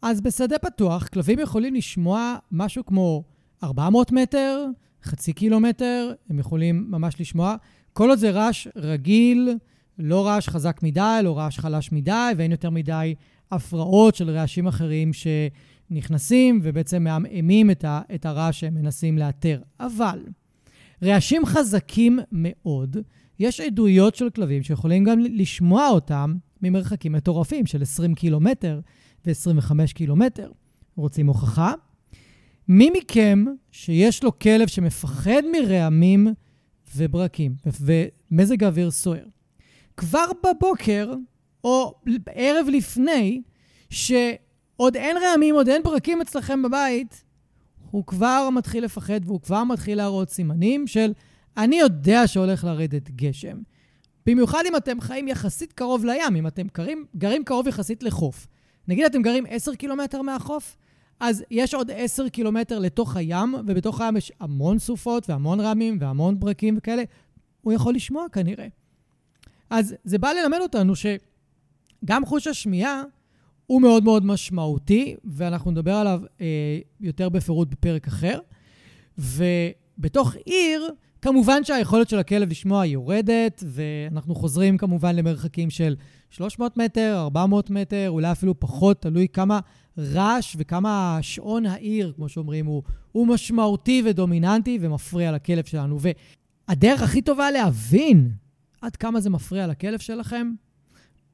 אז 0.03 0.20
בשדה 0.20 0.59
פתוח, 0.59 1.09
כלבים 1.09 1.38
יכולים 1.38 1.74
לשמוע 1.74 2.36
משהו 2.53 2.86
כמו 2.86 3.24
400 3.62 4.12
מטר, 4.12 4.66
חצי 5.04 5.32
קילומטר, 5.32 6.12
הם 6.30 6.38
יכולים 6.38 6.86
ממש 6.90 7.20
לשמוע. 7.20 7.57
כל 7.92 8.09
עוד 8.09 8.18
זה 8.18 8.30
רעש 8.30 8.68
רגיל, 8.76 9.57
לא 9.98 10.26
רעש 10.26 10.48
חזק 10.48 10.80
מדי, 10.82 11.20
לא 11.24 11.38
רעש 11.38 11.59
חלש 11.59 11.92
מדי, 11.92 12.32
ואין 12.36 12.50
יותר 12.50 12.70
מדי 12.70 13.14
הפרעות 13.50 14.14
של 14.14 14.30
רעשים 14.30 14.66
אחרים 14.66 15.11
שנכנסים 15.12 16.61
ובעצם 16.62 17.04
מעמעמים 17.04 17.70
את, 17.70 18.26
הרעש 18.26 18.61
שהם 18.61 18.74
מנסים 18.74 19.18
לאתר. 19.18 19.61
אבל 19.80 20.24
רעשים 21.02 21.46
חזקים 21.46 22.18
מאוד, 22.32 22.96
יש 23.38 23.61
עדויות 23.61 24.14
של 24.14 24.30
כלבים 24.30 24.62
שיכולים 24.62 25.04
גם 25.04 25.18
לשמוע 25.20 25.88
אותם 25.88 26.34
ממרחקים 26.62 27.12
מטורפים 27.12 27.66
של 27.66 27.82
20 27.82 28.14
קילומטר 28.14 28.80
ו-25 29.26 29.72
קילומטר. 29.94 30.50
רוצים 30.96 31.26
הוכחה? 31.26 31.72
מי 32.68 32.90
מכם 32.90 33.44
שיש 33.70 34.24
לו 34.24 34.38
כלב 34.38 34.68
שמפחד 34.68 35.42
מרעמים 35.52 36.28
וברקים 36.96 37.54
ומזג 37.80 38.64
אוויר 38.64 38.90
סוער, 38.90 39.24
כבר 39.96 40.26
בבוקר, 40.46 41.14
או 41.64 41.94
ערב 42.34 42.66
לפני, 42.68 43.42
שעוד 43.90 44.96
אין 44.96 45.16
רעמים, 45.16 45.54
עוד 45.54 45.68
אין 45.68 45.82
ברקים 45.82 46.20
אצלכם 46.20 46.62
בבית, 46.62 47.24
הוא 47.90 48.04
כבר 48.06 48.48
מתחיל 48.52 48.84
לפחד 48.84 49.20
והוא 49.24 49.40
כבר 49.40 49.64
מתחיל 49.64 49.98
להראות 49.98 50.30
סימנים 50.30 50.86
של 50.86 51.12
אני 51.56 51.76
יודע 51.78 52.26
שהולך 52.26 52.64
לרדת 52.64 53.10
גשם. 53.10 53.58
במיוחד 54.26 54.62
אם 54.68 54.76
אתם 54.76 55.00
חיים 55.00 55.28
יחסית 55.28 55.72
קרוב 55.72 56.04
לים, 56.04 56.36
אם 56.36 56.46
אתם 56.46 56.66
גרים, 56.74 57.06
גרים 57.16 57.44
קרוב 57.44 57.68
יחסית 57.68 58.02
לחוף. 58.02 58.46
נגיד 58.88 59.04
אתם 59.04 59.22
גרים 59.22 59.44
10 59.48 59.74
קילומטר 59.74 60.22
מהחוף, 60.22 60.76
אז 61.20 61.44
יש 61.50 61.74
עוד 61.74 61.90
10 61.94 62.28
קילומטר 62.28 62.78
לתוך 62.78 63.16
הים, 63.16 63.54
ובתוך 63.66 64.00
הים 64.00 64.16
יש 64.16 64.32
המון 64.40 64.78
סופות 64.78 65.30
והמון 65.30 65.60
רמים 65.60 65.98
והמון 66.00 66.40
ברקים 66.40 66.74
וכאלה. 66.78 67.02
הוא 67.60 67.72
יכול 67.72 67.94
לשמוע 67.94 68.26
כנראה. 68.32 68.66
אז 69.70 69.94
זה 70.04 70.18
בא 70.18 70.28
ללמד 70.32 70.58
אותנו 70.60 70.92
שגם 70.96 72.26
חוש 72.26 72.46
השמיעה 72.46 73.02
הוא 73.66 73.82
מאוד 73.82 74.04
מאוד 74.04 74.26
משמעותי, 74.26 75.16
ואנחנו 75.24 75.70
נדבר 75.70 75.94
עליו 75.94 76.20
אה, 76.40 76.78
יותר 77.00 77.28
בפירוט 77.28 77.68
בפרק 77.68 78.06
אחר. 78.06 78.38
ובתוך 79.18 80.34
עיר, 80.44 80.90
כמובן 81.22 81.64
שהיכולת 81.64 82.08
של 82.08 82.18
הכלב 82.18 82.50
לשמוע 82.50 82.86
יורדת, 82.86 83.64
ואנחנו 83.66 84.34
חוזרים 84.34 84.78
כמובן 84.78 85.16
למרחקים 85.16 85.70
של 85.70 85.96
300 86.30 86.76
מטר, 86.76 87.14
400 87.18 87.70
מטר, 87.70 88.10
אולי 88.10 88.32
אפילו 88.32 88.60
פחות, 88.60 89.02
תלוי 89.02 89.28
כמה 89.32 89.60
רעש 89.99 90.57
וכמה 90.59 91.18
שעון 91.22 91.66
העיר, 91.66 92.12
כמו 92.16 92.28
שאומרים, 92.28 92.66
הוא, 92.66 92.82
הוא 93.12 93.26
משמעותי 93.26 94.03
ודומיננטי 94.07 94.78
ומפריע 94.80 95.32
לכלב 95.32 95.64
שלנו. 95.64 95.99
והדרך 96.68 97.03
הכי 97.03 97.22
טובה 97.22 97.51
להבין 97.51 98.30
עד 98.80 98.97
כמה 98.97 99.20
זה 99.20 99.30
מפריע 99.30 99.66
לכלב 99.66 99.99
שלכם, 99.99 100.53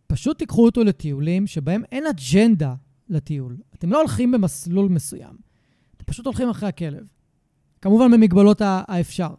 פשוט 0.07 0.39
תיקחו 0.39 0.65
אותו 0.65 0.85
לטיולים 0.85 1.47
שבהם 1.47 1.83
אין 1.93 2.05
אג'נדה 2.07 2.75
לטיול. 3.09 3.57
אתם 3.75 3.91
לא 3.91 3.99
הולכים 3.99 4.33
במסלול 4.33 4.89
מסוים, 4.89 5.37
אתם 5.97 6.05
פשוט 6.05 6.27
הולכים 6.27 6.49
אחרי 6.49 6.69
הכלב. 6.69 7.07
כמובן 7.81 8.11
במגבלות 8.11 8.63
האפשר. 8.65 9.35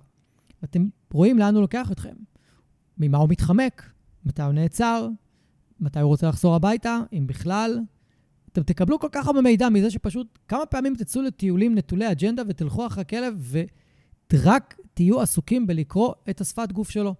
אתם 0.63 0.87
רואים 1.13 1.39
לאן 1.39 1.53
הוא 1.53 1.61
לוקח 1.61 1.91
אתכם. 1.91 2.13
ממה 2.97 3.17
הוא 3.17 3.29
מתחמק, 3.29 3.91
מתי 4.25 4.41
הוא 4.41 4.53
נעצר, 4.53 5.09
מתי 5.79 5.99
הוא 5.99 6.07
רוצה 6.07 6.29
לחזור 6.29 6.55
הביתה, 6.55 6.99
אם 7.13 7.27
בכלל. 7.27 7.79
אתם 8.53 8.63
תקבלו 8.63 8.99
כל 8.99 9.07
כך 9.11 9.27
הרבה 9.27 9.41
מידע 9.41 9.69
מזה 9.69 9.91
שפשוט 9.91 10.39
כמה 10.47 10.65
פעמים 10.65 10.95
תצאו 10.95 11.21
לטיולים 11.21 11.75
נטולי 11.75 12.11
אג'נדה 12.11 12.43
ותלכו 12.47 12.87
אחרי 12.87 13.01
הכלב 13.01 13.55
ורק 14.33 14.77
תהיו 14.93 15.21
עסוקים 15.21 15.67
בלקרוא 15.67 16.13
את 16.29 16.41
השפת 16.41 16.71
גוף 16.71 16.89
שלו. 16.89 17.15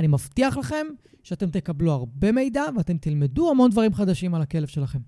אני 0.00 0.08
מבטיח 0.08 0.56
לכם 0.56 0.86
שאתם 1.22 1.50
תקבלו 1.50 1.92
הרבה 1.92 2.32
מידע 2.32 2.64
ואתם 2.76 2.98
תלמדו 2.98 3.50
המון 3.50 3.70
דברים 3.70 3.94
חדשים 3.94 4.34
על 4.34 4.42
הכלב 4.42 4.66
שלכם. 4.66 4.98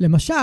למשל, 0.00 0.34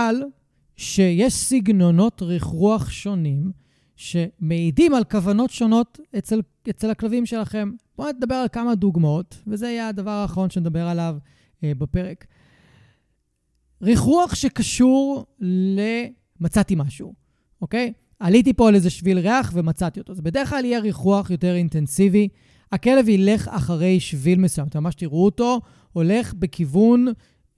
שיש 0.75 1.33
סגנונות 1.33 2.21
רכרוח 2.21 2.89
שונים 2.89 3.51
שמעידים 3.95 4.93
על 4.93 5.03
כוונות 5.03 5.49
שונות 5.49 5.99
אצל, 6.17 6.41
אצל 6.69 6.89
הכלבים 6.89 7.25
שלכם. 7.25 7.71
בואו 7.97 8.11
נדבר 8.11 8.35
על 8.35 8.47
כמה 8.47 8.75
דוגמאות, 8.75 9.37
וזה 9.47 9.67
יהיה 9.67 9.87
הדבר 9.87 10.11
האחרון 10.11 10.49
שנדבר 10.49 10.87
עליו 10.87 11.17
אה, 11.63 11.71
בפרק. 11.77 12.25
רכרוח 13.85 14.35
שקשור 14.35 15.25
למצאתי 15.39 16.75
משהו, 16.77 17.13
אוקיי? 17.61 17.93
עליתי 18.19 18.53
פה 18.53 18.67
על 18.67 18.75
איזה 18.75 18.89
שביל 18.89 19.19
ריח 19.19 19.51
ומצאתי 19.53 19.99
אותו. 19.99 20.13
זה 20.13 20.21
בדרך 20.21 20.49
כלל 20.49 20.65
יהיה 20.65 20.79
רכרוח 20.79 21.29
יותר 21.29 21.55
אינטנסיבי. 21.55 22.27
הכלב 22.71 23.09
ילך 23.09 23.47
אחרי 23.47 23.99
שביל 23.99 24.39
מסוים. 24.39 24.67
אתם 24.67 24.83
ממש 24.83 24.95
תראו 24.95 25.25
אותו, 25.25 25.61
הולך 25.93 26.33
בכיוון, 26.33 27.07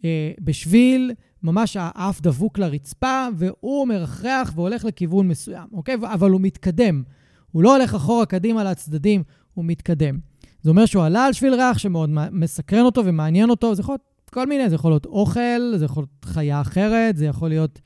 אה, 0.06 0.32
בשביל, 0.42 1.12
ממש 1.44 1.78
האף 1.80 2.22
דבוק 2.22 2.60
לרצפה, 2.60 3.28
והוא 3.38 3.88
מרחרח 3.88 4.52
והולך 4.56 4.86
לכיוון 4.86 5.28
מסוים, 5.28 5.68
אוקיי? 5.74 5.96
אבל 6.14 6.32
הוא 6.32 6.42
מתקדם. 6.42 7.04
הוא 7.52 7.64
לא 7.64 7.76
הולך 7.76 7.96
אחורה 7.96 8.26
קדימה 8.26 8.64
לצדדים, 8.64 9.24
הוא 9.54 9.66
מתקדם. 9.66 10.20
זה 10.62 10.70
אומר 10.70 10.86
שהוא 10.86 11.04
עלה 11.04 11.26
על 11.26 11.34
שביל 11.34 11.54
ריח 11.54 11.78
שמאוד 11.78 12.10
מסקרן 12.32 12.86
אותו 12.86 13.06
ומעניין 13.06 13.50
אותו, 13.50 13.76
זה 13.76 13.82
יכול 13.82 13.94
להיות 13.94 14.16
כל 14.30 14.46
מיני, 14.46 14.70
זה 14.70 14.76
יכול 14.76 14.92
להיות 14.92 15.06
אוכל, 15.06 15.76
זה 15.76 15.86
יכול 15.86 16.04
להיות 16.04 16.26
חיה 16.26 16.62
אחרת, 16.62 17.18
זה 17.18 17.26
יכול 17.26 17.50
להיות 17.50 17.82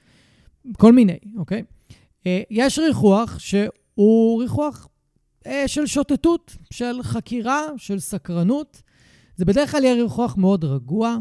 כל 0.77 0.93
מיני, 0.93 1.17
אוקיי? 1.37 1.63
אה, 2.27 2.41
יש 2.49 2.79
ריחוח 2.79 3.39
שהוא 3.39 4.41
ריחוח 4.41 4.87
אה, 5.47 5.67
של 5.67 5.85
שוטטות, 5.85 6.57
של 6.71 7.03
חקירה, 7.03 7.61
של 7.77 7.99
סקרנות. 7.99 8.81
זה 9.35 9.45
בדרך 9.45 9.71
כלל 9.71 9.83
יהיה 9.83 10.03
ריחוח 10.03 10.37
מאוד 10.37 10.63
רגוע. 10.63 11.17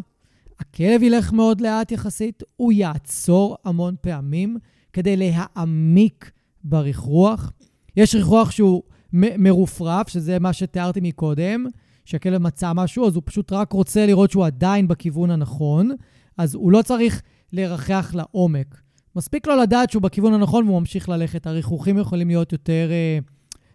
הכלב 0.61 1.03
ילך 1.03 1.33
מאוד 1.33 1.61
לאט 1.61 1.93
יחסית, 1.93 2.43
הוא 2.57 2.73
יעצור 2.73 3.57
המון 3.65 3.95
פעמים 4.01 4.57
כדי 4.93 5.17
להעמיק 5.17 6.31
ברכרוח. 6.65 7.53
יש 7.97 8.15
רכרוח 8.15 8.51
שהוא 8.51 8.83
מרופרף, 9.13 10.09
שזה 10.09 10.39
מה 10.39 10.53
שתיארתי 10.53 11.01
מקודם, 11.03 11.67
שהכלב 12.11 12.43
מצא 12.43 12.73
משהו, 12.73 13.07
אז 13.07 13.15
הוא 13.15 13.23
פשוט 13.27 13.53
רק 13.53 13.73
רוצה 13.73 14.07
לראות 14.07 14.31
שהוא 14.31 14.47
עדיין 14.47 14.89
בכיוון 14.89 15.31
הנכון, 15.31 15.91
אז 16.39 16.55
הוא 16.55 16.73
לא 16.73 16.83
צריך 16.83 17.23
לרחח 17.53 18.15
לעומק. 18.15 18.81
מספיק 19.17 19.47
לו 19.47 19.57
לדעת 19.57 19.91
שהוא 19.91 20.03
בכיוון 20.03 20.35
הנכון 20.35 20.65
והוא 20.65 20.81
ממשיך 20.81 21.09
ללכת. 21.09 21.47
הריחוכים 21.47 21.99
יכולים 21.99 22.29
להיות 22.29 22.53
יותר, 22.53 22.89
אה, 22.91 23.19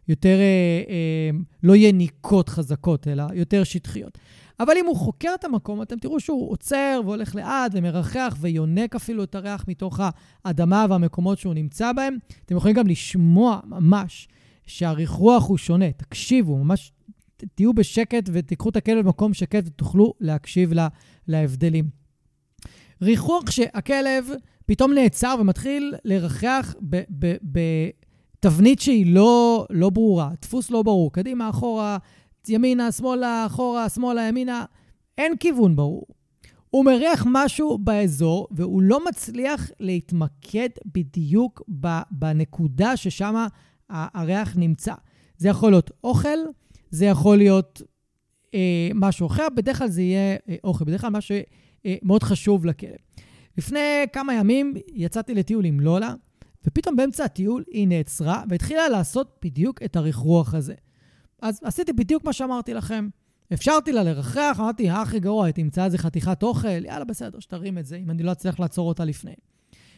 יותר 0.07 0.37
אה, 0.39 0.83
אה, 0.89 1.29
לא 1.63 1.75
יניקות 1.75 2.49
חזקות, 2.49 3.07
אלא 3.07 3.23
יותר 3.33 3.63
שטחיות. 3.63 4.17
אבל 4.59 4.73
אם 4.79 4.85
הוא 4.85 4.97
חוקר 4.97 5.31
את 5.39 5.45
המקום, 5.45 5.81
אתם 5.81 5.97
תראו 5.97 6.19
שהוא 6.19 6.51
עוצר 6.51 7.01
והולך 7.05 7.35
לאט 7.35 7.71
ומרחח 7.73 8.37
ויונק 8.41 8.95
אפילו 8.95 9.23
את 9.23 9.35
הריח 9.35 9.65
מתוך 9.67 9.99
האדמה 10.45 10.85
והמקומות 10.89 11.37
שהוא 11.37 11.53
נמצא 11.53 11.91
בהם. 11.93 12.17
אתם 12.45 12.55
יכולים 12.55 12.75
גם 12.75 12.87
לשמוע 12.87 13.59
ממש 13.65 14.27
שהריחוח 14.67 15.47
הוא 15.47 15.57
שונה. 15.57 15.91
תקשיבו, 15.91 16.57
ממש 16.57 16.91
תהיו 17.55 17.73
בשקט 17.73 18.29
ותיקחו 18.33 18.69
את 18.69 18.75
הכלב 18.75 19.05
במקום 19.05 19.33
שקט 19.33 19.63
ותוכלו 19.65 20.13
להקשיב 20.19 20.73
לה, 20.73 20.87
להבדלים. 21.27 21.89
ריחוח 23.01 23.51
שהכלב 23.51 24.29
פתאום 24.65 24.93
נעצר 24.93 25.35
ומתחיל 25.39 25.93
לרחח 26.03 26.75
בתבנית 27.43 28.79
שהיא 28.79 29.15
לא, 29.15 29.65
לא 29.69 29.89
ברורה, 29.89 30.31
דפוס 30.41 30.71
לא 30.71 30.83
ברור, 30.83 31.13
קדימה, 31.13 31.49
אחורה, 31.49 31.97
ימינה, 32.47 32.91
שמאלה, 32.91 33.45
אחורה, 33.45 33.89
שמאלה, 33.89 34.21
ימינה, 34.21 34.65
אין 35.17 35.37
כיוון 35.37 35.75
ברור. 35.75 36.05
הוא 36.69 36.85
מריח 36.85 37.25
משהו 37.31 37.77
באזור, 37.77 38.47
והוא 38.51 38.81
לא 38.81 39.05
מצליח 39.05 39.69
להתמקד 39.79 40.69
בדיוק 40.85 41.61
בנקודה 42.11 42.97
ששם 42.97 43.45
הריח 43.89 44.57
נמצא. 44.57 44.93
זה 45.37 45.49
יכול 45.49 45.71
להיות 45.71 45.91
אוכל, 46.03 46.37
זה 46.95 47.05
יכול 47.05 47.37
להיות 47.37 47.81
אה, 48.53 48.89
משהו 48.95 49.27
אחר, 49.27 49.47
בדרך 49.55 49.77
כלל 49.77 49.87
זה 49.87 50.01
יהיה 50.01 50.37
אה, 50.49 50.55
אוכל, 50.63 50.85
בדרך 50.85 51.01
כלל 51.01 51.09
מה 51.09 51.21
שמאוד 51.21 52.23
אה, 52.23 52.29
חשוב 52.29 52.65
לכלב. 52.65 52.95
לפני 53.57 54.05
כמה 54.13 54.33
ימים 54.33 54.73
יצאתי 54.93 55.33
לטיול 55.33 55.65
עם 55.65 55.79
לולה, 55.79 56.13
ופתאום 56.67 56.95
באמצע 56.95 57.23
הטיול 57.23 57.63
היא 57.71 57.87
נעצרה 57.87 58.43
והתחילה 58.49 58.89
לעשות 58.89 59.39
בדיוק 59.45 59.83
את 59.83 59.95
הרכרוח 59.95 60.53
הזה. 60.53 60.73
אז 61.41 61.59
עשיתי 61.63 61.93
בדיוק 61.93 62.23
מה 62.23 62.33
שאמרתי 62.33 62.73
לכם. 62.73 63.07
אפשרתי 63.53 63.91
לה 63.91 64.03
לרחח, 64.03 64.57
אמרתי, 64.59 64.89
הכי 64.89 65.19
גרוע, 65.19 65.45
היא 65.45 65.53
תמצא 65.53 65.85
איזה 65.85 65.97
חתיכת 65.97 66.43
אוכל, 66.43 66.85
יאללה, 66.85 67.05
בסדר, 67.05 67.39
שתרים 67.39 67.77
את 67.77 67.85
זה, 67.85 67.95
אם 67.95 68.11
אני 68.11 68.23
לא 68.23 68.31
אצליח 68.31 68.59
לעצור 68.59 68.87
אותה 68.87 69.05
לפני. 69.05 69.33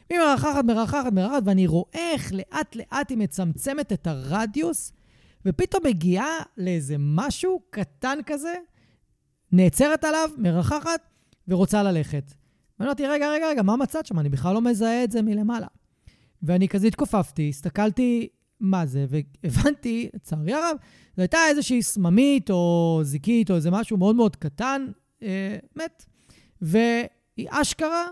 והיא 0.09 0.19
מרחחת, 0.19 0.65
מרחחת, 0.65 1.13
מרחחת, 1.13 1.43
ואני 1.45 1.67
רואה 1.67 2.11
איך 2.13 2.33
לאט-לאט 2.33 3.09
היא 3.09 3.17
מצמצמת 3.17 3.93
את 3.93 4.07
הרדיוס, 4.07 4.93
ופתאום 5.47 5.83
מגיעה 5.85 6.37
לאיזה 6.57 6.95
משהו 6.99 7.61
קטן 7.69 8.17
כזה, 8.25 8.55
נעצרת 9.51 10.03
עליו, 10.03 10.29
מרחחת, 10.37 11.01
ורוצה 11.47 11.83
ללכת. 11.83 12.33
ואני 12.79 12.87
אמרתי, 12.87 13.07
רגע, 13.07 13.31
רגע, 13.31 13.47
רגע, 13.49 13.61
מה 13.61 13.75
מצאת 13.75 14.05
שם? 14.05 14.19
אני 14.19 14.29
בכלל 14.29 14.53
לא 14.53 14.61
מזהה 14.61 15.03
את 15.03 15.11
זה 15.11 15.21
מלמעלה. 15.21 15.67
ואני 16.43 16.67
כזה 16.67 16.87
התכופפתי, 16.87 17.49
הסתכלתי 17.49 18.27
מה 18.59 18.85
זה, 18.85 19.05
והבנתי, 19.09 20.09
לצערי 20.13 20.53
הרב, 20.53 20.77
זו 21.15 21.21
הייתה 21.21 21.37
איזושהי 21.49 21.83
סממית 21.83 22.49
או 22.49 22.99
זיקית 23.03 23.51
או 23.51 23.55
איזה 23.55 23.71
משהו 23.71 23.97
מאוד 23.97 24.15
מאוד 24.15 24.35
קטן, 24.35 24.85
אה, 25.23 25.57
מת. 25.75 26.05
והיא 26.61 27.47
אשכרה, 27.49 28.05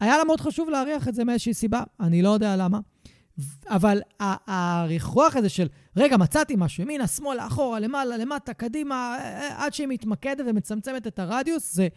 היה 0.00 0.18
לה 0.18 0.24
מאוד 0.24 0.40
חשוב 0.40 0.70
להריח 0.70 1.08
את 1.08 1.14
זה 1.14 1.24
מאיזושהי 1.24 1.54
סיבה, 1.54 1.82
אני 2.00 2.22
לא 2.22 2.28
יודע 2.28 2.56
למה. 2.56 2.80
אבל 3.68 4.00
הריחוח 4.20 5.36
הזה 5.36 5.48
של, 5.48 5.68
רגע, 5.96 6.16
מצאתי 6.16 6.54
משהו, 6.58 6.82
ימינה, 6.82 7.06
שמאלה, 7.06 7.46
אחורה, 7.46 7.80
למעלה, 7.80 8.16
למטה, 8.16 8.54
קדימה, 8.54 9.16
אה, 9.20 9.40
אה, 9.40 9.64
עד 9.64 9.74
שהיא 9.74 9.88
מתמקדת 9.88 10.44
ומצמצמת 10.48 11.06
את 11.06 11.18
הרדיוס, 11.18 11.74
זה 11.74 11.88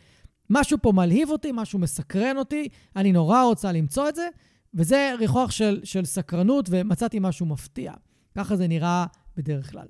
משהו 0.49 0.77
פה 0.81 0.91
מלהיב 0.91 1.29
אותי, 1.29 1.51
משהו 1.53 1.79
מסקרן 1.79 2.37
אותי, 2.37 2.67
אני 2.95 3.11
נורא 3.11 3.43
רוצה 3.43 3.71
למצוא 3.71 4.09
את 4.09 4.15
זה, 4.15 4.27
וזה 4.73 5.13
ריחוח 5.19 5.51
של, 5.51 5.81
של 5.83 6.05
סקרנות, 6.05 6.65
ומצאתי 6.69 7.19
משהו 7.21 7.45
מפתיע. 7.45 7.93
ככה 8.37 8.55
זה 8.55 8.67
נראה 8.67 9.05
בדרך 9.37 9.71
כלל. 9.71 9.87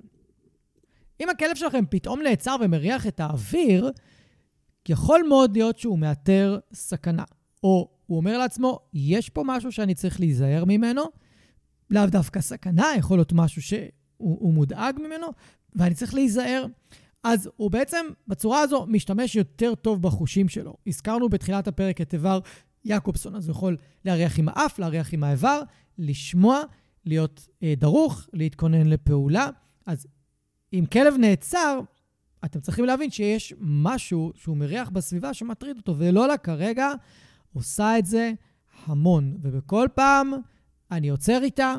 אם 1.20 1.28
הכלב 1.28 1.54
שלכם 1.54 1.84
פתאום 1.90 2.22
נעצר 2.22 2.56
ומריח 2.60 3.06
את 3.06 3.20
האוויר, 3.20 3.90
יכול 4.88 5.22
מאוד 5.28 5.56
להיות 5.56 5.78
שהוא 5.78 5.98
מאתר 5.98 6.58
סכנה. 6.72 7.24
או 7.62 7.88
הוא 8.06 8.16
אומר 8.16 8.38
לעצמו, 8.38 8.78
יש 8.94 9.30
פה 9.30 9.42
משהו 9.46 9.72
שאני 9.72 9.94
צריך 9.94 10.20
להיזהר 10.20 10.64
ממנו, 10.64 11.02
לאו 11.94 12.06
דווקא 12.06 12.40
סכנה, 12.40 12.86
יכול 12.98 13.18
להיות 13.18 13.32
משהו 13.32 13.62
שהוא 13.62 14.54
מודאג 14.54 14.98
ממנו, 14.98 15.26
ואני 15.74 15.94
צריך 15.94 16.14
להיזהר. 16.14 16.66
אז 17.24 17.50
הוא 17.56 17.70
בעצם, 17.70 18.06
בצורה 18.28 18.60
הזו, 18.60 18.86
משתמש 18.88 19.36
יותר 19.36 19.74
טוב 19.74 20.02
בחושים 20.02 20.48
שלו. 20.48 20.74
הזכרנו 20.86 21.28
בתחילת 21.28 21.68
הפרק 21.68 22.00
את 22.00 22.14
איבר 22.14 22.38
יעקובסון. 22.84 23.36
אז 23.36 23.48
הוא 23.48 23.52
יכול 23.52 23.76
להריח 24.04 24.38
עם 24.38 24.48
האף, 24.48 24.78
להריח 24.78 25.14
עם 25.14 25.24
האיבר, 25.24 25.62
לשמוע, 25.98 26.62
להיות 27.04 27.48
אה, 27.62 27.74
דרוך, 27.76 28.28
להתכונן 28.32 28.86
לפעולה. 28.86 29.48
אז 29.86 30.06
אם 30.72 30.84
כלב 30.92 31.14
נעצר, 31.18 31.80
אתם 32.44 32.60
צריכים 32.60 32.84
להבין 32.84 33.10
שיש 33.10 33.54
משהו 33.60 34.32
שהוא 34.34 34.56
מריח 34.56 34.90
בסביבה 34.90 35.34
שמטריד 35.34 35.76
אותו, 35.76 35.94
ולולה 35.98 36.36
כרגע 36.36 36.88
עושה 37.52 37.98
את 37.98 38.06
זה 38.06 38.32
המון. 38.86 39.36
ובכל 39.42 39.88
פעם 39.94 40.32
אני 40.90 41.08
עוצר 41.08 41.40
איתה, 41.42 41.74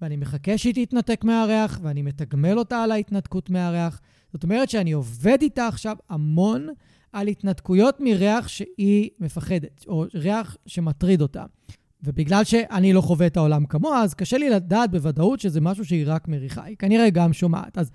ואני 0.00 0.16
מחכה 0.16 0.58
שהיא 0.58 0.86
תתנתק 0.86 1.24
מהריח, 1.24 1.80
ואני 1.82 2.02
מתגמל 2.02 2.58
אותה 2.58 2.82
על 2.82 2.92
ההתנתקות 2.92 3.50
מהריח. 3.50 4.00
זאת 4.32 4.42
אומרת 4.42 4.70
שאני 4.70 4.92
עובד 4.92 5.38
איתה 5.42 5.68
עכשיו 5.68 5.96
המון 6.08 6.68
על 7.12 7.28
התנתקויות 7.28 7.96
מריח 8.00 8.48
שהיא 8.48 9.10
מפחדת, 9.20 9.84
או 9.88 10.04
ריח 10.14 10.56
שמטריד 10.66 11.22
אותה. 11.22 11.44
ובגלל 12.02 12.44
שאני 12.44 12.92
לא 12.92 13.00
חווה 13.00 13.26
את 13.26 13.36
העולם 13.36 13.66
כמוה, 13.66 14.02
אז 14.02 14.14
קשה 14.14 14.38
לי 14.38 14.50
לדעת 14.50 14.90
בוודאות 14.90 15.40
שזה 15.40 15.60
משהו 15.60 15.84
שהיא 15.84 16.04
רק 16.06 16.28
מריחה. 16.28 16.64
היא 16.64 16.76
כנראה 16.76 17.10
גם 17.10 17.32
שומעת. 17.32 17.78
אז 17.78 17.90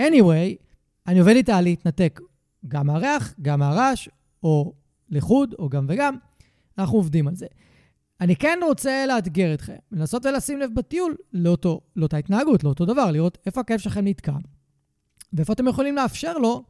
anyway, 0.00 0.64
אני 1.06 1.18
עובד 1.18 1.36
איתה 1.36 1.56
על 1.56 1.64
להתנתק 1.64 2.20
גם 2.68 2.86
מהריח, 2.86 3.34
גם 3.42 3.58
מהרעש, 3.58 4.08
או 4.42 4.72
לחוד, 5.10 5.54
או 5.58 5.68
גם 5.68 5.86
וגם. 5.88 6.16
אנחנו 6.78 6.98
עובדים 6.98 7.28
על 7.28 7.34
זה. 7.34 7.46
אני 8.20 8.36
כן 8.36 8.58
רוצה 8.66 9.06
לאתגר 9.06 9.54
אתכם, 9.54 9.76
לנסות 9.92 10.26
ולשים 10.26 10.58
לב 10.60 10.70
בטיול 10.74 11.16
לאותו, 11.32 11.80
לאותה 11.96 12.16
התנהגות, 12.16 12.64
לאותו 12.64 12.84
דבר, 12.84 13.10
לראות 13.10 13.38
איפה 13.46 13.60
הכאב 13.60 13.78
שלכם 13.78 14.04
נתקע, 14.04 14.32
ואיפה 15.32 15.52
אתם 15.52 15.68
יכולים 15.68 15.96
לאפשר 15.96 16.38
לו 16.38 16.64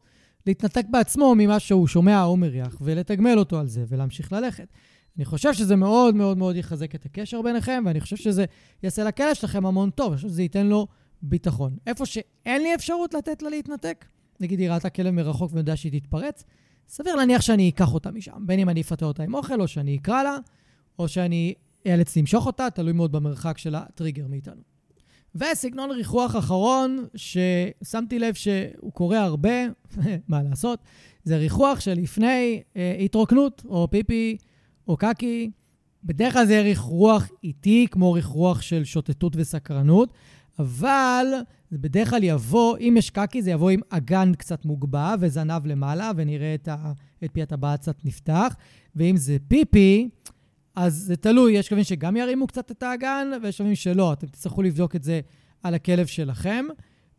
להתנתק 0.47 0.85
בעצמו 0.89 1.35
ממה 1.37 1.59
שהוא 1.59 1.87
שומע 1.87 2.23
או 2.23 2.37
מריח, 2.37 2.77
ולתגמל 2.81 3.39
אותו 3.39 3.59
על 3.59 3.67
זה, 3.67 3.83
ולהמשיך 3.87 4.33
ללכת. 4.33 4.67
אני 5.17 5.25
חושב 5.25 5.53
שזה 5.53 5.75
מאוד 5.75 6.15
מאוד 6.15 6.37
מאוד 6.37 6.55
יחזק 6.55 6.95
את 6.95 7.05
הקשר 7.05 7.41
ביניכם, 7.41 7.83
ואני 7.85 8.01
חושב 8.01 8.15
שזה 8.15 8.45
יעשה 8.83 9.03
לכלא 9.03 9.33
שלכם 9.33 9.65
המון 9.65 9.89
טוב, 9.89 10.07
אני 10.07 10.15
חושב 10.15 10.27
שזה 10.27 10.41
ייתן 10.41 10.65
לו 10.67 10.87
ביטחון. 11.21 11.77
איפה 11.87 12.05
שאין 12.05 12.61
לי 12.61 12.75
אפשרות 12.75 13.13
לתת 13.13 13.41
לה 13.41 13.49
להתנתק, 13.49 14.05
נגיד 14.39 14.59
היא 14.59 14.69
ראתה 14.69 14.89
כלב 14.89 15.11
מרחוק 15.11 15.53
ויודע 15.53 15.75
שהיא 15.75 16.01
תתפרץ, 16.01 16.43
סביר 16.89 17.15
להניח 17.15 17.41
שאני 17.41 17.69
אקח 17.69 17.93
אותה 17.93 18.11
משם, 18.11 18.45
בין 18.45 18.59
אם 18.59 18.69
אני 18.69 18.81
אפתה 18.81 19.05
אותה 19.05 19.23
עם 19.23 19.33
אוכל, 19.33 19.61
או 19.61 19.67
שאני 19.67 19.97
אקרא 19.97 20.23
לה, 20.23 20.37
או 20.99 21.07
שאני 21.07 21.53
אאלץ 21.87 22.17
למשוך 22.17 22.45
אותה, 22.45 22.69
תלוי 22.69 22.93
מאוד 22.93 23.11
במרחק 23.11 23.57
של 23.57 23.75
הטריגר 23.75 24.27
מאיתנו. 24.27 24.61
וסגנון 25.35 25.91
ריחוח 25.91 26.35
אחרון, 26.35 27.05
ששמתי 27.15 28.19
לב 28.19 28.33
שהוא 28.33 28.91
קורה 28.93 29.23
הרבה, 29.23 29.49
מה 30.27 30.43
לעשות, 30.43 30.79
זה 31.23 31.37
ריחוח 31.37 31.79
שלפני 31.79 32.61
אה, 32.75 32.95
התרוקנות, 32.99 33.65
או 33.69 33.87
פיפי, 33.91 34.37
או 34.87 34.97
קקי. 34.97 35.51
בדרך 36.03 36.33
כלל 36.33 36.45
זה 36.45 36.61
ריחוח 36.61 37.29
איטי, 37.43 37.87
כמו 37.91 38.13
ריחוח 38.13 38.61
של 38.61 38.83
שוטטות 38.83 39.33
וסקרנות, 39.35 40.13
אבל 40.59 41.25
זה 41.71 41.77
בדרך 41.77 42.09
כלל 42.09 42.23
יבוא, 42.23 42.77
אם 42.77 42.95
יש 42.97 43.09
קקי, 43.09 43.41
זה 43.41 43.51
יבוא 43.51 43.69
עם 43.69 43.79
אגן 43.89 44.31
קצת 44.33 44.65
מוגבע 44.65 45.15
וזנב 45.19 45.65
למעלה, 45.65 46.11
ונראה 46.15 46.53
את, 46.55 46.67
ה, 46.67 46.91
את 47.23 47.29
פי 47.33 47.41
הטבעת 47.41 47.79
קצת 47.79 48.05
נפתח. 48.05 48.55
ואם 48.95 49.17
זה 49.17 49.37
פיפי, 49.47 50.09
אז 50.75 50.93
זה 50.93 51.15
תלוי, 51.15 51.53
יש 51.53 51.69
כלבים 51.69 51.83
שגם 51.83 52.15
ירימו 52.15 52.47
קצת 52.47 52.71
את 52.71 52.83
האגן, 52.83 53.27
ויש 53.43 53.57
כלבים 53.57 53.75
שלא. 53.75 54.13
אתם 54.13 54.27
תצטרכו 54.27 54.61
לבדוק 54.61 54.95
את 54.95 55.03
זה 55.03 55.21
על 55.63 55.73
הכלב 55.73 56.05
שלכם. 56.05 56.65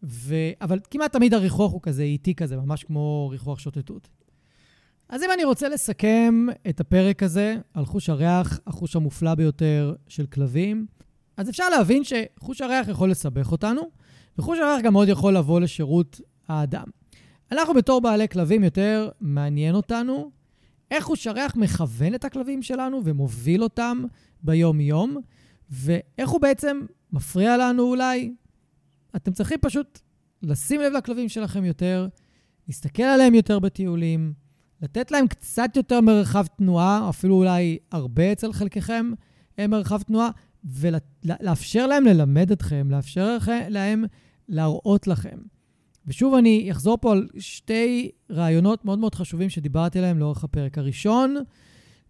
ו... 0.02 0.34
אבל 0.60 0.78
כמעט 0.90 1.12
תמיד 1.12 1.34
הריחוח 1.34 1.72
הוא 1.72 1.80
כזה 1.82 2.02
איטי 2.02 2.34
כזה, 2.34 2.56
ממש 2.56 2.84
כמו 2.84 3.28
ריחוח 3.32 3.58
שוטטות. 3.58 4.08
אז 5.08 5.22
אם 5.22 5.28
אני 5.34 5.44
רוצה 5.44 5.68
לסכם 5.68 6.46
את 6.68 6.80
הפרק 6.80 7.22
הזה 7.22 7.56
על 7.74 7.84
חוש 7.84 8.08
הריח, 8.08 8.60
החוש 8.66 8.96
המופלא 8.96 9.34
ביותר 9.34 9.94
של 10.08 10.26
כלבים, 10.26 10.86
אז 11.36 11.50
אפשר 11.50 11.68
להבין 11.68 12.02
שחוש 12.04 12.60
הריח 12.60 12.88
יכול 12.88 13.10
לסבך 13.10 13.52
אותנו, 13.52 13.82
וחוש 14.38 14.58
הריח 14.58 14.82
גם 14.82 14.92
מאוד 14.92 15.08
יכול 15.08 15.36
לבוא 15.36 15.60
לשירות 15.60 16.20
האדם. 16.48 16.84
אנחנו 17.52 17.74
בתור 17.74 18.00
בעלי 18.00 18.28
כלבים 18.28 18.64
יותר 18.64 19.08
מעניין 19.20 19.74
אותנו 19.74 20.30
איך 20.92 21.04
חוש 21.04 21.26
הריח 21.26 21.56
מכוון 21.56 22.14
את 22.14 22.24
הכלבים 22.24 22.62
שלנו 22.62 23.00
ומוביל 23.04 23.62
אותם 23.62 24.02
ביום-יום, 24.42 25.16
ואיך 25.70 26.30
הוא 26.30 26.40
בעצם 26.40 26.80
מפריע 27.12 27.56
לנו 27.56 27.82
אולי. 27.82 28.34
אתם 29.16 29.32
צריכים 29.32 29.58
פשוט 29.60 30.00
לשים 30.42 30.80
לב 30.80 30.92
לכלבים 30.92 31.28
שלכם 31.28 31.64
יותר, 31.64 32.08
להסתכל 32.68 33.02
עליהם 33.02 33.34
יותר 33.34 33.58
בטיולים, 33.58 34.32
לתת 34.82 35.10
להם 35.10 35.26
קצת 35.28 35.70
יותר 35.76 36.00
מרחב 36.00 36.46
תנועה, 36.46 37.08
אפילו 37.08 37.34
אולי 37.34 37.78
הרבה 37.92 38.32
אצל 38.32 38.52
חלקכם 38.52 39.10
אה, 39.58 39.66
מרחב 39.66 40.02
תנועה, 40.02 40.30
ולאפשר 40.64 41.86
להם 41.86 42.04
ללמד 42.04 42.50
אתכם, 42.52 42.90
לאפשר 42.90 43.38
להם 43.68 44.04
להראות 44.48 45.06
לכם. 45.06 45.38
ושוב, 46.06 46.34
אני 46.34 46.68
אחזור 46.70 46.98
פה 47.00 47.12
על 47.12 47.28
שתי 47.38 48.10
רעיונות 48.30 48.84
מאוד 48.84 48.98
מאוד 48.98 49.14
חשובים 49.14 49.50
שדיברתי 49.50 49.98
עליהם 49.98 50.18
לאורך 50.18 50.44
הפרק. 50.44 50.78
הראשון 50.78 51.36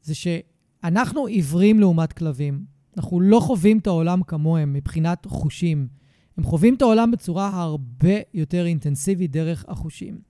זה 0.02 0.14
שאנחנו 0.14 1.26
עיוורים 1.26 1.80
לעומת 1.80 2.12
כלבים. 2.12 2.64
אנחנו 2.96 3.20
לא 3.20 3.40
חווים 3.40 3.78
את 3.78 3.86
העולם 3.86 4.22
כמוהם 4.22 4.72
מבחינת 4.72 5.26
חושים. 5.26 5.88
הם 6.38 6.44
חווים 6.44 6.74
את 6.74 6.82
העולם 6.82 7.10
בצורה 7.10 7.50
הרבה 7.62 8.14
יותר 8.34 8.66
אינטנסיבית 8.66 9.30
דרך 9.30 9.64
החושים. 9.68 10.20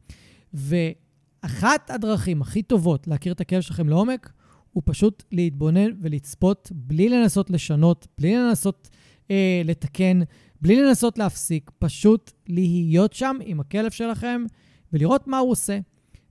ואחת 0.55 1.91
הדרכים 1.91 2.43
הכי 2.43 2.63
טובות 2.63 3.09
להכיר 3.09 3.33
את 3.33 3.41
הכלב 3.41 3.61
שלכם 3.61 3.89
לעומק, 3.89 4.33
הוא 4.73 4.83
פשוט 4.87 5.23
להתבונן 5.33 5.91
ולצפות 6.01 6.73
בלי 6.75 7.09
לנסות 7.09 7.51
לשנות, 7.51 8.07
בלי 8.19 8.37
לנסות 8.37 8.89
אה, 9.31 9.63
לתקן, 9.65 10.21
בלי 10.63 10.83
לנסות 10.83 11.19
להפסיק, 11.19 11.71
פשוט 11.79 12.33
להיות 12.49 13.13
שם 13.13 13.37
עם 13.45 13.61
הכלב 13.61 13.91
שלכם 13.91 14.45
ולראות 14.93 15.27
מה 15.27 15.39
הוא 15.39 15.51
עושה. 15.51 15.79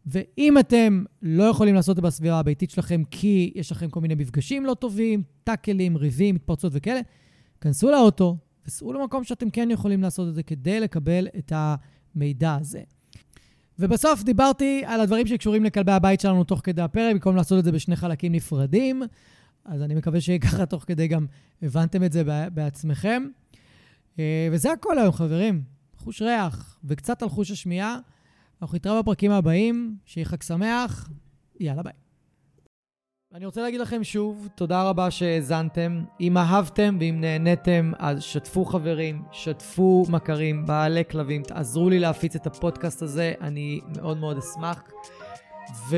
ואם 0.06 0.60
אתם 0.60 1.04
לא 1.22 1.44
יכולים 1.44 1.76
לעשות 1.76 1.92
את 1.92 1.96
זה 1.96 2.02
בסביבה 2.08 2.40
הביתית 2.40 2.70
שלכם 2.70 3.04
כי 3.12 3.54
יש 3.56 3.72
לכם 3.72 3.90
כל 3.90 4.02
מיני 4.02 4.16
מפגשים 4.16 4.66
לא 4.66 4.74
טובים, 4.74 5.24
טאקלים, 5.44 5.98
ריבים, 5.98 6.36
התפרצות 6.36 6.72
וכאלה, 6.76 7.02
כנסו 7.62 7.92
לאוטו 7.92 8.38
וסעו 8.68 8.94
למקום 8.94 9.24
שאתם 9.24 9.50
כן 9.50 9.72
יכולים 9.72 10.02
לעשות 10.02 10.28
את 10.28 10.34
זה 10.34 10.44
כדי 10.44 10.80
לקבל 10.80 11.28
את 11.38 11.54
המידע 11.56 12.58
הזה. 12.62 12.82
ובסוף 13.80 14.24
דיברתי 14.24 14.84
על 14.86 15.02
הדברים 15.02 15.28
שקשורים 15.28 15.64
לכלבי 15.64 15.92
הבית 15.92 16.20
שלנו 16.20 16.44
תוך 16.44 16.62
כדי 16.64 16.82
הפרק, 16.82 17.14
במקום 17.14 17.36
לעשות 17.36 17.60
את 17.60 17.64
זה 17.64 17.72
בשני 17.72 17.96
חלקים 17.96 18.32
נפרדים. 18.32 19.04
אז 19.66 19.82
אני 19.82 19.96
מקווה 19.96 20.22
שככה 20.22 20.66
תוך 20.66 20.84
כדי 20.88 21.08
גם 21.08 21.26
הבנתם 21.62 22.04
את 22.04 22.12
זה 22.12 22.24
בעצמכם. 22.54 23.24
אה, 24.20 24.48
וזה 24.52 24.72
הכל 24.72 25.00
היום, 25.00 25.12
חברים. 25.12 25.64
חוש 25.98 26.22
ריח 26.22 26.80
וקצת 26.84 27.24
על 27.24 27.30
חוש 27.30 27.52
השמיעה. 27.52 27.98
אנחנו 28.62 28.76
נתראה 28.76 29.02
בפרקים 29.02 29.32
הבאים, 29.32 29.96
שיהיה 30.06 30.26
חג 30.26 30.42
שמח, 30.42 31.10
יאללה 31.60 31.84
ביי. 31.84 31.94
אני 33.34 33.46
רוצה 33.46 33.62
להגיד 33.62 33.82
לכם 33.82 34.04
שוב, 34.04 34.48
תודה 34.56 34.84
רבה 34.84 35.12
שהאזנתם. 35.12 36.04
אם 36.22 36.38
אהבתם 36.38 36.98
ואם 37.00 37.22
נהניתם, 37.22 37.92
אז 38.00 38.24
שתפו 38.24 38.66
חברים, 38.66 39.24
שתפו 39.32 40.06
מכרים, 40.10 40.66
בעלי 40.66 41.04
כלבים, 41.12 41.44
תעזרו 41.44 41.90
לי 41.90 42.00
להפיץ 42.00 42.36
את 42.36 42.48
הפודקאסט 42.48 43.02
הזה, 43.02 43.34
אני 43.42 43.82
מאוד 43.96 44.18
מאוד 44.18 44.38
אשמח. 44.38 44.84
ו... 45.90 45.98